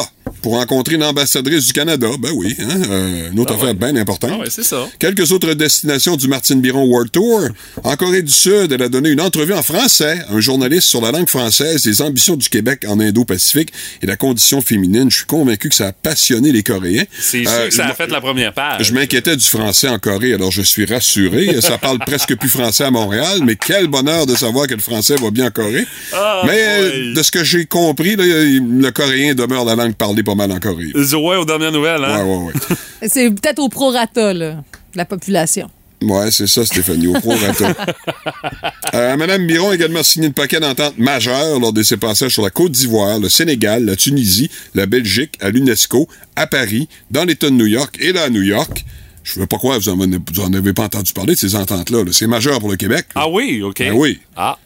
pour 0.42 0.52
rencontrer 0.54 0.94
une 0.96 1.02
ambassadrice 1.04 1.66
du 1.66 1.72
Canada. 1.72 2.06
Ben 2.20 2.30
oui, 2.34 2.54
hein? 2.60 2.82
euh, 2.90 3.30
une 3.32 3.40
autre 3.40 3.52
Ah 3.54 3.56
affaire 3.56 3.68
ouais. 3.68 3.92
bien 3.92 3.96
importante. 3.96 4.30
Ah 4.34 4.38
ouais, 4.38 4.50
c'est 4.50 4.62
ça. 4.64 4.86
Quelques 4.98 5.32
autres 5.32 5.52
destinations 5.54 6.16
du 6.16 6.28
Martine 6.28 6.60
Biron 6.60 6.84
World 6.84 7.10
Tour. 7.10 7.40
En 7.82 7.96
Corée 7.96 8.22
du 8.22 8.32
Sud, 8.32 8.70
elle 8.72 8.82
a 8.82 8.88
donné 8.88 9.08
une 9.10 9.20
entrevue 9.20 9.54
en 9.54 9.62
français 9.62 10.18
à 10.28 10.34
un 10.34 10.40
journaliste 10.40 10.88
sur 10.88 11.00
la 11.00 11.10
langue 11.12 11.28
française, 11.28 11.84
les 11.86 12.02
ambitions 12.02 12.36
du 12.36 12.48
Québec 12.48 12.84
en 12.86 13.00
Indo-Pacifique 13.00 13.72
et 14.02 14.06
la 14.06 14.16
condition 14.16 14.60
féminine. 14.60 15.10
Je 15.10 15.16
suis 15.16 15.26
convaincu 15.26 15.68
que 15.70 15.74
ça 15.74 15.88
a 15.88 15.92
passionné 15.92 16.52
les 16.52 16.62
Coréens. 16.62 17.04
C'est 17.18 17.42
sûr 17.42 17.50
Euh, 17.52 17.68
que 17.68 17.74
ça 17.74 17.86
a 17.86 17.94
fait 17.94 18.06
la 18.08 18.20
première 18.20 18.52
page. 18.52 18.86
je 18.86 18.92
m'inquiétais 18.98 19.36
du 19.36 19.44
français 19.44 19.88
en 19.88 19.98
Corée, 19.98 20.34
alors 20.34 20.50
je 20.50 20.62
suis 20.62 20.84
rassuré. 20.84 21.60
Ça 21.60 21.78
parle 21.78 21.98
presque 21.98 22.36
plus 22.36 22.48
français 22.48 22.84
à 22.84 22.90
Montréal, 22.90 23.40
mais 23.44 23.56
quel 23.56 23.86
bonheur 23.86 24.26
de 24.26 24.34
savoir 24.34 24.66
que 24.66 24.74
le 24.74 24.80
français 24.80 25.14
va 25.16 25.30
bien 25.30 25.46
en 25.46 25.50
Corée. 25.50 25.86
Ah, 26.12 26.42
mais 26.44 26.58
euh, 26.58 27.14
de 27.14 27.22
ce 27.22 27.30
que 27.30 27.44
j'ai 27.44 27.66
compris, 27.66 28.16
là, 28.16 28.24
le 28.24 28.90
coréen 28.90 29.34
demeure 29.34 29.64
la 29.64 29.76
langue 29.76 29.94
parlée 29.94 30.22
pas 30.22 30.34
mal 30.34 30.50
en 30.50 30.58
Corée. 30.58 30.92
Ouais, 30.94 31.36
aux 31.36 31.44
dernières 31.44 31.72
nouvelles, 31.72 32.04
hein? 32.04 32.24
Ouais, 32.24 32.36
ouais, 32.36 32.44
ouais. 32.46 32.76
C'est 33.08 33.30
peut-être 33.30 33.60
au 33.60 33.68
prorata, 33.68 34.32
là, 34.32 34.50
de 34.52 34.96
la 34.96 35.04
population. 35.04 35.70
Ouais, 36.02 36.30
c'est 36.30 36.46
ça, 36.46 36.64
Stéphanie, 36.64 37.08
au 37.08 37.14
prorata. 37.14 37.74
euh, 38.94 39.16
Madame 39.16 39.46
Biron 39.46 39.70
a 39.70 39.74
également 39.74 40.02
signé 40.02 40.28
une 40.28 40.32
paquet 40.32 40.60
d'ententes 40.60 40.96
majeures 40.98 41.58
lors 41.58 41.72
de 41.72 41.82
ses 41.82 41.96
passages 41.96 42.32
sur 42.32 42.42
la 42.42 42.50
Côte 42.50 42.72
d'Ivoire, 42.72 43.18
le 43.18 43.28
Sénégal, 43.28 43.84
la 43.84 43.96
Tunisie, 43.96 44.48
la 44.74 44.86
Belgique, 44.86 45.34
à 45.40 45.50
l'UNESCO, 45.50 46.08
à 46.36 46.46
Paris, 46.46 46.88
dans 47.10 47.24
l'État 47.24 47.50
de 47.50 47.54
New 47.54 47.66
York 47.66 47.96
et 48.00 48.12
là 48.12 48.24
à 48.24 48.30
New 48.30 48.42
York. 48.42 48.84
Je 49.24 49.40
veux 49.40 49.46
pas 49.46 49.58
croire 49.58 49.78
que 49.78 49.82
vous 49.82 49.88
en, 49.90 49.96
vous 49.96 50.40
en 50.40 50.52
avez 50.54 50.72
pas 50.72 50.84
entendu 50.84 51.12
parler 51.12 51.34
de 51.34 51.38
ces 51.38 51.54
ententes-là. 51.54 52.04
là. 52.04 52.10
C'est 52.12 52.26
majeur 52.26 52.60
pour 52.60 52.70
le 52.70 52.76
Québec. 52.76 53.06
là. 53.14 53.22
Ah 53.22 53.28
oui, 53.28 53.60
OK. 53.62 53.78
Ben 53.80 53.92
oui. 53.92 54.20
Ah. 54.36 54.56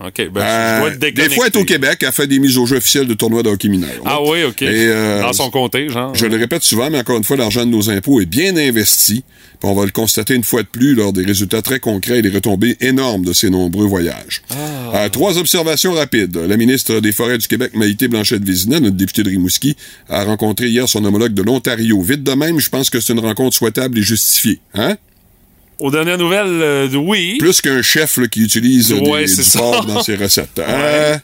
OK. 0.00 0.28
Ben, 0.32 0.40
Euh, 0.40 0.76
je 0.76 0.80
dois 0.80 1.08
être 1.08 1.14
des 1.14 1.30
fois, 1.30 1.46
elle 1.46 1.52
est 1.52 1.62
au 1.62 1.64
Québec, 1.64 1.98
elle 2.02 2.12
fait 2.12 2.26
des 2.26 2.38
mises 2.38 2.58
au 2.58 2.66
jeu 2.66 2.76
officielles 2.76 3.06
de 3.06 3.14
tournois 3.14 3.42
de 3.42 3.48
hockey 3.48 3.68
mineur. 3.68 3.90
Ah 4.04 4.18
oui, 4.22 4.42
OK. 4.42 4.62
Et, 4.62 4.66
euh, 4.68 5.20
Dans 5.22 5.32
son 5.32 5.50
comté, 5.50 5.88
genre. 5.88 6.14
Je 6.14 6.26
le 6.26 6.36
répète 6.36 6.64
souvent, 6.64 6.90
mais 6.90 6.98
encore 6.98 7.16
une 7.16 7.24
fois, 7.24 7.36
l'argent 7.36 7.64
de 7.64 7.70
nos 7.70 7.90
impôts 7.90 8.20
est 8.20 8.26
bien 8.26 8.56
investi. 8.56 9.22
Puis 9.60 9.70
on 9.70 9.74
va 9.74 9.84
le 9.84 9.92
constater 9.92 10.34
une 10.34 10.42
fois 10.42 10.62
de 10.62 10.68
plus 10.68 10.94
lors 10.94 11.12
des 11.12 11.24
résultats 11.24 11.62
très 11.62 11.78
concrets 11.78 12.18
et 12.18 12.22
des 12.22 12.28
retombées 12.30 12.76
énormes 12.80 13.24
de 13.24 13.32
ces 13.32 13.50
nombreux 13.50 13.86
voyages. 13.86 14.42
Euh, 14.94 15.08
trois 15.10 15.38
observations 15.38 15.92
rapides. 15.92 16.36
La 16.36 16.56
ministre 16.56 16.98
des 17.00 17.12
Forêts 17.12 17.38
du 17.38 17.46
Québec, 17.46 17.70
Maïté 17.74 18.08
Blanchette-Vézina, 18.08 18.80
notre 18.80 18.96
députée 18.96 19.22
de 19.22 19.30
Rimouski, 19.30 19.76
a 20.08 20.24
rencontré 20.24 20.68
hier 20.68 20.88
son 20.88 21.04
homologue 21.04 21.34
de 21.34 21.42
l'Ontario. 21.42 22.02
Vite 22.02 22.24
de 22.24 22.32
même, 22.32 22.58
je 22.58 22.68
pense 22.68 22.90
que 22.90 22.98
c'est 23.00 23.12
une 23.12 23.20
rencontre 23.20 23.56
souhaitable 23.56 23.96
et 23.98 24.02
justifiée. 24.02 24.58
Hein? 24.74 24.96
Aux 25.80 25.90
dernières 25.90 26.18
nouvelles, 26.18 26.46
euh, 26.46 26.88
oui. 26.94 27.36
Plus 27.38 27.60
qu'un 27.60 27.82
chef 27.82 28.16
là, 28.16 28.28
qui 28.28 28.42
utilise 28.42 28.92
euh, 28.92 29.00
Ouais, 29.00 29.24
des, 29.24 29.34
du 29.34 29.42
porc 29.56 29.84
dans 29.86 30.02
ses 30.02 30.16
recettes. 30.16 30.58
Euh, 30.58 31.16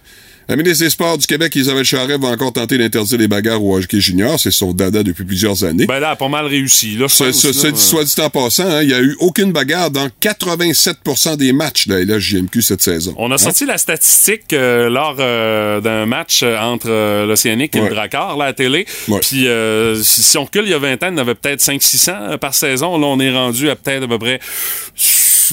la 0.50 0.56
ministre 0.56 0.84
des 0.84 0.90
Sports 0.90 1.16
du 1.16 1.26
Québec, 1.26 1.54
Isabelle 1.54 1.84
Charret, 1.84 2.18
va 2.18 2.28
encore 2.28 2.52
tenter 2.52 2.76
d'interdire 2.76 3.18
les 3.18 3.28
bagarres 3.28 3.62
au 3.64 3.76
hockey 3.78 4.00
junior. 4.00 4.38
C'est 4.38 4.50
son 4.50 4.72
dada 4.72 5.02
depuis 5.02 5.24
plusieurs 5.24 5.64
années. 5.64 5.86
Ben 5.86 6.00
là, 6.00 6.08
elle 6.08 6.12
a 6.12 6.16
pas 6.16 6.28
mal 6.28 6.46
réussi. 6.46 6.96
Là, 6.96 7.08
Ça, 7.08 7.32
ça, 7.32 7.52
soit 7.74 8.04
dit 8.04 8.14
en 8.20 8.30
passant, 8.30 8.68
hein, 8.68 8.82
il 8.82 8.88
n'y 8.88 8.94
a 8.94 9.00
eu 9.00 9.16
aucune 9.20 9.52
bagarre 9.52 9.90
dans 9.90 10.08
87% 10.20 11.36
des 11.36 11.52
matchs 11.52 11.86
de 11.86 11.94
la 11.94 12.00
LHJMQ 12.16 12.62
cette 12.62 12.82
saison. 12.82 13.14
On 13.16 13.30
a 13.30 13.34
Hein? 13.34 13.38
sorti 13.38 13.64
la 13.64 13.78
statistique 13.78 14.52
euh, 14.52 14.90
lors 14.90 15.16
euh, 15.20 15.80
d'un 15.80 16.04
match 16.06 16.40
euh, 16.42 16.58
entre 16.58 16.88
euh, 16.90 17.26
l'Océanique 17.26 17.76
et 17.76 17.80
Ouais. 17.80 17.88
le 17.88 17.94
Dracard, 17.94 18.36
là, 18.36 18.44
à 18.44 18.48
la 18.48 18.52
télé. 18.52 18.86
Puis, 19.22 19.46
euh, 19.46 19.94
si, 20.02 20.22
si 20.22 20.36
on 20.36 20.44
recule 20.44 20.64
il 20.64 20.70
y 20.70 20.74
a 20.74 20.78
20 20.78 20.94
ans, 21.04 21.06
il 21.06 21.12
y 21.12 21.14
en 21.14 21.18
avait 21.18 21.34
peut-être 21.36 21.60
500-600 21.62 22.10
euh, 22.32 22.36
par 22.38 22.54
saison. 22.54 22.98
Là, 22.98 23.06
on 23.06 23.20
est 23.20 23.30
rendu 23.30 23.70
à 23.70 23.76
peut-être 23.76 24.02
à 24.02 24.08
peu 24.08 24.18
près 24.18 24.40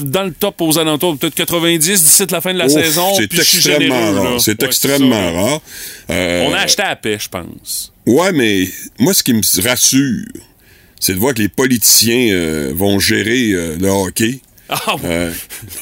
dans 0.00 0.24
le 0.24 0.32
top 0.32 0.60
aux 0.60 0.78
alentours 0.78 1.14
de 1.14 1.18
peut-être 1.18 1.34
90 1.34 2.02
d'ici 2.02 2.24
la 2.30 2.40
fin 2.40 2.52
de 2.52 2.58
la 2.58 2.66
Ouf, 2.66 2.72
saison. 2.72 3.14
C'est 3.16 3.34
extrêmement 3.34 4.12
rare. 4.12 4.40
C'est 4.40 4.60
Ouais, 4.62 4.66
extrêmement 4.68 5.32
rare. 5.32 5.60
Euh, 6.10 6.46
On 6.48 6.52
a 6.54 6.58
acheté 6.60 6.82
à 6.82 6.96
paix, 6.96 7.18
je 7.20 7.28
pense. 7.28 7.92
Ouais, 8.06 8.32
mais 8.32 8.68
moi, 8.98 9.14
ce 9.14 9.22
qui 9.22 9.32
me 9.34 9.42
rassure, 9.66 10.24
c'est 11.00 11.14
de 11.14 11.18
voir 11.18 11.34
que 11.34 11.42
les 11.42 11.48
politiciens 11.48 12.32
euh, 12.32 12.72
vont 12.74 12.98
gérer 12.98 13.52
euh, 13.52 13.76
le 13.80 13.88
hockey. 13.88 14.40
Ah. 14.68 14.96
Euh, 15.04 15.32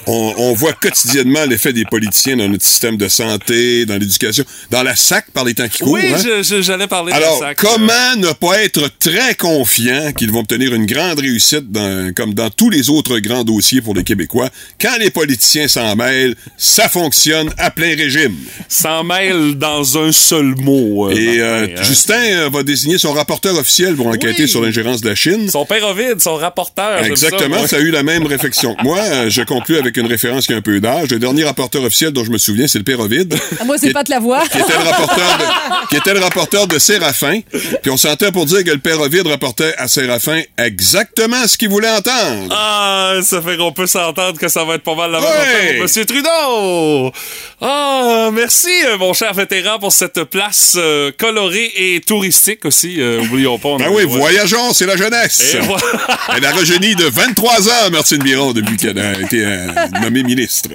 on, 0.07 0.35
on 0.38 0.53
voit 0.55 0.72
quotidiennement 0.72 1.44
l'effet 1.44 1.72
des 1.72 1.85
politiciens 1.85 2.37
dans 2.37 2.49
notre 2.49 2.64
système 2.64 2.96
de 2.96 3.09
santé, 3.09 3.85
dans 3.87 3.96
l'éducation, 3.99 4.44
dans 4.70 4.83
la 4.83 4.94
SAC 4.94 5.31
par 5.33 5.44
les 5.44 5.55
temps 5.55 5.68
qui 5.68 5.79
courent. 5.83 5.94
oui, 5.94 6.03
hein. 6.14 6.42
j'allais 6.61 6.87
parler 6.87 7.12
de 7.12 7.16
Alors, 7.16 7.38
ça. 7.38 7.55
comment 7.55 8.16
ne 8.16 8.33
pas 8.33 8.62
être 8.62 8.88
très 9.01 9.35
confiant 9.35 10.12
qu'ils 10.16 10.31
vont 10.31 10.40
obtenir 10.40 10.75
une 10.75 10.87
grande 10.87 11.18
réussite 11.18 11.70
dans- 11.72 12.12
comme 12.14 12.35
dans 12.35 12.51
tous 12.51 12.70
les 12.70 12.88
autres 12.90 13.18
grands 13.18 13.44
dossiers 13.44 13.81
pour 13.81 13.94
les 13.94 14.05
Québécois? 14.05 14.51
Quand 14.81 14.96
les 15.01 15.11
politiciens 15.11 15.66
s'en 15.68 15.96
mêlent, 15.96 16.37
ça 16.57 16.88
fonctionne 16.88 17.51
à 17.59 17.70
plein 17.70 17.96
régime. 17.96 18.37
S'en 18.68 19.03
mêle 19.05 19.55
dans 19.57 19.99
un 19.99 20.12
seul 20.12 20.55
mot. 20.57 21.09
euh, 21.09 21.12
Et 21.16 21.40
euh, 21.40 21.66
hein. 21.77 21.83
Justin 21.83 22.49
va 22.51 22.62
désigner 22.62 22.99
son 22.99 23.12
rapporteur 23.12 23.57
officiel 23.57 23.96
pour 23.96 24.07
enquêter 24.07 24.42
Oui. 24.44 24.49
sur 24.49 24.62
l'ingérence 24.62 25.01
de 25.01 25.09
la 25.09 25.14
Chine. 25.14 25.49
Son 25.51 25.64
père 25.66 25.85
Ovid, 25.88 26.20
son 26.20 26.37
rapporteur. 26.37 27.01
ça, 27.01 27.07
Exactement, 27.07 27.66
ça, 27.66 27.77
a 27.77 27.81
eu 27.81 27.90
la 27.90 28.03
même 28.03 28.27
réflexion 28.27 28.75
moi. 28.82 28.98
Euh, 28.98 29.30
Je 29.30 29.42
conclus 29.42 29.76
avec 29.78 29.96
une 29.96 30.06
référence 30.06 30.46
qui 30.46 30.52
a 30.52 30.56
un 30.56 30.60
peu 30.62 30.80
d'âge. 30.80 31.08
Le 31.10 31.18
dernier 31.18 31.44
rapporteur 31.44 31.82
officiel 31.82 32.10
dont 32.12 32.24
je 32.24 32.30
me 32.30 32.38
souviens, 32.38 32.66
c'est 32.68 32.78
le 32.78 32.84
père 32.84 33.00
Ovid. 33.00 33.34
Ah, 33.60 33.64
Moi, 33.64 33.76
c'est 33.78 33.92
pas 33.92 34.02
de 34.04 34.10
la 34.10 34.18
voix. 34.20 34.42
qui 34.46 34.58
était 34.58 34.72
le 34.72 34.84
rapporteur 34.84 35.38
de, 35.38 35.88
qui 35.88 35.96
était 35.96 36.14
le 36.14 36.20
rapporteur 36.20 36.66
de 36.66 36.78
Séraphin. 36.78 37.40
Puis 37.82 37.90
on 37.90 37.96
s'entend 37.96 38.30
pour 38.32 38.46
dire 38.46 38.64
que 38.64 38.70
le 38.70 38.78
père 38.78 39.00
Ovid 39.00 39.26
rapportait 39.26 39.74
à 39.78 39.88
Séraphin 39.88 40.42
exactement 40.58 41.46
ce 41.46 41.56
qu'il 41.56 41.68
voulait 41.68 41.90
entendre. 41.90 42.48
Ah, 42.50 43.14
ça 43.22 43.40
fait 43.42 43.56
qu'on 43.56 43.72
peut 43.72 43.86
s'entendre 43.86 44.38
que 44.38 44.48
ça 44.48 44.64
va 44.64 44.74
être 44.74 44.82
pas 44.82 44.94
mal 44.94 45.10
la 45.10 45.20
même 45.20 45.28
Ouais. 45.28 45.36
affaire 45.36 45.72
pour 45.74 45.82
Monsieur 45.82 46.04
Trudeau. 46.04 47.12
Ah, 47.60 48.30
merci, 48.32 48.68
euh, 48.86 48.98
mon 48.98 49.12
cher 49.12 49.32
vétéran, 49.34 49.78
pour 49.78 49.92
cette 49.92 50.24
place 50.24 50.74
euh, 50.76 51.10
colorée 51.18 51.72
et 51.76 52.00
touristique 52.00 52.64
aussi. 52.64 52.96
Euh, 53.00 53.20
oublions 53.22 53.58
pas. 53.58 53.68
on 53.70 53.76
Ben 53.78 53.88
oui, 53.90 54.04
voyageons, 54.06 54.72
c'est 54.72 54.86
la 54.86 54.96
jeunesse. 54.96 55.54
Et 55.54 55.58
voilà. 55.60 55.82
Elle 56.36 56.44
a 56.44 56.52
rajeuni 56.52 56.94
de 56.94 57.04
23 57.04 57.68
ans, 57.68 57.90
Martine 57.92 58.22
Biron, 58.22 58.52
depuis 58.66 58.76
qu'elle 58.76 58.98
a 58.98 59.18
été 59.18 59.44
euh, 59.44 59.66
nommée 60.02 60.22
ministre. 60.22 60.70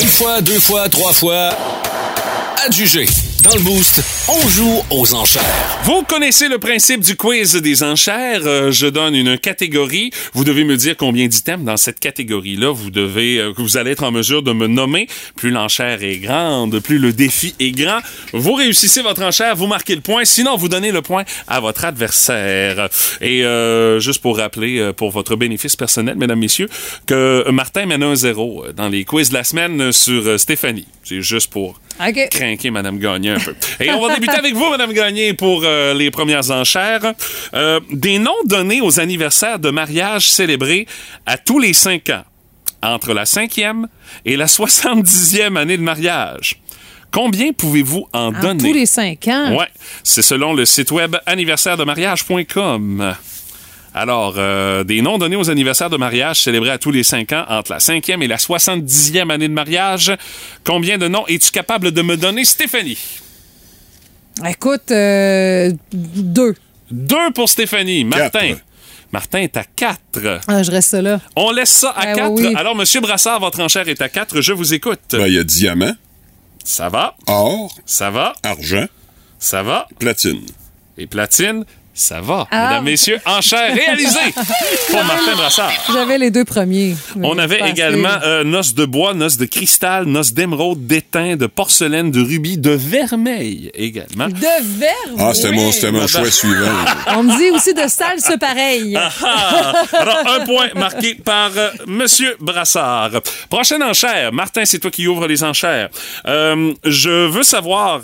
Une 0.00 0.08
fois, 0.08 0.40
deux 0.40 0.58
fois, 0.58 0.88
trois 0.88 1.12
fois. 1.12 1.50
Adjugé. 2.66 3.06
Dans 3.42 3.56
le 3.56 3.62
boost, 3.62 4.04
on 4.28 4.48
joue 4.48 4.82
aux 4.90 5.14
enchères. 5.14 5.42
Vous 5.82 6.04
connaissez 6.04 6.48
le 6.48 6.58
principe 6.58 7.00
du 7.00 7.16
quiz 7.16 7.56
des 7.56 7.82
enchères. 7.82 8.42
Euh, 8.46 8.70
je 8.70 8.86
donne 8.86 9.16
une 9.16 9.36
catégorie. 9.36 10.12
Vous 10.32 10.44
devez 10.44 10.62
me 10.62 10.76
dire 10.76 10.96
combien 10.96 11.26
d'items 11.26 11.64
dans 11.64 11.76
cette 11.76 11.98
catégorie-là 11.98 12.70
vous 12.72 12.92
devez, 12.92 13.38
euh, 13.38 13.52
vous 13.56 13.76
allez 13.76 13.90
être 13.90 14.04
en 14.04 14.12
mesure 14.12 14.44
de 14.44 14.52
me 14.52 14.68
nommer. 14.68 15.08
Plus 15.34 15.50
l'enchère 15.50 16.04
est 16.04 16.18
grande, 16.18 16.78
plus 16.78 16.98
le 16.98 17.12
défi 17.12 17.56
est 17.58 17.72
grand. 17.72 17.98
Vous 18.32 18.52
réussissez 18.52 19.02
votre 19.02 19.22
enchère, 19.22 19.56
vous 19.56 19.66
marquez 19.66 19.96
le 19.96 20.02
point. 20.02 20.24
Sinon, 20.24 20.56
vous 20.56 20.68
donnez 20.68 20.92
le 20.92 21.02
point 21.02 21.24
à 21.48 21.58
votre 21.58 21.84
adversaire. 21.84 22.88
Et 23.20 23.44
euh, 23.44 23.98
juste 23.98 24.22
pour 24.22 24.36
rappeler, 24.36 24.78
euh, 24.78 24.92
pour 24.92 25.10
votre 25.10 25.34
bénéfice 25.34 25.74
personnel, 25.74 26.14
mesdames, 26.16 26.38
messieurs, 26.38 26.68
que 27.06 27.50
Martin 27.50 27.86
mène 27.86 28.04
un 28.04 28.14
zéro 28.14 28.66
dans 28.76 28.88
les 28.88 29.04
quiz 29.04 29.30
de 29.30 29.34
la 29.34 29.42
semaine 29.42 29.90
sur 29.90 30.26
euh, 30.28 30.38
Stéphanie. 30.38 30.86
C'est 31.02 31.22
juste 31.22 31.50
pour 31.50 31.80
OK. 32.00 32.28
craquer 32.30 32.70
Madame 32.70 32.98
Gagné 32.98 33.31
un 33.32 33.38
peu. 33.40 33.54
Et 33.80 33.90
on 33.90 34.00
va 34.06 34.14
débuter 34.14 34.36
avec 34.36 34.54
vous, 34.54 34.68
Madame 34.70 34.92
Gagné, 34.92 35.34
pour 35.34 35.62
euh, 35.64 35.94
les 35.94 36.10
premières 36.10 36.50
enchères. 36.50 37.14
Euh, 37.54 37.80
des 37.90 38.18
noms 38.18 38.32
donnés 38.44 38.80
aux 38.80 39.00
anniversaires 39.00 39.58
de 39.58 39.70
mariage 39.70 40.28
célébrés 40.30 40.86
à 41.26 41.38
tous 41.38 41.58
les 41.58 41.72
cinq 41.72 42.10
ans, 42.10 42.22
entre 42.82 43.12
la 43.14 43.26
cinquième 43.26 43.88
et 44.24 44.36
la 44.36 44.46
soixante-dixième 44.48 45.56
année 45.56 45.76
de 45.76 45.82
mariage. 45.82 46.56
Combien 47.10 47.52
pouvez-vous 47.52 48.08
en 48.14 48.28
En 48.28 48.32
donner? 48.32 48.70
tous 48.70 48.74
les 48.74 48.86
cinq 48.86 49.28
ans? 49.28 49.54
Ouais, 49.56 49.68
c'est 50.02 50.22
selon 50.22 50.54
le 50.54 50.64
site 50.64 50.90
web 50.90 51.16
anniversairedemariage.com. 51.26 53.14
Alors, 53.94 54.36
euh, 54.38 54.84
des 54.84 55.02
noms 55.02 55.18
donnés 55.18 55.36
aux 55.36 55.50
anniversaires 55.50 55.90
de 55.90 55.98
mariage 55.98 56.40
célébrés 56.40 56.70
à 56.70 56.78
tous 56.78 56.90
les 56.90 57.02
cinq 57.02 57.32
ans 57.32 57.44
entre 57.50 57.72
la 57.72 57.80
cinquième 57.80 58.22
et 58.22 58.26
la 58.26 58.38
soixante-dixième 58.38 59.30
année 59.30 59.48
de 59.48 59.52
mariage. 59.52 60.16
Combien 60.64 60.96
de 60.96 61.08
noms 61.08 61.26
es-tu 61.26 61.50
capable 61.50 61.90
de 61.92 62.00
me 62.00 62.16
donner, 62.16 62.46
Stéphanie? 62.46 62.96
Écoute, 64.48 64.90
euh, 64.90 65.72
deux. 65.92 66.54
Deux 66.90 67.30
pour 67.34 67.48
Stéphanie. 67.48 68.04
Martin. 68.04 68.28
Quatre. 68.48 68.60
Martin 69.12 69.38
est 69.40 69.56
à 69.58 69.64
quatre. 69.64 70.00
Ah, 70.48 70.62
je 70.62 70.70
reste 70.70 70.94
là. 70.94 71.20
On 71.36 71.50
laisse 71.50 71.70
ça 71.70 71.90
à 71.90 72.06
Ouais, 72.06 72.12
quatre. 72.14 72.32
oui. 72.32 72.54
Alors, 72.56 72.74
Monsieur 72.74 73.00
Brassard, 73.00 73.40
votre 73.40 73.60
enchère 73.60 73.86
est 73.88 74.00
à 74.00 74.08
quatre. 74.08 74.40
Je 74.40 74.52
vous 74.54 74.72
écoute. 74.72 75.00
Ben, 75.12 75.26
il 75.26 75.34
y 75.34 75.38
a 75.38 75.44
diamant, 75.44 75.92
Ça 76.64 76.88
va, 76.88 77.14
or, 77.26 77.76
ça 77.84 78.10
va, 78.10 78.32
argent, 78.42 78.86
ça 79.38 79.62
va. 79.62 79.86
platine. 79.98 80.40
Et 80.96 81.06
platine, 81.06 81.64
ça 81.94 82.20
va. 82.20 82.46
Ah. 82.50 82.68
Mesdames, 82.68 82.84
messieurs, 82.84 83.20
enchère 83.26 83.74
réalisée 83.74 84.18
pour 84.90 85.04
Martin 85.04 85.34
Brassard. 85.36 85.72
J'avais 85.92 86.18
les 86.18 86.30
deux 86.30 86.44
premiers. 86.44 86.96
On 87.22 87.38
avait 87.38 87.68
également 87.68 88.18
euh, 88.24 88.44
noces 88.44 88.74
de 88.74 88.84
bois, 88.84 89.14
noces 89.14 89.36
de 89.36 89.44
cristal, 89.44 90.06
noces 90.06 90.32
d'émeraude, 90.32 90.86
d'étain, 90.86 91.36
de 91.36 91.46
porcelaine, 91.46 92.10
de 92.10 92.22
rubis, 92.22 92.56
de 92.56 92.70
vermeil 92.70 93.70
également. 93.74 94.28
De 94.28 94.78
verre. 94.78 94.92
Ah, 95.18 95.34
c'était 95.34 95.52
mon, 95.52 95.66
oui. 95.66 95.72
c'était 95.72 95.92
mon 95.92 96.06
choix 96.06 96.30
suivant. 96.30 96.70
On 97.16 97.22
me 97.22 97.36
dit 97.36 97.54
aussi 97.54 97.74
de 97.74 97.86
salse 97.88 98.32
pareil. 98.40 98.96
Ah! 98.96 99.72
Alors, 99.92 100.22
un 100.26 100.44
point 100.46 100.68
marqué 100.74 101.14
par 101.14 101.50
euh, 101.56 101.70
Monsieur 101.86 102.36
Brassard. 102.40 103.10
Prochaine 103.50 103.82
enchère. 103.82 104.32
Martin, 104.32 104.64
c'est 104.64 104.78
toi 104.78 104.90
qui 104.90 105.06
ouvre 105.06 105.26
les 105.26 105.44
enchères. 105.44 105.90
Euh, 106.26 106.72
je 106.84 107.26
veux 107.28 107.42
savoir... 107.42 108.00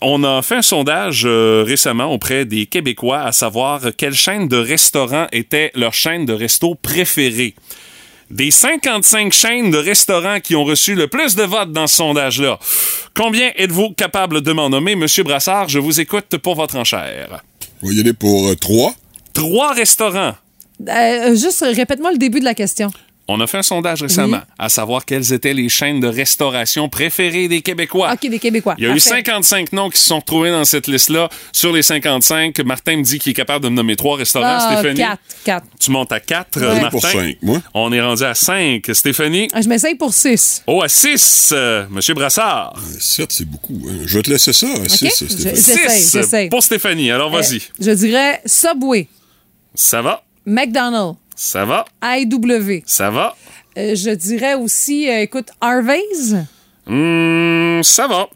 on 0.00 0.24
a 0.24 0.42
fait 0.42 0.56
un 0.56 0.62
sondage 0.62 1.22
euh, 1.24 1.64
récemment 1.66 2.12
auprès 2.12 2.44
des 2.44 2.66
Québécois 2.66 3.22
à 3.22 3.32
savoir 3.32 3.80
quelle 3.96 4.14
chaîne 4.14 4.48
de 4.48 4.56
restaurants 4.56 5.26
était 5.32 5.70
leur 5.74 5.94
chaîne 5.94 6.26
de 6.26 6.32
resto 6.32 6.74
préférée. 6.74 7.54
Des 8.30 8.50
55 8.50 9.32
chaînes 9.32 9.70
de 9.70 9.78
restaurants 9.78 10.40
qui 10.40 10.56
ont 10.56 10.64
reçu 10.64 10.94
le 10.94 11.08
plus 11.08 11.36
de 11.36 11.42
votes 11.42 11.72
dans 11.72 11.86
ce 11.86 11.96
sondage-là. 11.96 12.58
Combien 13.14 13.52
êtes-vous 13.56 13.90
capable 13.90 14.40
de 14.40 14.52
m'en 14.52 14.70
nommer, 14.70 14.96
Monsieur 14.96 15.22
Brassard? 15.22 15.68
Je 15.68 15.78
vous 15.78 16.00
écoute 16.00 16.36
pour 16.38 16.54
votre 16.54 16.76
enchère. 16.76 17.42
On 17.82 17.88
va 17.88 17.92
y 17.92 18.00
aller 18.00 18.14
pour 18.14 18.48
euh, 18.48 18.56
trois. 18.56 18.94
Trois 19.34 19.72
restaurants. 19.72 20.34
Euh, 20.88 21.34
juste 21.34 21.64
répète-moi 21.66 22.12
le 22.12 22.18
début 22.18 22.40
de 22.40 22.44
la 22.44 22.54
question. 22.54 22.90
On 23.26 23.40
a 23.40 23.46
fait 23.46 23.56
un 23.58 23.62
sondage 23.62 24.02
récemment 24.02 24.36
Oui. 24.36 24.54
à 24.58 24.68
savoir 24.68 25.06
quelles 25.06 25.32
étaient 25.32 25.54
les 25.54 25.70
chaînes 25.70 25.98
de 25.98 26.06
restauration 26.06 26.90
préférées 26.90 27.48
des 27.48 27.62
Québécois. 27.62 28.12
OK, 28.12 28.28
des 28.28 28.38
Québécois. 28.38 28.74
Il 28.76 28.84
y 28.84 28.86
a 28.86 28.90
eu 28.90 28.96
Parfait. 28.96 29.08
55 29.24 29.72
noms 29.72 29.88
qui 29.88 29.98
se 29.98 30.08
sont 30.08 30.18
retrouvés 30.18 30.50
dans 30.50 30.64
cette 30.66 30.86
liste-là. 30.88 31.30
Sur 31.50 31.72
les 31.72 31.80
55, 31.82 32.58
Martin 32.60 32.98
me 32.98 33.02
dit 33.02 33.18
qu'il 33.18 33.30
est 33.30 33.34
capable 33.34 33.64
de 33.64 33.70
me 33.70 33.74
nommer 33.76 33.96
trois 33.96 34.16
restaurants. 34.18 34.58
Ah, 34.60 34.72
Stéphanie, 34.74 35.00
quatre, 35.00 35.22
quatre. 35.42 35.66
tu 35.80 35.90
montes 35.90 36.12
à 36.12 36.20
4. 36.20 36.60
Ouais. 36.60 36.66
Martin, 36.82 36.90
Pour 36.90 37.00
cinq, 37.02 37.36
moi? 37.40 37.62
on 37.72 37.92
est 37.94 38.00
rendu 38.02 38.24
à 38.24 38.34
5. 38.34 38.82
Stéphanie, 38.92 39.48
Ah, 39.54 39.62
Je 39.62 39.68
m'essaye 39.70 39.94
pour 39.94 40.12
six. 40.12 40.62
oh, 40.66 40.82
à 40.82 40.88
6. 40.88 41.54
Monsieur 41.90 42.12
Brassard. 42.12 42.74
Sept, 43.00 43.32
c'est 43.32 43.48
beaucoup. 43.48 43.80
hein. 43.88 44.02
Je 44.04 44.16
vais 44.18 44.22
te 44.22 44.30
laisser 44.30 44.52
ça. 44.52 44.66
à 44.66 44.86
six, 44.88 45.06
Je- 45.06 45.24
Stéphanie. 45.26 45.54
J'essaye, 45.56 46.00
6 46.02 46.12
j'essaye. 46.12 46.48
pour 46.50 46.62
Stéphanie. 46.62 47.10
Alors, 47.10 47.30
vas-y. 47.30 47.56
Euh, 47.56 47.60
je 47.80 47.90
dirais 47.92 48.42
Subway, 48.44 49.08
Ça 49.74 50.02
va, 50.02 50.22
McDonald's, 50.46 51.16
ça 51.36 51.64
va, 51.64 51.84
IW, 52.02 52.82
ça 52.86 53.10
va? 53.10 53.36
Euh, 53.76 53.94
je 53.94 54.10
dirais 54.10 54.54
aussi, 54.54 55.08
euh, 55.08 55.22
écoute, 55.22 55.48
Harvey's. 55.60 56.34
Hum, 56.86 57.80
ça 57.82 58.06
va. 58.06 58.28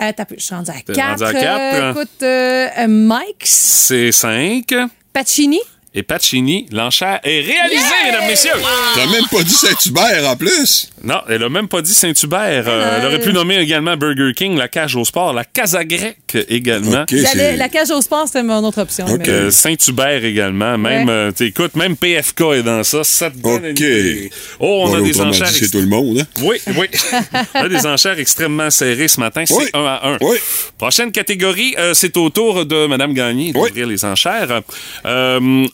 Euh, 0.00 0.12
t'as 0.16 0.24
je 0.36 0.42
suis 0.42 0.54
rendue 0.54 0.70
à 0.70 0.74
T'es 0.84 0.92
4. 0.92 1.08
rendue 1.10 1.24
à 1.24 1.32
quatre. 1.40 1.90
écoute, 1.96 2.22
euh, 2.22 2.68
euh, 2.78 2.86
Mike's. 2.88 3.48
C'est 3.50 4.12
5. 4.12 4.72
Pacini. 5.12 5.60
Et 5.94 6.02
Pacini, 6.02 6.66
l'enchère 6.70 7.18
est 7.24 7.40
réalisée, 7.40 7.94
mesdames, 8.04 8.26
messieurs. 8.28 8.52
T'as 8.94 9.06
même 9.06 9.24
pas 9.30 9.42
dit 9.42 9.52
Saint-Hubert 9.54 10.28
en 10.30 10.36
plus. 10.36 10.90
Non, 11.08 11.22
elle 11.28 11.42
a 11.42 11.48
même 11.48 11.68
pas 11.68 11.80
dit 11.80 11.94
Saint-Hubert. 11.94 12.64
Euh, 12.68 12.98
elle 13.00 13.06
aurait 13.06 13.20
pu 13.20 13.32
nommer 13.32 13.56
également 13.56 13.96
Burger 13.96 14.32
King, 14.36 14.56
la 14.58 14.68
cage 14.68 14.94
au 14.94 15.04
sport, 15.06 15.32
la 15.32 15.44
Casa 15.44 15.82
Grecque 15.84 16.36
également. 16.50 17.04
J'allais-. 17.10 17.56
La 17.56 17.70
cage 17.70 17.90
au 17.90 18.02
sport, 18.02 18.26
c'était 18.26 18.42
mon 18.42 18.62
autre 18.62 18.82
option. 18.82 19.06
Ok. 19.06 19.20
mais- 19.20 19.28
Euh, 19.30 19.50
Saint-Hubert 19.50 20.22
également. 20.24 20.76
Même, 20.76 21.06
Ouais. 21.08 21.12
euh, 21.12 21.32
t'écoutes, 21.32 21.76
même 21.76 21.96
PFK 21.96 22.40
est 22.56 22.62
dans 22.62 22.84
ça. 22.84 23.04
Ça 23.04 23.30
te 23.30 23.38
donne 23.38 23.64
une 23.64 23.70
OK. 23.70 23.80
idée. 23.80 24.30
Oh, 24.60 24.82
on 24.84 24.88
Bon, 24.90 24.94
a 24.96 25.00
des 25.00 25.10
autrement 25.10 25.30
dit, 25.30 25.36
enchères. 25.42 25.48
c'est 25.48 25.62
ex- 25.62 25.70
tout 25.70 25.80
le 25.80 25.86
monde, 25.86 26.18
hein? 26.20 26.26
Oui, 26.42 26.58
oui. 26.76 26.86
on 27.54 27.60
a 27.64 27.68
des 27.70 27.86
enchères 27.86 28.18
extrêmement 28.18 28.68
serrées 28.70 29.08
ce 29.08 29.18
matin. 29.18 29.44
C'est 29.46 29.54
Oui. 29.54 29.64
un 29.72 29.84
à 29.86 30.08
un. 30.10 30.18
Oui. 30.20 30.36
Prochaine 30.76 31.10
catégorie, 31.10 31.74
euh, 31.78 31.94
c'est 31.94 32.14
au 32.18 32.28
tour 32.28 32.66
de 32.66 32.86
Mme 32.86 33.14
Gagné 33.14 33.52
Oui. 33.54 33.68
d'ouvrir 33.70 33.86
les 33.86 34.04
enchères. 34.04 34.60
Euh, 35.06 35.66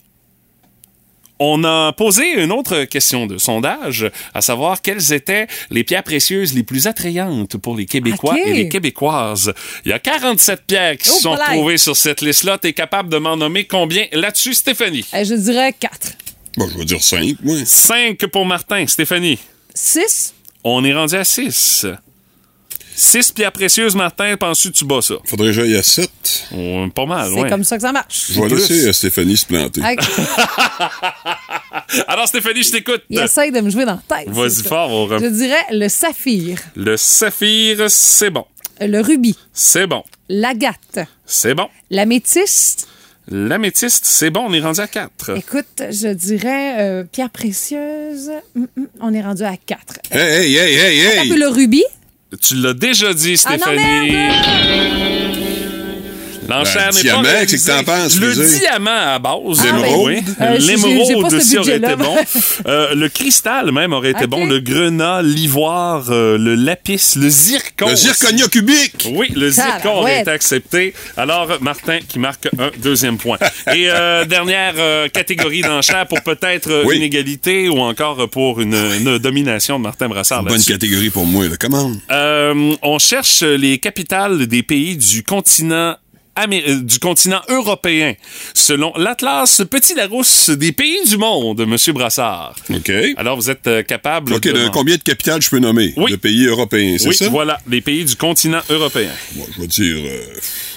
on 1.39 1.65
a 1.65 1.93
posé 1.93 2.43
une 2.43 2.53
autre 2.53 2.85
question 2.85 3.27
de 3.27 3.39
sondage, 3.39 4.11
à 4.35 4.41
savoir 4.41 4.81
quelles 4.83 5.13
étaient 5.13 5.47
les 5.71 5.83
pierres 5.85 6.03
précieuses 6.05 6.55
les 6.55 6.63
plus 6.63 6.87
attrayantes 6.87 7.57
pour 7.57 7.77
les 7.77 7.87
Québécois 7.87 8.37
et 8.45 8.53
les 8.53 8.69
Québécoises. 8.69 9.53
Il 9.85 9.91
y 9.91 9.93
a 9.93 9.99
47 9.99 10.63
pierres 10.67 10.97
qui 10.97 11.09
Oh, 11.11 11.15
se 11.17 11.21
sont 11.23 11.37
palais. 11.37 11.45
retrouvées 11.57 11.79
sur 11.79 11.97
cette 11.97 12.21
liste-là. 12.21 12.59
T'es 12.59 12.73
capable 12.73 13.09
de 13.09 13.19
m'en 13.19 13.37
nommer 13.37 13.65
combien 13.65 14.07
là-dessus, 14.13 14.55
Stéphanie? 14.55 15.05
Euh, 15.15 15.25
je 15.25 15.35
dirais 15.35 15.73
4. 15.79 16.13
Bon, 16.57 16.69
je 16.73 16.79
vais 16.79 16.85
dire 16.85 17.03
5, 17.03 17.37
moi. 17.43 17.57
5 17.65 18.27
pour 18.27 18.47
Martin. 18.47 18.87
Stéphanie? 18.87 19.39
6. 19.75 20.35
On 20.63 20.85
est 20.85 20.95
rendu 20.95 21.17
à 21.17 21.25
6. 21.25 21.87
6 22.97 23.33
pierres 23.33 23.53
précieuses, 23.53 23.95
Martin, 23.97 24.37
penses-tu 24.37 24.71
que 24.71 24.77
tu 24.77 24.85
bats 24.85 25.03
ça? 25.03 25.15
Faudrait 25.25 25.49
que 25.49 25.53
j'aille 25.53 25.77
à 25.77 25.83
7. 25.83 26.09
Oh, 26.57 26.87
pas 26.95 27.07
mal, 27.07 27.29
C'est 27.35 27.41
ouais. 27.43 27.49
comme 27.51 27.65
ça 27.65 27.77
que 27.77 27.83
ça 27.83 27.93
marche. 27.93 28.27
Je 28.33 28.41
vais 28.41 28.49
laisser 28.49 28.87
euh, 28.89 28.93
Stéphanie 28.93 29.37
se 29.37 29.47
planter. 29.47 29.81
Alors, 32.09 32.27
Stéphanie, 32.29 32.63
je 32.63 32.71
t'écoute. 32.73 33.03
Il 33.11 33.19
essaye 33.21 33.51
de 33.53 33.61
me 33.61 33.71
jouer 33.71 33.85
dans 33.85 34.01
la 34.09 34.17
tête. 34.19 34.29
Vas-y 34.29 34.63
fort. 34.63 34.91
on 34.91 35.19
Je 35.19 35.27
dirais 35.27 35.65
le 35.73 35.89
saphir, 35.89 36.59
Le 36.77 36.97
saphir, 36.97 37.85
c'est 37.89 38.31
bon. 38.31 38.45
le 38.81 39.01
rubis, 39.01 39.37
C'est 39.53 39.87
bon. 39.87 40.03
l'agate, 40.29 41.01
C'est 41.27 41.55
bon. 41.55 41.69
l'améthyste. 41.91 42.89
L'améthyste, 43.29 44.05
c'est 44.05 44.29
bon. 44.29 44.45
On 44.49 44.53
est 44.53 44.61
rendu 44.61 44.81
à 44.81 44.87
4. 44.87 45.39
Écoute, 45.39 45.83
je 45.91 46.09
dirais 46.13 46.83
euh, 46.83 47.05
pierre 47.11 47.31
précieuse. 47.31 48.31
Hum, 48.55 48.67
hum, 48.77 48.87
on 49.01 49.15
est 49.15 49.23
rendu 49.23 49.45
à 49.45 49.57
4. 49.57 49.81
Hey, 50.11 50.55
hey, 50.55 50.57
hey, 50.57 50.77
hey, 50.77 51.19
Un 51.21 51.27
peu 51.29 51.33
hey! 51.33 51.39
le 51.39 51.49
rubis. 51.49 51.85
Tu 52.41 52.55
l'as 52.57 52.75
déjà 52.75 53.13
dit, 53.15 53.41
Ah 53.45 53.53
non, 53.53 53.59
Stéphanie. 53.59 55.14
L'enchère 56.49 56.93
n'est 56.93 57.01
diamant, 57.03 57.23
pas 57.23 57.29
réalisée. 57.31 57.59
que 57.73 57.77
t'en 57.79 57.85
penses, 57.85 58.17
Le 58.19 58.35
diamant 58.59 58.91
à 59.15 59.19
base. 59.19 59.65
L'émeraude? 59.65 60.13
Euh, 60.41 60.57
j'ai 60.59 60.77
L'émeraude 60.77 61.33
aussi 61.35 61.59
aurait 61.59 61.77
été 61.77 61.97
bon. 61.97 62.17
Euh, 62.67 62.95
le 62.95 63.09
cristal 63.09 63.73
même 63.73 63.93
aurait 63.93 64.11
été 64.11 64.27
bon. 64.27 64.47
Le 64.47 64.61
grenat, 64.61 65.23
l'ivoire, 65.23 66.07
euh, 66.11 66.37
le 66.39 66.55
lapis, 66.55 67.15
le 67.17 67.29
zircon. 67.29 67.89
Le 67.89 67.97
zirconia 67.97 68.47
cubique! 68.49 69.09
Oui, 69.13 69.29
le 69.35 69.51
zircon 69.51 69.91
aurait 69.99 70.21
été 70.21 70.31
accepté. 70.31 70.95
Alors, 71.17 71.49
Martin 71.61 71.99
qui 72.07 72.19
marque 72.19 72.49
un 72.59 72.71
deuxième 72.83 73.17
point. 73.19 73.39
Et 73.75 73.89
euh, 73.91 74.25
dernière 74.27 74.75
euh, 74.79 75.09
catégorie 75.09 75.63
d'enchères 75.63 76.07
pour 76.07 76.23
peut-être 76.23 76.71
euh, 76.71 76.85
Oui. 76.87 76.97
une 76.97 77.03
égalité 77.03 77.69
ou 77.69 77.79
encore 77.81 78.29
pour 78.31 78.61
une, 78.61 78.75
une 78.75 79.19
domination 79.19 79.79
de 79.79 79.85
Martin 79.85 80.09
Brassard. 80.09 80.43
Bonne 80.43 80.63
catégorie 80.63 81.11
pour 81.11 81.27
moi, 81.27 81.45
là. 81.49 81.57
Comment? 81.59 81.91
Euh, 82.11 82.75
on 82.83 82.99
cherche 82.99 83.43
les 83.43 83.79
capitales 83.79 84.47
des 84.47 84.63
pays 84.63 84.97
du 84.97 85.23
continent 85.23 85.97
Amé- 86.37 86.65
euh, 86.69 86.81
du 86.81 86.99
continent 86.99 87.41
européen, 87.49 88.15
selon 88.55 88.93
l'Atlas 88.97 89.63
Petit 89.71 89.95
Larousse 89.95 90.51
des 90.51 90.73
pays 90.73 91.07
du 91.09 91.17
monde, 91.17 91.65
Monsieur 91.67 91.93
Brassard. 91.93 92.57
OK. 92.71 92.91
Alors, 93.17 93.37
vous 93.37 93.51
êtes 93.51 93.67
euh, 93.69 93.83
capable 93.83 94.35
OK, 94.35 94.43
de... 94.43 94.53
de 94.53 94.69
combien 94.69 94.97
de 94.97 95.03
capitales 95.03 95.41
je 95.43 95.49
peux 95.51 95.61
nommer? 95.61 95.93
Oui. 95.97 96.11
De 96.11 96.17
pays 96.17 96.47
européens, 96.47 96.97
c'est 96.99 97.09
Oui, 97.09 97.15
ça? 97.15 97.29
voilà, 97.29 97.61
les 97.71 97.81
pays 97.81 98.05
du 98.05 98.17
continent 98.17 98.61
européen. 98.69 99.11
Bon, 99.37 99.47
je 99.55 99.61
vais 99.61 99.67
dire 99.69 99.97
euh, 100.05 100.27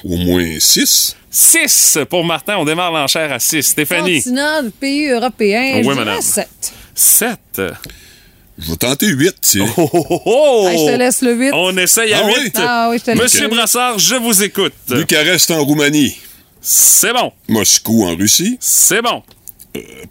au 0.03 0.17
moins 0.17 0.45
6. 0.59 1.15
6 1.31 1.99
pour 2.09 2.23
Martin, 2.23 2.57
on 2.57 2.65
démarre 2.65 2.91
l'enchère 2.91 3.31
à 3.33 3.39
6. 3.39 3.63
Stéphanie, 3.63 4.17
Continent 4.23 4.63
de 4.63 4.69
pays 4.69 5.07
européens. 5.09 5.73
Oui, 5.77 5.83
je 5.83 5.87
madame. 5.87 6.19
dirais 6.19 6.21
7. 6.21 6.47
7. 6.93 7.61
Je 8.59 8.71
vais 8.71 8.77
tenter 8.77 9.07
8, 9.07 9.35
tiens. 9.41 9.65
Oh, 9.77 9.89
oh, 9.93 10.05
oh, 10.09 10.21
oh! 10.25 10.65
Ah, 10.67 10.71
je 10.75 10.91
te 10.93 10.97
laisse 10.97 11.21
le 11.21 11.33
8. 11.35 11.51
On 11.53 11.77
essaye 11.77 12.11
à 12.13 12.21
Ah 12.23 12.27
8. 12.27 12.33
oui? 12.37 12.51
Ah 12.55 12.87
oui, 12.91 12.97
je 12.99 13.03
te 13.03 13.11
laisse 13.11 13.21
Monsieur. 13.21 13.47
Brassard, 13.49 13.99
je 13.99 14.15
vous 14.15 14.41
écoute. 14.43 14.73
Bucarest 14.89 15.51
en 15.51 15.63
Roumanie. 15.63 16.15
C'est 16.61 17.13
bon. 17.13 17.31
Moscou 17.47 18.05
en 18.05 18.15
Russie. 18.15 18.57
C'est 18.59 19.01
bon. 19.01 19.21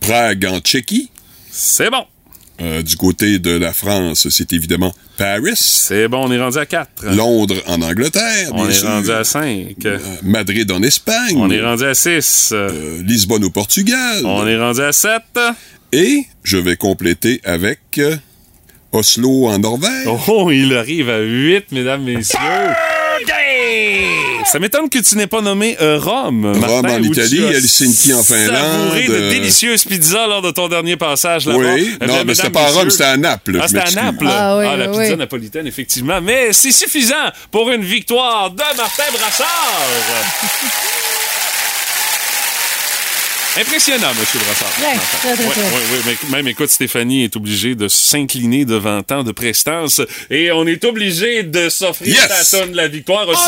Prague 0.00 0.46
en 0.46 0.60
Tchéquie. 0.60 1.10
C'est 1.50 1.90
bon. 1.90 2.04
Euh, 2.62 2.82
du 2.82 2.96
côté 2.96 3.38
de 3.38 3.50
la 3.50 3.72
France, 3.74 4.28
c'est 4.30 4.52
évidemment 4.54 4.94
Paris. 5.18 5.52
C'est 5.56 6.08
bon, 6.08 6.22
on 6.26 6.32
est 6.32 6.40
rendu 6.40 6.56
à 6.56 6.64
4. 6.64 7.04
Londres 7.14 7.60
en 7.66 7.82
Angleterre, 7.82 8.48
On 8.52 8.62
bien 8.62 8.70
est 8.70 8.72
sûr. 8.74 8.88
rendu 8.88 9.10
à 9.10 9.24
5. 9.24 9.74
Euh, 9.84 9.98
Madrid 10.22 10.70
en 10.70 10.82
Espagne. 10.82 11.34
On 11.36 11.50
est 11.50 11.60
rendu 11.60 11.84
à 11.84 11.94
6. 11.94 12.50
Euh, 12.52 13.02
Lisbonne 13.02 13.44
au 13.44 13.50
Portugal. 13.50 14.22
On 14.24 14.46
est 14.46 14.56
rendu 14.58 14.80
à 14.80 14.92
7. 14.92 15.20
Et 15.92 16.24
je 16.44 16.56
vais 16.56 16.76
compléter 16.76 17.42
avec 17.44 17.80
euh, 17.98 18.16
Oslo 18.96 19.48
en 19.48 19.58
Norvège. 19.58 20.08
Oh, 20.28 20.50
il 20.50 20.74
arrive 20.76 21.10
à 21.10 21.18
8, 21.18 21.66
mesdames, 21.72 22.02
messieurs. 22.02 22.38
Ça 24.46 24.58
m'étonne 24.58 24.88
que 24.88 24.98
tu 24.98 25.16
n'aies 25.16 25.26
pas 25.26 25.40
nommé 25.40 25.76
euh, 25.80 25.98
Rome. 25.98 26.56
Martin, 26.58 26.98
en 26.98 27.02
Italie, 27.02 27.42
Helsinki 27.42 28.14
en 28.14 28.22
Finlande, 28.22 28.54
Savouré 28.54 29.06
de 29.06 29.12
euh, 29.14 29.30
délicieuses 29.30 29.84
pizzas 29.84 30.26
lors 30.28 30.40
de 30.40 30.50
ton 30.50 30.68
dernier 30.68 30.96
passage 30.96 31.46
là-bas. 31.46 31.74
Oui. 31.74 31.96
Eh 32.00 32.06
Non, 32.06 32.24
mais 32.24 32.34
c'était 32.34 32.50
pas 32.50 32.66
à 32.66 32.70
Rome, 32.70 32.88
c'était 32.90 33.04
à 33.04 33.16
Naples. 33.16 33.58
Ah, 33.60 33.66
c'était 33.68 33.80
à. 33.80 33.90
Naples. 33.90 34.26
Ah 34.28 34.56
oui, 34.58 34.64
la 34.78 34.90
oui, 34.90 34.98
pizza 34.98 35.16
napolitaine, 35.16 35.66
effectivement. 35.66 36.20
Mais 36.20 36.52
c'est 36.52 36.72
suffisant 36.72 37.14
pour 37.50 37.70
une 37.70 37.82
victoire 37.82 38.50
de 38.50 38.56
Martin 38.76 39.04
Brassard. 39.12 41.05
Impressionnant, 43.58 44.10
M. 44.10 44.16
Brassard. 44.44 44.68
Très, 44.70 45.34
très, 45.34 45.34
très, 45.34 45.44
Ouais, 45.46 45.50
très. 45.50 45.62
ouais, 45.62 45.68
ouais, 45.70 46.16
mais 46.30 46.36
même, 46.36 46.48
écoute, 46.48 46.68
Stéphanie 46.68 47.24
est 47.24 47.36
obligée 47.36 47.74
de 47.74 47.88
s'incliner 47.88 48.64
devant 48.66 49.02
tant 49.02 49.24
de 49.24 49.32
prestance 49.32 50.02
et 50.30 50.52
on 50.52 50.66
est 50.66 50.84
obligé 50.84 51.42
de 51.42 51.70
s'offrir 51.70 52.08
Yes! 52.14 52.28
la 52.52 52.58
tonne 52.58 52.72
de 52.72 52.76
la 52.76 52.88
victoire 52.88 53.26
aussi. 53.28 53.40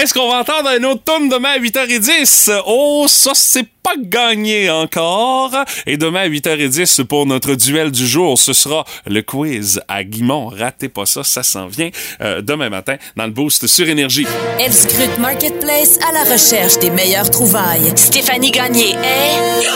Est-ce 0.00 0.14
qu'on 0.14 0.30
va 0.30 0.38
entendre 0.38 0.70
un 0.70 0.82
autre 0.84 1.02
tune 1.04 1.28
demain 1.28 1.50
à 1.50 1.58
8h10? 1.58 2.62
Oh, 2.66 3.04
ça, 3.06 3.32
c'est 3.34 3.68
pas 3.82 3.92
gagné 3.98 4.70
encore. 4.70 5.54
Et 5.86 5.98
demain 5.98 6.22
à 6.22 6.28
8h10, 6.28 7.04
pour 7.04 7.26
notre 7.26 7.54
duel 7.54 7.90
du 7.90 8.06
jour, 8.06 8.38
ce 8.38 8.54
sera 8.54 8.86
le 9.06 9.20
quiz 9.20 9.82
à 9.88 10.02
Guimont. 10.02 10.48
Ratez 10.48 10.88
pas 10.88 11.04
ça, 11.04 11.22
ça 11.22 11.42
s'en 11.42 11.66
vient 11.66 11.90
euh, 12.22 12.40
demain 12.40 12.70
matin 12.70 12.96
dans 13.14 13.26
le 13.26 13.30
Boost 13.32 13.66
sur 13.66 13.86
Énergie. 13.90 14.26
Elle 14.58 14.72
scrute 14.72 15.18
Marketplace 15.18 15.98
à 16.08 16.12
la 16.12 16.24
recherche 16.32 16.78
des 16.78 16.88
meilleures 16.88 17.28
trouvailles. 17.28 17.92
Stéphanie 17.94 18.52
Gagné 18.52 18.92
est... 18.92 19.66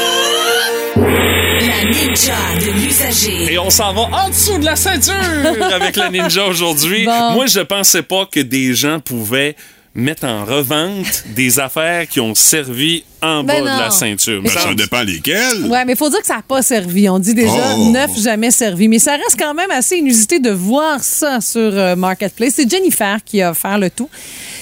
La 1.67 1.85
ninja 1.85 2.35
de 2.61 2.71
l'usager. 2.81 3.53
Et 3.53 3.59
on 3.59 3.69
s'en 3.69 3.93
va 3.93 4.25
en 4.25 4.31
dessous 4.31 4.57
de 4.57 4.65
la 4.65 4.77
ceinture 4.77 5.13
avec 5.71 5.97
la 5.97 6.09
Ninja 6.09 6.47
aujourd'hui. 6.47 7.05
Bon. 7.15 7.33
Moi, 7.33 7.47
je 7.47 7.61
pensais 7.61 8.03
pas 8.03 8.25
que 8.25 8.41
des 8.41 8.75
gens 8.75 8.99
pouvaient 8.99 9.57
mettre 9.95 10.25
en 10.25 10.45
revente 10.45 11.25
des 11.35 11.61
affaires 11.61 12.09
qui 12.09 12.21
ont 12.21 12.35
servi 12.35 13.05
en 13.25 13.45
Ben 13.45 13.63
bas 13.65 13.77
de 13.77 13.81
la 13.83 13.91
ceinture. 13.91 14.41
Mais 14.43 14.51
Ben, 14.51 14.61
ça 14.61 14.75
dépend 14.75 15.03
lesquels. 15.03 15.65
Ouais, 15.67 15.85
mais 15.85 15.93
il 15.93 15.97
faut 15.99 16.11
dire 16.11 16.21
que 16.21 16.27
ça 16.27 16.37
n'a 16.37 16.43
pas 16.43 16.63
servi. 16.63 17.09
On 17.09 17.19
dit 17.19 17.35
déjà 17.35 17.53
Oh. 17.77 17.91
neuf 17.91 18.11
jamais 18.21 18.51
servi. 18.51 18.89
Mais 18.89 18.99
ça 18.99 19.13
reste 19.13 19.37
quand 19.39 19.55
même 19.55 19.71
assez 19.71 19.97
inusité 19.97 20.39
de 20.39 20.51
voir 20.51 21.03
ça 21.03 21.41
sur 21.41 21.61
euh, 21.61 21.97
Marketplace. 21.97 22.55
C'est 22.57 22.71
Jennifer 22.71 23.19
qui 23.25 23.41
a 23.43 23.51
offert 23.53 23.79
le 23.79 23.91
tout. 23.91 24.09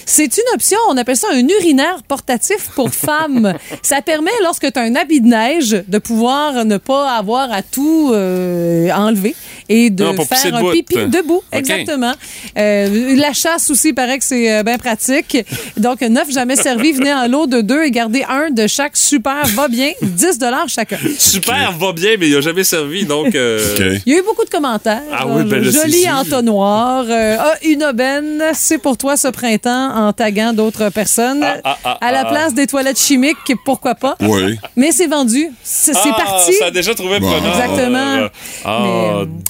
C'est 0.05 0.37
une 0.37 0.55
option, 0.55 0.79
on 0.89 0.97
appelle 0.97 1.17
ça 1.17 1.29
un 1.33 1.47
urinaire 1.47 2.03
portatif 2.09 2.69
pour 2.75 2.91
femmes. 2.95 3.55
ça 3.83 4.03
permet, 4.03 4.31
lorsque 4.43 4.71
tu 4.73 4.79
as 4.79 4.83
un 4.83 4.95
habit 4.97 5.21
de 5.21 5.29
neige, 5.29 5.77
de 5.87 5.99
pouvoir 5.99 6.65
ne 6.65 6.77
pas 6.77 7.13
avoir 7.17 7.53
à 7.53 7.63
tout 7.63 8.11
euh, 8.13 8.91
enlever 8.91 9.35
et 9.69 9.91
de 9.91 10.05
Non, 10.05 10.15
faire 10.25 10.55
un 10.55 10.59
debout. 10.61 10.73
pipi 10.73 10.95
debout. 11.07 11.43
Exactement. 11.53 12.13
Euh, 12.59 13.15
la 13.17 13.33
chasse 13.33 13.71
aussi, 13.71 13.93
paraît 13.93 14.19
que 14.19 14.25
c'est 14.25 14.63
bien 14.65 14.77
pratique. 14.79 15.37
Donc, 15.77 16.01
neuf 16.01 16.31
jamais 16.31 16.57
servi, 16.57 16.93
venez 16.93 17.13
en 17.15 17.29
lot 17.29 17.47
de 17.47 17.61
deux 17.61 17.85
et 17.85 17.91
gardez 17.91 18.25
un 18.29 18.51
de 18.53 18.67
chaque 18.67 18.97
super 18.97 19.45
va 19.55 19.69
bien, 19.69 19.93
10 20.03 20.39
chacun. 20.69 20.99
Super, 21.19 21.73
va 21.79 21.93
bien, 21.93 22.13
mais 22.19 22.29
il 22.29 22.37
a 22.37 22.41
jamais 22.41 22.65
servi, 22.65 23.05
donc... 23.05 23.35
euh. 23.35 23.99
Il 24.07 24.13
y 24.13 24.17
a 24.17 24.19
eu 24.19 24.23
beaucoup 24.23 24.45
de 24.45 24.51
commentaires. 24.51 25.03
Ah 25.13 25.27
oui, 25.27 25.45
ben 25.45 25.65
c'est 25.65 25.73
Joli 25.73 26.11
entonnoir. 26.11 27.05
Euh, 27.09 27.37
ah, 27.39 27.55
une 27.65 27.85
aubaine, 27.85 28.43
c'est 28.55 28.79
pour 28.79 28.97
toi 28.97 29.17
ce 29.17 29.29
printemps 29.29 29.91
en 29.95 30.13
taguant 30.13 30.53
d'autres 30.53 30.91
personnes. 30.91 31.45
ah, 31.65 31.79
ah, 31.85 31.99
à 32.01 32.13
la 32.13 32.21
ah. 32.27 32.31
place 32.31 32.55
des 32.55 32.67
toilettes 32.67 32.99
chimiques, 32.99 33.37
pourquoi 33.65 33.95
pas? 33.95 34.17
Oui. 34.21 34.57
Mais 34.77 34.93
c'est 34.93 35.07
vendu. 35.07 35.49
C'est 35.63 35.95
c'est 35.95 36.11
ah, 36.11 36.23
parti. 36.25 36.53
Ça 36.55 36.67
a 36.67 36.71
déjà 36.71 36.95
trouvé 36.95 37.21
Bon. 37.21 37.31
preneur. 37.31 37.55
Exactement. 37.55 38.29
Ah, 38.65 38.81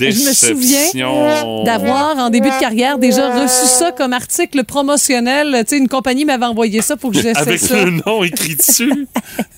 Mais, 0.00 0.06
euh, 0.06 0.10
je 0.10 0.28
me 0.28 0.32
souviens 0.34 1.64
d'avoir, 1.64 2.16
en 2.18 2.30
début 2.30 2.50
de 2.50 2.60
carrière, 2.60 2.98
déjà 2.98 3.30
reçu 3.42 3.66
ça 3.66 3.92
comme 3.92 4.12
article 4.12 4.64
promotionnel. 4.64 5.56
Tu 5.64 5.70
sais, 5.76 5.78
une 5.78 5.88
compagnie 5.88 6.24
m'avait 6.24 6.44
envoyé 6.46 6.82
ça 6.82 6.96
pour 6.96 7.10
que 7.12 7.16
j'essaie 7.16 7.38
Avec 7.38 7.60
ça. 7.60 7.84
le 7.84 7.90
nom 8.04 8.22
écrit 8.24 8.56
dessus. 8.56 8.91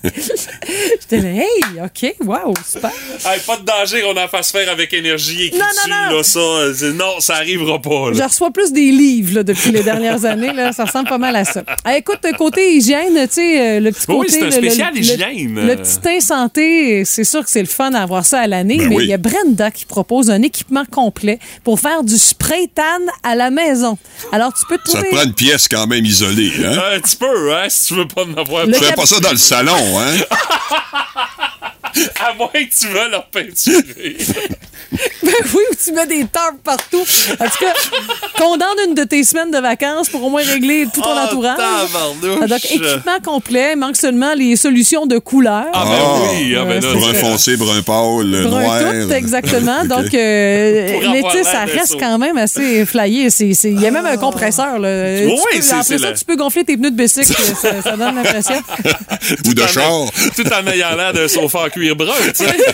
J'étais 0.03 1.17
là, 1.17 1.29
hey, 1.29 1.81
OK, 1.83 2.15
wow, 2.25 2.53
super. 2.67 2.91
Hey, 3.25 3.39
pas 3.45 3.57
de 3.57 3.63
danger 3.65 4.01
qu'on 4.01 4.17
en 4.19 4.27
fasse 4.27 4.51
faire 4.51 4.69
avec 4.69 4.93
énergie 4.93 5.45
écrit 5.45 5.59
Non, 5.59 5.65
non, 5.65 5.71
dessus. 5.71 5.89
non. 5.89 6.17
Là, 6.17 6.23
ça, 6.23 6.39
euh, 6.39 6.93
non, 6.93 7.19
ça 7.19 7.35
arrivera 7.35 7.81
pas. 7.81 8.13
Je 8.13 8.19
Là. 8.19 8.27
reçois 8.27 8.51
plus 8.51 8.71
des 8.71 8.91
livres 8.91 9.35
là, 9.35 9.43
depuis 9.43 9.71
les 9.71 9.83
dernières 9.83 10.23
années. 10.25 10.53
Là. 10.53 10.71
Ça 10.73 10.85
ressemble 10.85 11.09
pas 11.09 11.17
mal 11.17 11.35
à 11.35 11.45
ça. 11.45 11.63
Ah, 11.83 11.97
écoute, 11.97 12.19
côté 12.37 12.75
hygiène, 12.75 13.13
tu 13.27 13.33
sais, 13.35 13.77
euh, 13.77 13.79
le 13.79 13.91
petit 13.91 14.05
Oui, 14.09 14.15
côté... 14.17 14.29
c'est 14.29 14.41
un 14.43 14.45
le- 14.45 14.51
spécial 14.51 14.93
le- 14.93 14.99
hygiène. 14.99 15.67
Le, 15.67 15.75
petit 15.77 15.97
teint 15.99 16.19
santé, 16.19 17.05
c'est 17.05 17.23
sûr 17.23 17.43
que 17.43 17.49
c'est 17.49 17.61
le 17.61 17.67
fun 17.67 17.91
d'avoir 17.91 18.25
ça 18.25 18.41
à 18.41 18.47
l'année, 18.47 18.77
Ben 18.77 18.89
mais 18.89 18.95
il 18.95 18.97
oui. 18.99 19.07
y 19.07 19.13
a 19.13 19.17
Brenda 19.17 19.71
qui 19.71 19.85
propose 19.85 20.29
un 20.29 20.41
équipement 20.41 20.85
complet 20.89 21.39
pour 21.63 21.79
faire 21.79 22.03
du 22.03 22.17
spray 22.17 22.67
tan 22.73 22.83
à 23.23 23.35
la 23.35 23.49
maison. 23.51 23.97
Alors, 24.31 24.53
tu 24.53 24.65
peux 24.67 24.77
te 24.77 24.89
Ça 24.89 24.97
trouver... 24.99 25.09
te 25.09 25.15
prend 25.15 25.23
une 25.25 25.33
pièce 25.33 25.67
quand 25.67 25.87
même 25.87 26.05
isolée, 26.05 26.51
hein? 26.65 26.79
Un 26.95 26.99
petit 26.99 27.15
peu, 27.15 27.53
hein, 27.53 27.65
si 27.69 27.87
tu 27.87 27.95
veux 27.95 28.07
pas 28.07 28.23
en 28.23 28.33
avoir 28.39 28.65
Le 28.65 28.73
cap- 28.77 28.95
pas 28.95 29.05
ça 29.05 29.19
dans 29.25 29.31
le 29.31 29.37
salon, 29.37 29.99
hein? 29.99 30.17
À 32.19 32.33
moins 32.33 32.47
que 32.47 32.77
tu 32.79 32.87
veux 32.87 33.09
leur 33.09 33.25
peinturer. 33.27 34.17
Ben 35.23 35.31
oui, 35.53 35.61
où 35.71 35.75
tu 35.83 35.91
mets 35.91 36.05
des 36.05 36.25
tarpes 36.25 36.61
partout. 36.63 37.01
En 37.39 37.45
tout 37.45 37.57
cas, 37.59 37.73
condamne 38.37 38.77
une 38.87 38.93
de 38.93 39.03
tes 39.03 39.23
semaines 39.23 39.49
de 39.51 39.57
vacances 39.57 40.07
pour 40.07 40.23
au 40.23 40.29
moins 40.29 40.43
régler 40.43 40.85
tout 40.93 41.01
ton 41.01 41.09
Oh, 41.15 41.25
entourage. 41.27 41.57
Ah, 41.59 41.85
Donc, 42.21 42.63
équipement 42.63 43.19
complet, 43.23 43.71
il 43.73 43.77
manque 43.79 43.97
seulement 43.97 44.33
les 44.35 44.55
solutions 44.55 45.05
de 45.07 45.17
couleur. 45.17 45.65
Ah, 45.73 45.83
ben 45.85 45.97
Ah. 45.99 46.19
oui, 46.31 46.55
ah, 46.57 46.63
ben 46.65 46.81
là, 46.81 46.93
Brun 46.93 47.13
foncé, 47.15 47.57
brun 47.57 47.81
pâle, 47.81 48.43
Brun 48.47 48.61
noir. 48.61 48.79
tout, 49.07 49.11
exactement. 49.13 49.83
Donc, 49.89 50.13
euh, 50.13 50.99
l'été, 51.11 51.43
ça 51.43 51.65
reste 51.65 51.93
ça. 51.93 51.97
quand 51.99 52.17
même 52.19 52.37
assez 52.37 52.85
flyé. 52.85 53.29
C'est- 53.31 53.53
c'est- 53.53 53.71
Il 53.71 53.81
y 53.81 53.87
a 53.87 53.91
même 53.91 54.05
un 54.05 54.17
compresseur. 54.17 54.77
Là. 54.79 55.17
Tu 55.17 55.25
Oui, 55.25 55.35
peux- 55.51 55.61
c'est- 55.61 55.73
après 55.73 55.97
ça, 55.97 56.09
la- 56.09 56.13
tu 56.13 56.23
peux 56.25 56.35
gonfler 56.35 56.63
tes 56.63 56.77
pneus 56.77 56.91
de 56.91 56.95
bicycle. 56.95 57.33
ça, 57.33 57.81
ça 57.81 57.97
donne 57.97 58.15
l'impression. 58.15 58.61
Ou 59.47 59.53
de 59.53 59.67
char. 59.67 60.05
Tout 60.35 60.47
en 60.53 60.67
ayant 60.71 60.95
l'air 60.95 61.11
d'un 61.13 61.27
sofa 61.27 61.63
en 61.65 61.69
cuir 61.69 61.84
brun, 61.93 62.13
tu 62.35 62.45
sais. 62.45 62.55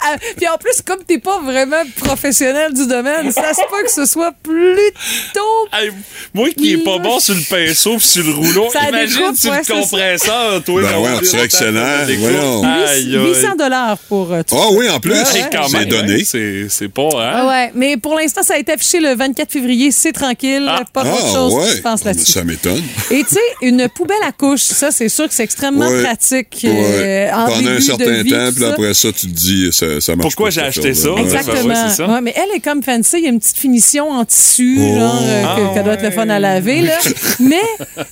Ah, 0.00 0.16
Puis 0.36 0.46
en 0.48 0.56
plus, 0.58 0.80
comme 0.84 1.02
t'es 1.06 1.18
pas 1.18 1.40
vraiment 1.40 1.82
professionnel 1.96 2.72
du 2.72 2.86
domaine, 2.86 3.30
ça 3.32 3.52
se 3.52 3.60
peut 3.70 3.82
que 3.84 3.90
ce 3.90 4.04
soit 4.06 4.32
plutôt 4.42 5.40
Hey, 5.72 5.90
moi 6.32 6.48
qui 6.50 6.72
est 6.74 6.78
pas 6.84 6.98
bon 6.98 7.18
sur 7.20 7.34
le 7.34 7.40
pinceau 7.42 7.96
pis 7.96 8.06
sur 8.06 8.24
le 8.24 8.32
rouleau, 8.32 8.68
Ça 8.72 8.88
imagine 8.88 9.18
découpe, 9.20 9.36
sur 9.38 9.50
ouais, 9.50 9.60
le 9.66 9.80
compresseur, 9.80 10.64
toi. 10.64 10.82
Ben 10.82 10.98
ouais, 10.98 11.10
c'est 11.24 11.40
excellent, 11.44 11.98
ça 12.00 12.04
découpe. 12.06 12.22
voyons. 12.24 12.62
Aïe, 12.64 13.16
aïe. 13.16 13.34
800 13.34 13.56
dollars 13.58 13.98
pour 14.08 14.32
euh, 14.32 14.42
tout 14.42 14.56
Ah 14.58 14.68
oui, 14.72 14.88
en 14.90 15.00
plus. 15.00 15.14
Hey, 15.14 15.44
quand 15.52 15.68
C'est 15.68 15.78
même, 15.78 15.88
donné. 15.88 16.14
hein, 16.20 16.24
C'est 16.24 16.66
c'est 16.68 16.88
pas, 16.88 17.08
hein? 17.14 17.32
Ah 17.36 17.46
ouais, 17.46 17.70
mais 17.74 17.96
pour 17.96 18.14
l'instant, 18.16 18.42
ça 18.42 18.54
a 18.54 18.58
été 18.58 18.72
affiché 18.72 19.00
le 19.00 19.14
24 19.14 19.50
février. 19.50 19.90
C'est 19.90 20.12
tranquille. 20.12 20.66
Ah. 20.68 20.82
pas 20.92 21.02
autre 21.02 21.10
Ah 21.30 21.32
chose 21.34 21.52
qui 21.52 21.58
ouais. 21.70 21.76
se 21.76 21.82
passe 21.82 22.04
là-dessus. 22.04 22.32
Ça 22.32 22.44
m'étonne. 22.44 22.82
Et 23.10 23.24
tu 23.24 23.34
sais, 23.34 23.40
une 23.62 23.88
poubelle 23.88 24.16
à 24.26 24.32
couche, 24.32 24.60
ça, 24.62 24.90
c'est 24.90 25.08
sûr 25.08 25.28
que 25.28 25.34
c'est 25.34 25.44
extrêmement 25.44 25.86
Ouais. 25.88 26.02
pratique. 26.02 26.60
Ouais. 26.64 27.23
Euh, 27.28 27.32
en 27.34 27.46
Pendant 27.46 27.58
début 27.58 27.68
un 27.70 27.74
de 27.76 27.80
certain 27.80 28.22
vie, 28.22 28.30
temps, 28.30 28.52
puis 28.54 28.64
après 28.64 28.94
ça, 28.94 29.12
tu 29.12 29.26
te 29.26 29.32
dis, 29.32 29.68
ça, 29.72 30.00
ça 30.00 30.16
marche 30.16 30.22
Pourquoi 30.34 30.50
j'ai 30.50 30.60
acheté 30.62 30.94
ça? 30.94 31.12
Ouais. 31.12 31.22
Exactement. 31.22 31.68
Ouais, 31.68 31.74
c'est 31.88 31.94
ça. 31.96 32.06
Ouais, 32.08 32.20
mais 32.20 32.34
elle 32.36 32.56
est 32.56 32.60
comme 32.60 32.82
fancy. 32.82 33.16
Il 33.18 33.24
y 33.24 33.26
a 33.26 33.30
une 33.30 33.40
petite 33.40 33.56
finition 33.56 34.10
en 34.10 34.24
tissu, 34.24 34.78
Oh. 34.80 34.98
genre, 34.98 35.18
euh, 35.22 35.42
que, 35.42 35.46
Ah, 35.46 35.70
qu'elle 35.74 35.84
doit 35.84 35.92
être 35.94 36.02
le 36.02 36.10
fun 36.10 36.28
à 36.28 36.38
laver. 36.38 36.82
Là. 36.82 36.98
mais 37.40 37.60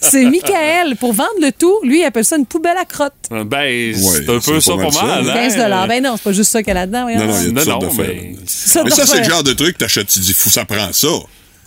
c'est 0.00 0.24
Michael. 0.24 0.96
Pour 0.96 1.12
vendre 1.12 1.30
le 1.40 1.50
tout, 1.52 1.78
lui, 1.82 2.00
il 2.00 2.04
appelle 2.04 2.24
ça 2.24 2.36
une 2.36 2.46
poubelle 2.46 2.76
à 2.80 2.84
crotte. 2.84 3.12
Ben, 3.30 3.94
c'est 3.94 4.28
un 4.28 4.38
peu 4.40 4.60
ça 4.60 4.76
mal. 4.76 4.92
ça. 4.92 5.00
hein? 5.18 5.24
15 5.24 5.56
Ben 5.88 6.02
non, 6.02 6.14
c'est 6.16 6.22
pas 6.24 6.32
juste 6.32 6.50
ça 6.52 6.62
qu'elle 6.62 6.76
a 6.76 6.80
là-dedans. 6.86 7.06
Non, 7.08 7.08
non, 7.08 7.14
il 7.16 7.18
y 7.18 7.24
a 7.26 7.44
toutes 7.44 7.54
Non, 7.54 7.62
sortes 7.64 7.82
non, 7.82 7.88
d'affaires. 7.88 8.14
mais- 8.14 8.34
Ça 8.46 9.06
c'est 9.06 9.18
le 9.18 9.24
genre 9.24 9.42
de 9.42 9.52
truc 9.52 9.74
que 9.74 9.78
t'achètes, 9.84 10.06
tu 10.08 10.18
dis, 10.20 10.32
fou, 10.32 10.50
ça 10.50 10.64
prend 10.64 10.92
ça. 10.92 11.08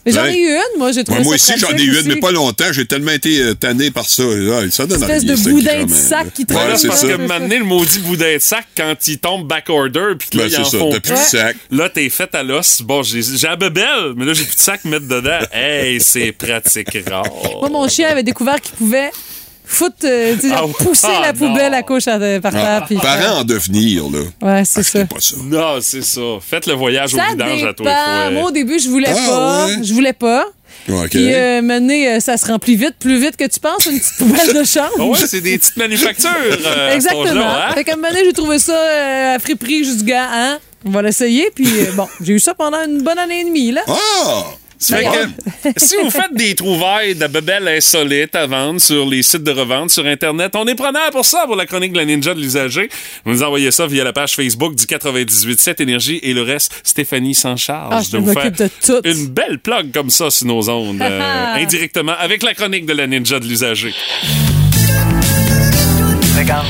Mais 0.06 0.12
J'en 0.12 0.22
Ouais. 0.24 0.36
ai 0.36 0.39
eu 0.41 0.49
une, 0.49 0.78
moi, 0.80 0.91
j'ai 0.91 1.03
trouvé 1.03 1.20
Ouais, 1.20 1.26
moi 1.26 1.38
ça 1.38 1.53
aussi, 1.53 1.60
j'en 1.62 1.68
ai 1.68 1.72
pratique 1.72 1.88
eu 1.88 1.91
une, 1.93 1.97
aussi. 1.99 2.08
mais 2.10 2.16
pas 2.18 2.32
longtemps. 2.32 2.66
J'ai 2.72 2.86
tellement 2.86 3.12
été 3.12 3.41
euh, 3.41 3.53
tanné 3.56 3.89
par 3.91 4.08
ça. 4.08 4.24
Là, 4.24 4.62
ça 4.70 4.86
donne 4.86 5.01
Espèce 5.01 5.24
rien, 5.24 5.34
de 5.36 5.39
boudin 5.41 5.74
de 5.74 5.78
grand-mère, 5.86 5.97
sac 5.97 6.26
là. 6.26 6.32
qui 6.36 6.41
Ouais, 6.41 6.56
traîne 6.56 6.78
c'est 6.78 6.88
parce 6.88 7.01
ça. 7.01 7.08
que 7.08 7.14
maintenant, 7.16 7.58
le 7.58 7.64
maudit 7.66 7.99
boudin 7.99 8.34
de 8.36 8.39
sac, 8.39 8.68
quand 8.78 8.95
il 9.08 9.18
tombe 9.18 9.47
back-order, 9.47 10.14
puis 10.20 10.30
que 10.30 10.38
là, 10.38 10.43
Ben, 10.43 10.49
ils 10.51 10.58
en 10.62 10.66
ça, 10.66 10.78
font 10.78 10.91
plus 10.91 11.12
de 11.12 11.16
sac. 11.18 11.58
Là, 11.72 11.89
t'es 11.89 12.10
fait 12.10 12.34
à 12.36 12.43
l'os. 12.43 12.82
Bon, 12.84 13.01
j'ai 13.03 13.22
j'ai 13.24 13.47
la 13.47 13.56
bebelle, 13.56 14.14
mais 14.16 14.26
là, 14.26 14.34
j'ai 14.34 14.43
plus 14.43 14.56
de 14.56 14.62
sac 14.62 14.82
à 14.86 14.88
mettre 14.89 15.08
dedans. 15.08 15.39
Hey, 15.51 15.99
c'est 15.99 16.32
pratique 16.34 16.95
rare. 17.10 17.26
Moi, 17.60 17.70
mon 17.70 17.88
chien 17.88 18.10
avait 18.10 18.24
découvert 18.24 18.62
qu'il 18.62 18.76
pouvait 18.76 19.10
foutre, 19.66 19.95
euh, 20.05 20.36
tu 20.39 20.49
sais, 20.49 20.55
Ah, 20.55 20.63
pousser 20.84 21.07
ah, 21.09 21.22
la 21.22 21.34
poubelle 21.34 21.72
non. 21.72 21.78
à 21.78 21.84
couche 21.84 22.07
à- 22.07 22.20
par 22.39 22.51
terre. 22.51 22.82
Ah, 22.82 22.86
puis 22.86 22.95
parents 22.97 23.39
en 23.39 23.43
devenir, 23.43 24.03
là. 24.09 24.20
Ouais, 24.41 24.63
c'est 24.66 24.84
ça. 24.84 24.99
Achetez 24.99 25.13
pas 25.13 25.20
ça. 25.22 25.36
Non, 25.43 25.78
c'est 25.82 26.03
ça. 26.03 26.22
Faites 26.41 26.66
le 26.68 26.74
voyage 26.74 27.13
au 27.13 27.18
Ça 27.18 27.24
vidange 27.32 27.63
à 27.63 27.74
toi 27.74 27.86
dépend. 27.86 28.32
Moi, 28.32 28.43
au 28.49 28.51
début, 28.51 28.80
je 28.80 28.89
voulais 28.89 29.09
Ah, 29.09 29.30
pas. 29.30 29.66
ouais? 29.68 29.78
Je 29.84 29.93
voulais 29.93 30.13
pas. 30.13 30.45
OK. 30.89 31.09
Puis, 31.09 31.34
euh, 31.34 31.61
mener, 31.61 32.09
euh, 32.11 32.20
ça 32.20 32.38
se 32.38 32.45
remplit 32.45 32.76
vite, 32.76 32.95
plus 32.99 33.18
vite 33.20 33.38
que 33.38 33.45
tu 33.47 33.59
penses, 33.59 33.86
une 33.88 33.97
petite 33.99 34.18
poubelle 34.18 34.53
de 34.53 34.63
chambre. 34.66 34.91
Ah 34.99 35.03
ouais, 35.05 35.18
c'est 35.26 35.41
des 35.41 35.57
petites 35.57 35.78
manufactures. 35.78 36.30
euh, 36.30 36.88
à 36.89 36.91
cet 36.91 36.95
Exactement. 36.95 37.24
âge-là, 37.26 37.68
hein? 37.70 37.74
Fait 37.74 37.84
qu'à 37.84 37.93
un 37.93 37.95
moment 37.95 38.09
donné, 38.09 38.22
j'ai 38.26 38.34
trouvé 38.34 38.59
ça 38.59 38.74
euh, 38.74 39.36
à 39.36 39.39
friperie, 39.39 39.84
juste 39.84 39.99
du 39.99 40.03
gars, 40.05 40.28
hein? 40.32 40.59
On 40.86 40.91
va 40.91 41.01
l'essayer. 41.01 41.49
Puis, 41.55 41.66
euh, 41.68 41.91
bon, 41.95 42.07
j'ai 42.22 42.34
eu 42.34 42.39
ça 42.39 42.53
pendant 42.53 42.78
une 42.86 43.01
bonne 43.01 43.18
année 43.18 43.39
et 43.41 43.43
demie, 43.45 43.72
là. 43.72 43.82
Ah! 43.88 44.43
Fait 44.80 45.03
que, 45.03 45.69
si 45.78 45.95
vous 46.01 46.09
faites 46.11 46.34
des 46.34 46.53
trouvailles 46.53 47.15
de 47.15 47.28
bebelles 47.28 47.67
insolites 47.67 48.36
à 48.36 48.45
vendre 48.45 48.80
sur 48.82 49.05
les 49.05 49.23
sites 49.23 49.43
de 49.43 49.51
revente 49.51 49.89
sur 49.89 50.05
Internet, 50.05 50.53
on 50.55 50.67
est 50.67 50.76
preneur 50.76 51.09
pour 51.11 51.26
ça, 51.26 51.43
pour 51.45 51.55
la 51.55 51.65
chronique 51.65 51.93
de 51.93 51.97
la 51.97 52.05
ninja 52.05 52.34
de 52.34 52.39
l'usager. 52.39 52.89
Vous 53.23 53.32
nous 53.32 53.43
envoyez 53.43 53.71
ça 53.71 53.88
via 53.88 54.03
la 54.03 54.13
page 54.13 54.36
Facebook 54.36 54.76
du 54.76 54.86
98.7 54.86 55.82
Énergie 55.82 56.19
et 56.23 56.34
le 56.34 56.41
reste, 56.41 56.73
Stéphanie 56.84 57.36
s'en 57.36 57.55
charge 57.55 57.93
Ah, 57.93 58.01
je 58.01 58.11
de 58.11 58.17
vous 58.17 58.34
faire 58.34 58.45
m'occupe 58.45 58.57
de 58.57 58.69
tout. 58.86 59.01
une 59.03 59.28
belle 59.28 59.59
plug 59.59 59.91
comme 59.93 60.09
ça 60.09 60.30
sur 60.30 60.47
nos 60.47 60.69
ondes, 60.69 61.01
euh, 61.01 61.55
indirectement, 61.55 62.13
avec 62.19 62.43
la 62.43 62.53
chronique 62.53 62.86
de 62.86 62.93
la 62.93 63.07
ninja 63.07 63.39
de 63.39 63.45
l'usager. 63.45 63.93
Regarde. 66.38 66.65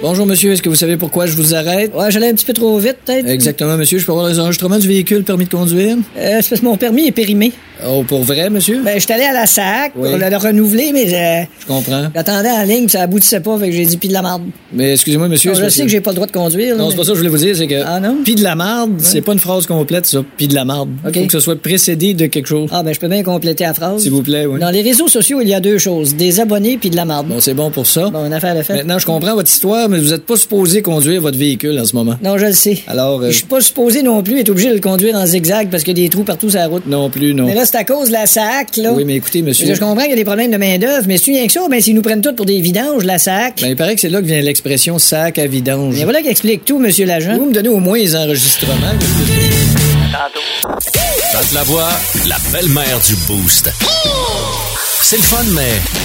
Bonjour, 0.00 0.26
monsieur. 0.26 0.52
Est-ce 0.52 0.62
que 0.62 0.68
vous 0.68 0.76
savez 0.76 0.96
pourquoi 0.96 1.26
je 1.26 1.32
vous 1.32 1.54
arrête? 1.56 1.92
Ouais, 1.92 2.08
j'allais 2.12 2.28
un 2.28 2.34
petit 2.34 2.44
peu 2.46 2.52
trop 2.52 2.78
vite, 2.78 2.96
peut-être. 3.04 3.26
Exactement, 3.28 3.76
monsieur. 3.76 3.98
Je 3.98 4.06
peux 4.06 4.12
avoir 4.12 4.28
les 4.28 4.38
enregistrements 4.38 4.78
du 4.78 4.86
véhicule, 4.86 5.24
permis 5.24 5.44
de 5.46 5.50
conduire? 5.50 5.96
Euh, 6.16 6.38
c'est 6.40 6.50
parce 6.50 6.60
que 6.60 6.66
mon 6.66 6.76
permis 6.76 7.08
est 7.08 7.12
périmé. 7.12 7.52
Oh, 7.86 8.04
pour 8.06 8.22
vrai, 8.22 8.48
monsieur? 8.48 8.80
Ben, 8.84 8.98
j'étais 9.00 9.14
allé 9.14 9.24
à 9.24 9.32
la 9.32 9.46
SAC 9.46 9.92
Oui. 9.96 10.08
pour 10.10 10.18
le, 10.18 10.30
le 10.30 10.36
renouveler, 10.36 10.90
mais 10.92 11.12
euh, 11.14 11.44
Je 11.60 11.66
comprends. 11.66 12.08
j'attendais 12.14 12.50
en 12.50 12.62
ligne, 12.62 12.82
puis 12.84 12.90
ça 12.90 13.02
aboutissait 13.02 13.40
pas, 13.40 13.56
fait 13.58 13.66
que 13.66 13.72
j'ai 13.72 13.86
dit 13.86 13.96
pis 13.96 14.08
de 14.08 14.12
la 14.12 14.22
marde. 14.22 14.42
Mais 14.72 14.92
excusez-moi, 14.92 15.28
monsieur. 15.28 15.52
Non, 15.52 15.58
je 15.60 15.68
sais 15.68 15.82
que 15.82 15.88
j'ai 15.88 16.00
pas 16.00 16.10
le 16.10 16.14
droit 16.16 16.26
de 16.26 16.32
conduire. 16.32 16.76
Non, 16.76 16.90
c'est 16.90 16.96
pas 16.96 17.02
ça 17.04 17.08
que 17.10 17.14
je 17.14 17.20
voulais 17.20 17.30
vous 17.30 17.38
dire, 17.38 17.56
c'est 17.56 17.66
que. 17.68 17.82
Ah, 17.84 17.98
non? 18.00 18.18
Pis 18.24 18.34
de 18.36 18.42
la 18.42 18.54
marde, 18.54 18.92
c'est 18.98 19.20
pas 19.20 19.32
une 19.32 19.38
phrase 19.40 19.66
complète, 19.66 20.06
ça. 20.06 20.22
Pis 20.36 20.46
de 20.48 20.54
la 20.54 20.64
marde. 20.64 20.90
OK. 21.06 21.14
Faut 21.14 21.26
que 21.26 21.32
ce 21.32 21.40
soit 21.40 21.60
précédé 21.60 22.14
de 22.14 22.26
quelque 22.26 22.46
chose. 22.48 22.68
Ah, 22.72 22.82
ben, 22.84 22.92
je 22.94 22.98
peux 23.00 23.08
bien 23.08 23.22
compléter 23.24 23.64
la 23.64 23.74
phrase. 23.74 24.02
S'il 24.02 24.12
vous 24.12 24.22
plaît, 24.22 24.46
oui. 24.46 24.58
Dans 24.60 24.70
les 24.70 24.82
réseaux 24.82 25.08
sociaux, 25.08 25.40
il 25.40 25.48
y 25.48 25.54
a 25.54 25.60
deux 25.60 25.78
choses. 25.78 26.14
Des 26.16 26.38
abonnés 26.40 26.78
puis 26.78 26.90
de 26.90 26.96
la 26.96 27.04
marde. 27.04 27.26
Bon, 27.28 27.40
c'est 27.40 27.54
bon 27.54 27.70
pour 27.70 27.86
ça. 27.86 28.10
Bon, 28.10 28.24
une 28.26 28.32
affaire 28.32 28.56
de 28.56 28.62
fait. 28.62 28.74
Maintenant, 28.74 28.98
je 29.00 29.06
comprends 29.06 29.34
votre 29.34 29.50
histoire, 29.50 29.87
mais 29.88 29.98
vous 29.98 30.12
êtes 30.12 30.24
pas 30.26 30.36
supposé 30.36 30.82
conduire 30.82 31.20
votre 31.20 31.38
véhicule 31.38 31.78
en 31.78 31.84
ce 31.84 31.94
moment. 31.96 32.16
Non, 32.22 32.38
je 32.38 32.46
le 32.46 32.52
sais. 32.52 32.82
Alors, 32.86 33.20
euh, 33.20 33.30
Je 33.30 33.36
suis 33.36 33.46
pas 33.46 33.60
supposé 33.60 34.02
non 34.02 34.22
plus 34.22 34.38
être 34.40 34.50
obligé 34.50 34.68
de 34.68 34.74
le 34.74 34.80
conduire 34.80 35.16
en 35.16 35.26
zigzag 35.26 35.68
parce 35.70 35.82
qu'il 35.82 35.98
y 35.98 36.00
a 36.02 36.04
des 36.04 36.10
trous 36.10 36.22
partout 36.24 36.50
sur 36.50 36.58
la 36.60 36.68
route. 36.68 36.86
non 36.86 37.10
plus, 37.10 37.34
non. 37.34 37.46
Mais 37.46 37.54
là, 37.54 37.64
c'est 37.64 37.76
à 37.76 37.84
cause 37.84 38.08
de 38.08 38.12
la 38.12 38.26
SAC, 38.26 38.76
là. 38.78 38.92
Oui, 38.92 39.04
mais 39.04 39.16
écoutez, 39.16 39.42
monsieur. 39.42 39.74
Je 39.74 39.80
comprends 39.80 40.02
qu'il 40.02 40.10
y 40.10 40.14
a 40.14 40.16
des 40.16 40.24
problèmes 40.24 40.50
de 40.50 40.56
main-d'œuvre, 40.56 41.04
mais 41.08 41.18
si 41.18 41.32
rien 41.32 41.46
que 41.46 41.52
ça, 41.52 41.60
ben, 41.70 41.80
s'ils 41.80 41.94
nous 41.94 42.02
prennent 42.02 42.22
tout 42.22 42.34
pour 42.34 42.46
des 42.46 42.60
vidanges, 42.60 43.04
la 43.04 43.18
SAC. 43.18 43.62
Ben, 43.62 43.68
il 43.68 43.76
paraît 43.76 43.94
que 43.94 44.00
c'est 44.00 44.08
là 44.08 44.20
que 44.20 44.26
vient 44.26 44.40
l'expression 44.40 44.98
sac 44.98 45.38
à 45.38 45.46
vidange. 45.46 45.94
Mais 45.96 46.04
voilà 46.04 46.22
qui 46.22 46.28
explique 46.28 46.64
tout, 46.64 46.78
monsieur 46.78 47.06
l'agent. 47.06 47.36
Vous 47.36 47.46
me 47.46 47.52
donnez 47.54 47.68
au 47.68 47.78
moins 47.78 47.98
les 47.98 48.14
enregistrements. 48.16 48.74
Tantôt. 50.12 50.80
Passe 51.32 51.52
la 51.52 51.62
voix, 51.64 51.88
la 52.26 52.36
belle-mère 52.52 52.98
du 53.06 53.14
Boost. 53.26 53.70
C'est 55.02 55.16
le 55.16 55.22
fun, 55.22 55.44
mais 55.54 55.62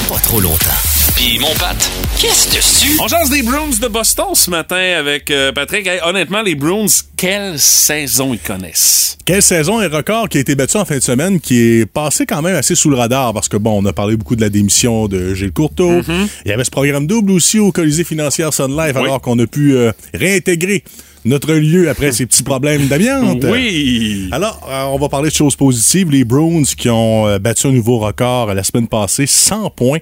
pas 0.10 0.20
trop 0.22 0.40
longtemps. 0.40 0.93
Puis 1.16 1.38
mon 1.40 1.54
Pat, 1.56 1.76
qu'est-ce 2.20 2.56
dessus? 2.56 2.98
On 3.02 3.08
jase 3.08 3.30
des 3.30 3.44
Bruins 3.44 3.78
de 3.82 3.88
Boston 3.88 4.34
ce 4.34 4.50
matin 4.50 4.96
avec 4.98 5.30
euh, 5.30 5.52
Patrick. 5.52 5.86
Hey, 5.86 6.00
honnêtement, 6.04 6.42
les 6.42 6.56
Bruins, 6.56 6.88
quelle 7.18 7.60
saison 7.60 8.34
ils 8.34 8.40
connaissent? 8.40 9.18
Quelle 9.26 9.42
saison 9.42 9.82
et 9.82 9.88
record 9.88 10.30
qui 10.30 10.38
a 10.38 10.42
été 10.42 10.56
battu 10.56 10.78
en 10.78 10.86
fin 10.86 10.98
de 10.98 11.02
semaine, 11.04 11.40
qui 11.40 11.60
est 11.60 11.86
passé 11.86 12.26
quand 12.26 12.42
même 12.42 12.56
assez 12.56 12.76
sous 12.76 12.90
le 12.90 12.96
radar 12.96 13.34
parce 13.34 13.48
que, 13.48 13.58
bon, 13.58 13.82
on 13.82 13.86
a 13.86 13.94
parlé 13.94 14.18
beaucoup 14.18 14.36
de 14.36 14.42
la 14.42 14.50
démission 14.50 15.08
de 15.08 15.34
Gilles 15.34 15.52
Courteau. 15.52 16.02
Il 16.46 16.50
y 16.50 16.52
avait 16.52 16.64
ce 16.64 16.72
programme 16.72 17.08
double 17.08 17.32
aussi 17.32 17.60
au 17.60 17.72
Colisée 17.72 18.04
financière 18.04 18.54
Sun 18.54 18.76
Life, 18.76 18.96
alors 18.96 19.22
qu'on 19.22 19.38
a 19.40 19.48
pu 19.48 19.76
euh, 19.76 19.92
réintégrer 20.14 20.84
notre 21.26 21.54
lieu 21.54 21.90
après 21.90 22.12
ces 22.12 22.26
petits 22.26 22.44
problèmes 22.44 22.88
d'amiante. 22.88 23.44
Oui! 23.44 24.30
Alors, 24.32 24.68
euh, 24.70 24.84
on 24.86 24.98
va 24.98 25.10
parler 25.10 25.30
de 25.30 25.36
choses 25.36 25.56
positives. 25.56 26.10
Les 26.12 26.24
Bruins 26.26 26.64
qui 26.78 26.90
ont 26.90 27.38
battu 27.40 27.68
un 27.68 27.72
nouveau 27.72 28.00
record 28.00 28.54
la 28.54 28.64
semaine 28.64 28.88
passée, 28.88 29.26
100 29.26 29.70
points 29.70 30.00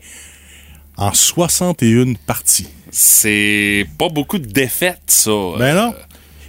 en 0.98 1.14
61 1.14 2.14
parties. 2.26 2.68
C'est 2.92 3.88
pas 3.98 4.10
beaucoup 4.10 4.38
de 4.38 4.46
défaites, 4.46 5.00
ça. 5.08 5.32
Ben 5.58 5.76
non. 5.76 5.94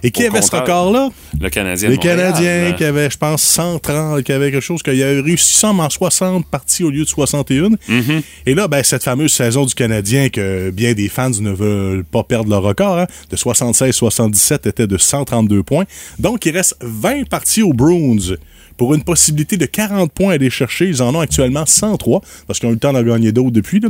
Et 0.05 0.11
qui 0.11 0.25
avait 0.25 0.41
ce 0.41 0.53
record-là? 0.53 1.09
Le 1.39 1.49
Canadien. 1.49 1.89
Les 1.89 1.97
Canadiens 1.97 2.67
hein. 2.67 2.73
qui 2.73 2.83
avaient, 2.83 3.09
je 3.09 3.17
pense, 3.17 3.41
130, 3.41 4.21
qui 4.23 4.33
avaient 4.33 4.51
quelque 4.51 4.61
chose, 4.61 4.83
qu'il 4.83 4.95
y 4.95 5.03
avait 5.03 5.21
réussi 5.21 5.53
ça 5.57 5.69
en 5.69 5.89
60 5.89 6.45
parties 6.45 6.83
au 6.83 6.89
lieu 6.89 7.05
de 7.05 7.09
61. 7.09 7.69
Mm-hmm. 7.69 8.21
Et 8.45 8.53
là, 8.53 8.67
ben, 8.67 8.83
cette 8.83 9.03
fameuse 9.03 9.31
saison 9.31 9.65
du 9.65 9.73
Canadien 9.73 10.27
que 10.27 10.71
bien 10.71 10.91
des 10.91 11.07
fans 11.07 11.29
ne 11.29 11.51
veulent 11.51 12.03
pas 12.03 12.23
perdre 12.23 12.49
le 12.49 12.57
record, 12.57 12.99
hein, 12.99 13.07
de 13.29 13.37
76-77 13.37 14.67
était 14.67 14.87
de 14.87 14.97
132 14.97 15.63
points. 15.63 15.85
Donc, 16.19 16.45
il 16.45 16.51
reste 16.51 16.75
20 16.81 17.29
parties 17.29 17.63
aux 17.63 17.73
Bruins 17.73 18.35
pour 18.77 18.93
une 18.93 19.03
possibilité 19.03 19.57
de 19.57 19.65
40 19.65 20.11
points 20.11 20.31
à 20.31 20.33
aller 20.35 20.49
chercher. 20.49 20.87
Ils 20.87 21.01
en 21.01 21.13
ont 21.15 21.19
actuellement 21.19 21.65
103 21.65 22.21
parce 22.47 22.59
qu'ils 22.59 22.67
ont 22.67 22.71
eu 22.71 22.75
le 22.75 22.79
temps 22.79 22.93
d'en 22.93 23.03
gagner 23.03 23.31
d'autres 23.31 23.51
depuis. 23.51 23.79
là. 23.79 23.89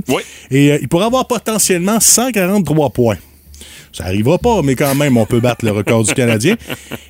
Et 0.51 0.71
euh, 0.71 0.79
ils 0.81 0.87
pourraient 0.87 1.05
avoir 1.05 1.27
potentiellement 1.27 1.99
143 1.99 2.89
points. 2.91 3.17
Ça 3.93 4.05
arrivera 4.05 4.39
pas, 4.39 4.61
mais 4.63 4.75
quand 4.75 4.95
même, 4.95 5.17
on 5.17 5.25
peut 5.25 5.39
battre 5.39 5.63
le 5.63 5.71
record 5.71 6.03
du 6.03 6.13
Canadien. 6.15 6.55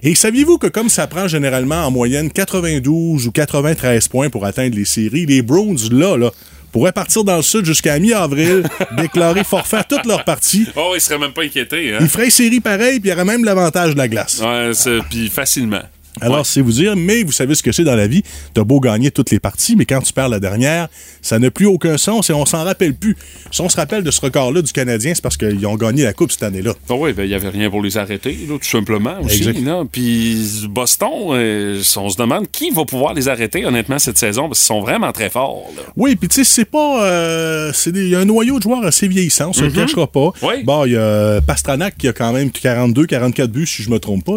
Et 0.04 0.16
saviez-vous 0.16 0.58
que 0.58 0.68
comme 0.68 0.90
ça 0.90 1.08
prend 1.08 1.30
généralement 1.30 1.86
en 1.86 1.92
moyenne 1.92 2.30
92 2.30 3.26
ou 3.26 3.32
93 3.32 4.10
points 4.10 4.30
pour 4.30 4.46
atteindre 4.46 4.76
les 4.76 4.84
séries, 4.84 5.26
les 5.26 5.42
Browns, 5.42 5.80
là, 5.92 6.18
là, 6.18 6.32
pourraient 6.74 6.92
partir 6.92 7.24
dans 7.24 7.38
le 7.38 7.42
sud 7.42 7.64
jusqu'à 7.64 7.98
mi-avril, 8.00 8.64
déclarer 8.98 9.46
forfait 9.46 9.78
à 9.78 9.84
toutes 9.86 10.06
leurs 10.06 10.26
parties. 10.26 10.68
Oh, 10.76 10.92
il 10.94 11.00
serait 11.00 11.20
même 11.20 11.32
pas 11.32 11.44
inquiété. 11.44 11.94
Hein? 11.94 12.00
Ils 12.02 12.10
feraient 12.10 12.30
série 12.30 12.60
pareil, 12.60 13.00
puis 13.00 13.10
il 13.10 13.12
y 13.12 13.16
aurait 13.16 13.24
même 13.24 13.46
l'avantage 13.46 13.94
de 13.94 13.98
la 13.98 14.10
glace. 14.10 14.42
Ouais, 14.42 14.72
puis 15.10 15.30
facilement. 15.30 15.84
Alors, 16.22 16.46
c'est 16.46 16.62
vous 16.62 16.72
dire, 16.72 16.96
mais 16.96 17.24
vous 17.24 17.32
savez 17.32 17.56
ce 17.56 17.64
que 17.64 17.72
c'est 17.72 17.84
dans 17.84 17.96
la 17.96 18.08
vie. 18.08 18.24
T'as 18.54 18.64
beau 18.64 18.80
gagner 18.80 19.12
toutes 19.12 19.32
les 19.32 19.40
parties, 19.40 19.76
mais 19.76 19.86
quand 19.86 20.02
tu 20.02 20.14
perds 20.14 20.30
la 20.30 20.40
dernière, 20.40 20.88
ça 21.22 21.40
n'a 21.40 21.50
plus 21.52 21.66
aucun 21.66 21.98
sens 21.98 22.30
et 22.30 22.34
on 22.34 22.46
s'en 22.46 22.64
rappelle 22.64 22.94
plus. 22.94 23.16
Si 23.52 23.62
on 23.62 23.70
se 23.70 23.76
rappelle 23.78 24.04
de 24.04 24.12
ce 24.12 24.22
record-là 24.22 24.62
du 24.62 24.72
Canadien, 24.72 25.14
c'est 25.16 25.22
parce 25.24 25.38
qu'ils 25.38 25.66
ont 25.66 25.76
gagné 25.76 26.04
la 26.04 26.14
Coupe 26.14 26.32
cette 26.32 26.44
année-là. 26.44 26.74
Ah 26.90 26.94
oui, 26.96 27.14
ben, 27.14 27.24
il 27.24 27.30
n'y 27.30 27.34
avait 27.36 27.50
rien 27.50 27.70
pour 27.70 27.82
les 27.82 27.98
arrêter, 27.98 28.38
là, 28.48 28.58
tout 28.62 28.68
simplement 28.70 29.16
aussi. 29.24 29.44
Puis 29.92 30.68
Boston, 30.70 31.10
euh, 31.32 31.82
on 31.98 32.10
se 32.10 32.18
demande 32.18 32.50
qui 32.52 32.70
va 32.72 32.86
pouvoir 32.86 33.14
les 33.14 33.28
arrêter, 33.28 33.66
honnêtement, 33.66 34.00
cette 34.00 34.18
saison, 34.18 34.48
parce 34.48 34.60
qu'ils 34.60 34.68
sont 34.68 34.82
vraiment 34.82 35.12
très 35.12 35.30
forts. 35.30 35.70
là. 35.76 35.84
Oui, 35.96 36.16
puis 36.16 36.28
tu 36.30 36.36
sais, 36.36 36.44
c'est 36.44 36.66
pas. 36.66 37.04
euh, 37.06 37.72
Il 37.88 38.08
y 38.10 38.16
a 38.16 38.20
un 38.20 38.26
noyau 38.26 38.58
de 38.58 38.64
joueurs 38.64 38.84
assez 38.86 39.08
vieillissant, 39.08 39.50
on 39.50 39.54
se 39.54 39.62
le 39.62 39.68
Mhm. 39.70 39.74
cachera 39.76 40.08
pas. 40.08 40.32
Oui. 40.42 40.64
Bon, 40.64 40.86
il 40.86 40.94
y 40.94 40.98
a 40.98 41.42
Pastranac 41.42 41.98
qui 41.98 42.08
a 42.08 42.14
quand 42.14 42.32
même 42.34 42.52
42, 42.52 43.06
44 43.06 43.52
buts, 43.52 43.66
si 43.68 43.84
je 43.84 43.90
me 43.90 44.00
trompe 44.00 44.24
pas. 44.26 44.34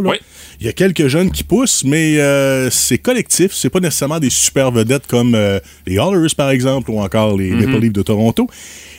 Il 0.61 0.67
y 0.67 0.69
a 0.69 0.73
quelques 0.73 1.09
jeunes 1.09 1.31
qui 1.31 1.45
poussent, 1.45 1.66
mais 1.85 2.19
euh, 2.19 2.71
c'est 2.71 2.99
collectif. 2.99 3.53
C'est 3.53 3.71
pas 3.71 3.81
nécessairement 3.81 4.19
des 4.21 4.31
super 4.31 4.71
vedettes 4.71 5.07
comme 5.07 5.35
euh, 5.35 5.59
les 5.87 5.95
Oilers, 5.97 6.35
par 6.37 6.51
exemple, 6.51 6.91
ou 6.91 7.01
encore 7.01 7.37
les 7.37 7.51
Mhm. 7.51 7.65
Maple 7.67 7.81
Leafs 7.83 7.93
de 7.93 8.03
Toronto. 8.03 8.49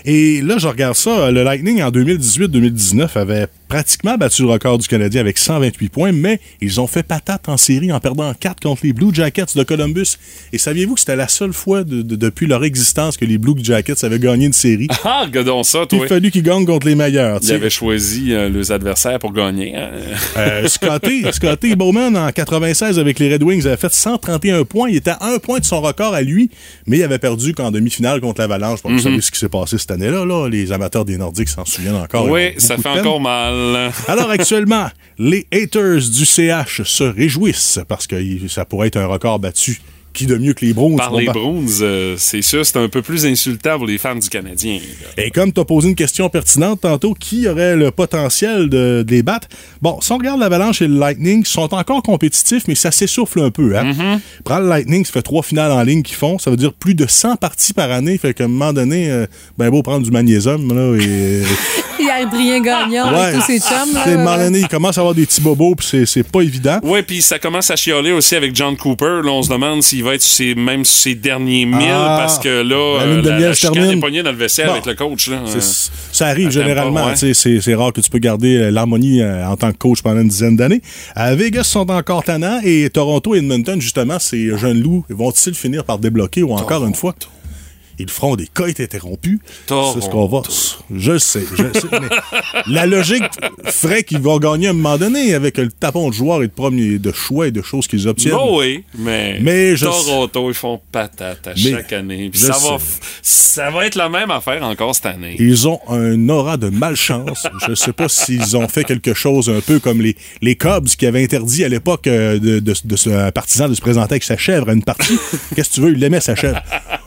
Et 0.09 0.41
là, 0.41 0.57
je 0.57 0.67
regarde 0.69 0.95
ça. 0.95 1.31
Le 1.31 1.43
Lightning, 1.43 1.81
en 1.83 1.91
2018-2019, 1.91 3.17
avait 3.17 3.47
pratiquement 3.67 4.15
battu 4.17 4.43
le 4.43 4.47
record 4.47 4.77
du 4.77 4.87
Canadien 4.87 5.19
avec 5.19 5.37
128 5.37 5.89
points, 5.89 6.13
mais 6.13 6.39
ils 6.61 6.79
ont 6.79 6.87
fait 6.87 7.03
patate 7.03 7.49
en 7.49 7.57
série 7.57 7.91
en 7.91 7.99
perdant 7.99 8.33
4 8.33 8.61
contre 8.61 8.85
les 8.85 8.93
Blue 8.93 9.13
Jackets 9.13 9.47
de 9.57 9.63
Columbus. 9.63 10.15
Et 10.53 10.57
saviez-vous 10.57 10.93
que 10.93 11.01
c'était 11.01 11.17
la 11.17 11.27
seule 11.27 11.51
fois 11.51 11.83
de- 11.83 12.03
de- 12.03 12.15
depuis 12.15 12.47
leur 12.47 12.63
existence 12.63 13.17
que 13.17 13.25
les 13.25 13.37
Blue 13.37 13.55
Jackets 13.61 14.05
avaient 14.05 14.19
gagné 14.19 14.45
une 14.45 14.53
série? 14.53 14.87
Ah, 15.03 15.23
regardons 15.25 15.63
ça, 15.63 15.81
Il 15.83 15.87
toi. 15.97 16.05
a 16.05 16.07
fallu 16.07 16.31
qu'ils 16.31 16.43
gagnent 16.43 16.65
contre 16.65 16.87
les 16.87 16.95
meilleurs. 16.95 17.39
Ils 17.43 17.51
avaient 17.51 17.69
choisi 17.69 18.31
euh, 18.33 18.47
leurs 18.49 18.71
adversaires 18.71 19.19
pour 19.19 19.33
gagner. 19.33 19.75
hein. 19.75 19.89
Euh, 20.37 20.67
Scotty, 20.69 21.25
Scotty 21.33 21.75
Bowman, 21.75 22.15
en 22.15 22.31
96, 22.31 22.97
avec 22.99 23.19
les 23.19 23.33
Red 23.33 23.43
Wings, 23.43 23.65
avait 23.67 23.75
fait 23.77 23.91
131 23.93 24.63
points. 24.63 24.87
Il 24.89 24.95
était 24.95 25.11
à 25.11 25.25
un 25.33 25.39
point 25.39 25.59
de 25.59 25.65
son 25.65 25.81
record 25.81 26.13
à 26.13 26.21
lui, 26.21 26.49
mais 26.85 26.97
il 26.99 27.03
avait 27.03 27.19
perdu 27.19 27.53
qu'en 27.53 27.71
demi-finale 27.71 28.21
contre 28.21 28.39
l'Avalanche. 28.39 28.79
Vous 28.85 28.89
Mhm. 28.91 28.99
savez 28.99 29.21
ce 29.21 29.31
qui 29.31 29.39
s'est 29.39 29.49
passé 29.49 29.77
cette 29.77 29.91
année-là. 29.97 30.25
Là. 30.25 30.47
Les 30.47 30.71
amateurs 30.71 31.05
des 31.05 31.17
Nordiques 31.17 31.49
s'en 31.49 31.65
souviennent 31.65 31.95
encore. 31.95 32.29
oui, 32.29 32.53
ça 32.57 32.77
fait 32.77 32.89
encore 32.89 33.19
mal. 33.19 33.91
Alors 34.07 34.29
actuellement, 34.29 34.87
les 35.17 35.47
haters 35.51 35.99
du 35.99 36.25
CH 36.25 36.83
se 36.83 37.03
réjouissent 37.03 37.79
parce 37.87 38.07
que 38.07 38.47
ça 38.47 38.65
pourrait 38.65 38.87
être 38.87 38.97
un 38.97 39.07
record 39.07 39.39
battu. 39.39 39.81
Qui 40.17 40.25
de 40.25 40.35
mieux 40.35 40.53
que 40.53 40.65
les 40.65 40.73
Browns? 40.73 40.97
Par 40.97 41.13
les 41.15 41.27
Bruins, 41.27 41.63
euh, 41.81 42.15
c'est 42.17 42.41
sûr, 42.41 42.65
c'est 42.65 42.77
un 42.77 42.89
peu 42.89 43.03
plus 43.03 43.27
insultant 43.27 43.77
pour 43.77 43.85
les 43.85 43.99
fans 43.99 44.15
du 44.15 44.29
Canadien. 44.29 44.79
là. 44.79 45.23
Et 45.23 45.29
comme 45.29 45.53
tu 45.53 45.59
as 45.61 45.65
posé 45.65 45.89
une 45.89 45.93
question 45.93 46.27
pertinente 46.27 46.81
tantôt, 46.81 47.13
qui 47.13 47.47
aurait 47.47 47.75
le 47.75 47.91
potentiel 47.91 48.67
de, 48.67 49.03
de 49.05 49.11
les 49.11 49.21
battre? 49.21 49.47
Bon, 49.79 50.01
si 50.01 50.11
on 50.11 50.17
regarde 50.17 50.39
l'Avalanche 50.39 50.81
et 50.81 50.87
le 50.87 50.97
Lightning, 50.97 51.41
ils 51.41 51.45
sont 51.45 51.71
encore 51.71 52.01
compétitifs, 52.01 52.63
mais 52.67 52.73
ça 52.73 52.89
s'essouffle 52.89 53.41
un 53.41 53.51
peu. 53.51 53.77
Hein? 53.77 53.91
Mm-hmm. 53.91 54.19
Prends 54.43 54.57
le 54.57 54.67
Lightning, 54.67 55.05
ça 55.05 55.11
fait 55.11 55.21
trois 55.21 55.43
finales 55.43 55.71
en 55.71 55.83
ligne 55.83 56.01
qu'ils 56.01 56.15
font, 56.15 56.39
ça 56.39 56.49
veut 56.49 56.57
dire 56.57 56.73
plus 56.73 56.95
de 56.95 57.05
100 57.05 57.35
parties 57.35 57.73
par 57.73 57.91
année. 57.91 58.17
Fait 58.17 58.33
qu'à 58.33 58.45
un 58.45 58.47
moment 58.47 58.73
donné, 58.73 59.11
euh, 59.11 59.27
ben 59.59 59.69
beau 59.69 59.83
prendre 59.83 60.03
du 60.03 60.09
magnésium, 60.09 60.73
là, 60.73 60.97
et... 60.99 61.43
Il 61.99 62.05
y 62.05 62.09
a 62.09 62.15
Adrien 62.27 62.61
Gagnon 62.61 63.09
Ouais, 63.09 63.19
avec 63.19 63.35
tous 63.39 63.45
ses 63.47 63.59
chums. 63.59 63.95
à 63.95 64.07
un 64.07 64.17
moment 64.17 64.37
donné, 64.37 64.59
il 64.59 64.67
commence 64.67 64.97
à 64.97 65.01
avoir 65.01 65.15
des 65.15 65.25
petits 65.25 65.41
bobos, 65.41 65.75
puis 65.75 65.87
c'est, 65.89 66.05
c'est 66.05 66.23
pas 66.23 66.41
évident. 66.41 66.79
Oui, 66.83 67.01
puis 67.01 67.21
ça 67.21 67.39
commence 67.39 67.71
à 67.71 67.75
chialer 67.75 68.11
aussi 68.11 68.35
avec 68.35 68.55
John 68.55 68.77
Cooper. 68.77 69.21
Là, 69.23 69.31
on 69.31 69.41
se 69.41 69.49
demande 69.49 69.81
s'il 69.81 70.03
va 70.07 70.15
être 70.15 70.21
ses- 70.21 70.55
même 70.55 70.83
ses 70.85 71.13
derniers 71.15 71.65
mille, 71.65 71.87
Ah, 71.91 72.17
parce 72.19 72.39
que 72.39 72.49
là, 72.49 72.97
la 72.99 73.03
euh, 73.03 73.21
la, 73.21 73.39
la 73.39 73.53
chicane 73.53 73.91
est 73.91 73.97
pognée 73.97 74.23
dans 74.23 74.31
le 74.31 74.37
Bon. 74.37 74.71
avec 74.71 74.85
le 74.85 74.95
coach. 74.95 75.27
Là. 75.29 75.37
C'est- 75.45 75.91
ça 76.11 76.27
arrive 76.27 76.49
généralement. 76.49 77.05
ouais. 77.07 77.33
C'est, 77.33 77.75
rare 77.75 77.93
que 77.93 78.01
tu 78.01 78.09
peux 78.09 78.17
garder 78.19 78.57
euh, 78.57 78.71
l'harmonie 78.71 79.21
euh, 79.21 79.45
en 79.47 79.55
tant 79.55 79.71
que 79.71 79.77
coach 79.77 80.01
pendant 80.01 80.21
une 80.21 80.27
dizaine 80.29 80.55
d'années. 80.55 80.81
À 81.15 81.35
Vegas, 81.35 81.63
sont 81.65 81.89
encore 81.91 82.23
tannants 82.23 82.59
et 82.63 82.89
Toronto 82.89 83.35
et 83.35 83.39
Edmonton, 83.39 83.79
justement, 83.79 84.19
ces 84.19 84.57
jeunes 84.57 84.81
loups, 84.81 85.05
vont-ils 85.09 85.53
finir 85.53 85.83
par 85.83 85.99
débloquer 85.99 86.43
ou 86.43 86.53
encore 86.53 86.85
une 86.85 86.95
fois? 86.95 87.13
Ils 87.99 88.09
feront 88.09 88.35
des 88.35 88.47
coïts 88.47 88.75
interrompus. 88.79 89.39
C'est 89.67 90.01
ce 90.01 90.09
qu'on 90.09 90.27
va. 90.27 90.41
Je 90.93 91.17
sais, 91.17 91.43
je 91.55 91.79
sais. 91.79 91.87
mais 91.91 92.07
la 92.67 92.85
logique 92.85 93.23
ferait 93.65 94.03
qu'ils 94.03 94.19
vont 94.19 94.37
gagner 94.39 94.67
à 94.67 94.69
un 94.69 94.73
moment 94.73 94.97
donné 94.97 95.33
avec 95.33 95.57
le 95.57 95.69
tapon 95.71 96.09
de 96.09 96.13
joueurs 96.13 96.43
et 96.43 96.47
de 96.47 96.51
premiers 96.51 96.99
de 96.99 97.11
choix 97.11 97.47
et 97.47 97.51
de 97.51 97.61
choses 97.61 97.87
qu'ils 97.87 98.07
obtiennent. 98.07 98.35
Oh 98.37 98.59
oui, 98.59 98.83
mais, 98.97 99.39
Mais 99.41 99.75
je- 99.75 99.85
Toronto, 99.85 100.49
ils 100.49 100.53
font 100.53 100.79
patate 100.91 101.47
à 101.47 101.53
Mais 101.55 101.71
chaque 101.71 101.93
année. 101.93 102.29
Ça, 102.33 102.53
va, 102.53 102.75
f- 102.77 102.99
ça 103.21 103.69
va 103.71 103.85
être 103.85 103.95
la 103.95 104.09
même 104.09 104.29
affaire 104.31 104.63
encore 104.63 104.93
cette 104.95 105.07
année. 105.07 105.35
Ils 105.39 105.67
ont 105.67 105.79
un 105.89 106.29
aura 106.29 106.57
de 106.57 106.69
malchance. 106.69 107.47
Je 107.65 107.71
ne 107.71 107.75
sais 107.75 107.93
pas 107.93 108.07
s'ils 108.09 108.55
ont 108.55 108.67
fait 108.67 108.83
quelque 108.83 109.13
chose 109.13 109.49
un 109.49 109.61
peu 109.61 109.79
comme 109.79 110.01
les, 110.01 110.15
les 110.41 110.55
Cubs 110.55 110.85
qui 110.87 111.05
avaient 111.05 111.23
interdit 111.23 111.63
à 111.63 111.69
l'époque 111.69 112.07
euh, 112.07 112.39
de, 112.39 112.59
de, 112.59 112.73
de 112.83 112.95
ce 112.95 113.09
un 113.09 113.31
partisan 113.31 113.67
de 113.69 113.73
se 113.73 113.81
présenter 113.81 114.13
avec 114.13 114.23
sa 114.23 114.37
chèvre 114.37 114.69
à 114.69 114.73
une 114.73 114.83
partie. 114.83 115.17
Qu'est-ce 115.55 115.69
que 115.69 115.75
tu 115.75 115.81
veux? 115.81 115.93
Il 115.93 116.03
aimait 116.03 116.21
sa 116.21 116.35
chèvre. 116.35 116.61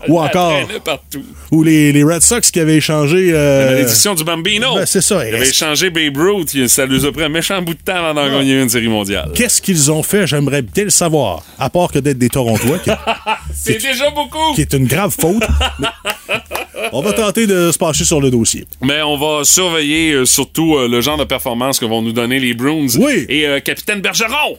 Ou 0.09 0.18
encore, 0.20 0.59
partout. 0.84 1.22
ou 1.51 1.62
les, 1.62 1.92
les 1.92 2.03
Red 2.03 2.22
Sox 2.22 2.51
qui 2.51 2.59
avaient 2.61 2.76
échangé... 2.76 3.30
euh, 3.34 3.64
La 3.66 3.70
malédiction 3.72 4.14
du 4.14 4.24
Bambino. 4.24 4.74
ben, 4.74 4.86
c'est 4.86 5.01
ça. 5.01 5.26
Il 5.28 5.34
avait 5.34 5.48
échangé 5.48 5.90
Babe 5.90 6.16
Ruth. 6.16 6.66
Ça 6.68 6.86
lui 6.86 7.05
a 7.05 7.12
pris 7.12 7.24
un 7.24 7.28
méchant 7.28 7.61
bout 7.62 7.74
de 7.74 7.78
temps 7.80 7.96
avant 7.96 8.14
d'en 8.14 8.30
gagner 8.30 8.61
une 8.61 8.68
série 8.68 8.88
mondiale. 8.88 9.30
Qu'est-ce 9.34 9.61
qu'ils 9.61 9.90
ont 9.92 10.03
fait? 10.03 10.26
J'aimerais 10.26 10.62
bien 10.62 10.84
le 10.84 10.90
savoir. 10.90 11.42
À 11.59 11.68
part 11.70 11.92
que 11.92 11.98
d'être 11.98 12.18
des 12.18 12.28
Torontois, 12.30 12.78
C'est 13.55 13.78
déjà 13.82 14.11
beaucoup. 14.11 14.55
qui 14.55 14.62
est 14.62 14.72
une 14.72 14.86
grave 14.86 15.14
faute. 15.18 15.42
On 16.92 17.03
va 17.03 17.12
tenter 17.12 17.46
de 17.46 17.70
se 17.70 17.78
pencher 17.78 18.05
sur 18.05 18.20
le 18.20 18.30
dossier. 18.30 18.66
Mais 18.80 19.03
on 19.03 19.16
va 19.18 19.44
surveiller 19.44 20.12
euh, 20.12 20.24
surtout 20.24 20.76
euh, 20.76 20.88
le 20.88 21.01
genre 21.01 21.18
de 21.18 21.24
performance 21.24 21.78
que 21.78 21.84
vont 21.84 22.01
nous 22.03 22.12
donner 22.12 22.38
les 22.40 22.55
Bruins. 22.55 22.86
Oui. 22.98 23.26
Et 23.28 23.46
euh, 23.46 23.61
Capitaine 23.61 24.01
Bergeron, 24.01 24.57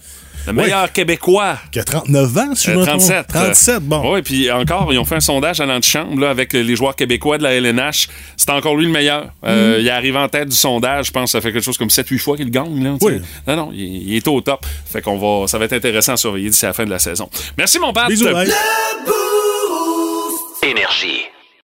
le 0.47 0.53
meilleur 0.53 0.91
Québécois. 0.91 1.57
Qui 1.71 1.79
a 1.79 1.83
39 1.83 2.37
ans, 2.37 2.55
si 2.55 2.67
je 2.67 2.71
Euh, 2.71 2.75
me 2.79 2.85
trompe. 2.85 2.99
37. 2.99 3.27
37, 3.27 3.83
bon. 3.83 4.13
Oui, 4.13 4.21
puis 4.21 4.51
encore, 4.51 4.91
ils 4.93 4.97
ont 4.99 5.05
fait 5.05 5.15
un 5.15 5.19
sondage 5.21 5.59
à 5.61 5.65
l'antichambre 5.65 6.19
là, 6.19 6.29
avec 6.29 6.53
les 6.53 6.75
joueurs 6.75 6.95
québécois 6.95 7.37
de 7.37 7.43
la 7.43 7.53
LNH. 7.53 8.07
C'est 8.37 8.49
encore 8.49 8.75
lui 8.75 8.85
le 8.85 8.91
meilleur. 8.91 9.27
Euh, 9.45 9.75
Mhm. 9.77 9.81
Il 9.81 9.89
arrive 9.89 10.17
en 10.17 10.27
tête 10.27 10.49
du 10.49 10.55
sondage. 10.55 11.07
Je 11.07 11.11
pense 11.11 11.25
que 11.25 11.31
ça 11.31 11.41
fait 11.41 11.51
quelque 11.51 11.63
chose 11.63 11.77
comme 11.77 11.89
7-8 11.89 12.19
fois 12.19 12.35
qu'il 12.37 12.49
gagne. 12.51 12.83
Là. 12.83 12.95
Oui. 13.01 13.13
Non, 13.47 13.55
non, 13.55 13.69
il, 13.73 14.09
il 14.09 14.15
est 14.15 14.27
au 14.27 14.41
top. 14.41 14.65
Fait 14.91 15.01
qu'on 15.01 15.17
va, 15.17 15.47
ça 15.47 15.57
va 15.57 15.65
être 15.65 15.73
intéressant 15.73 16.13
à 16.13 16.17
surveiller 16.17 16.49
d'ici 16.49 16.65
la 16.65 16.73
fin 16.73 16.85
de 16.85 16.89
la 16.89 16.99
saison. 16.99 17.29
Merci, 17.57 17.79
mon 17.79 17.93
père. 17.93 18.07
Bisous, 18.07 18.29
bye. 18.31 18.51
Énergie. 20.63 21.30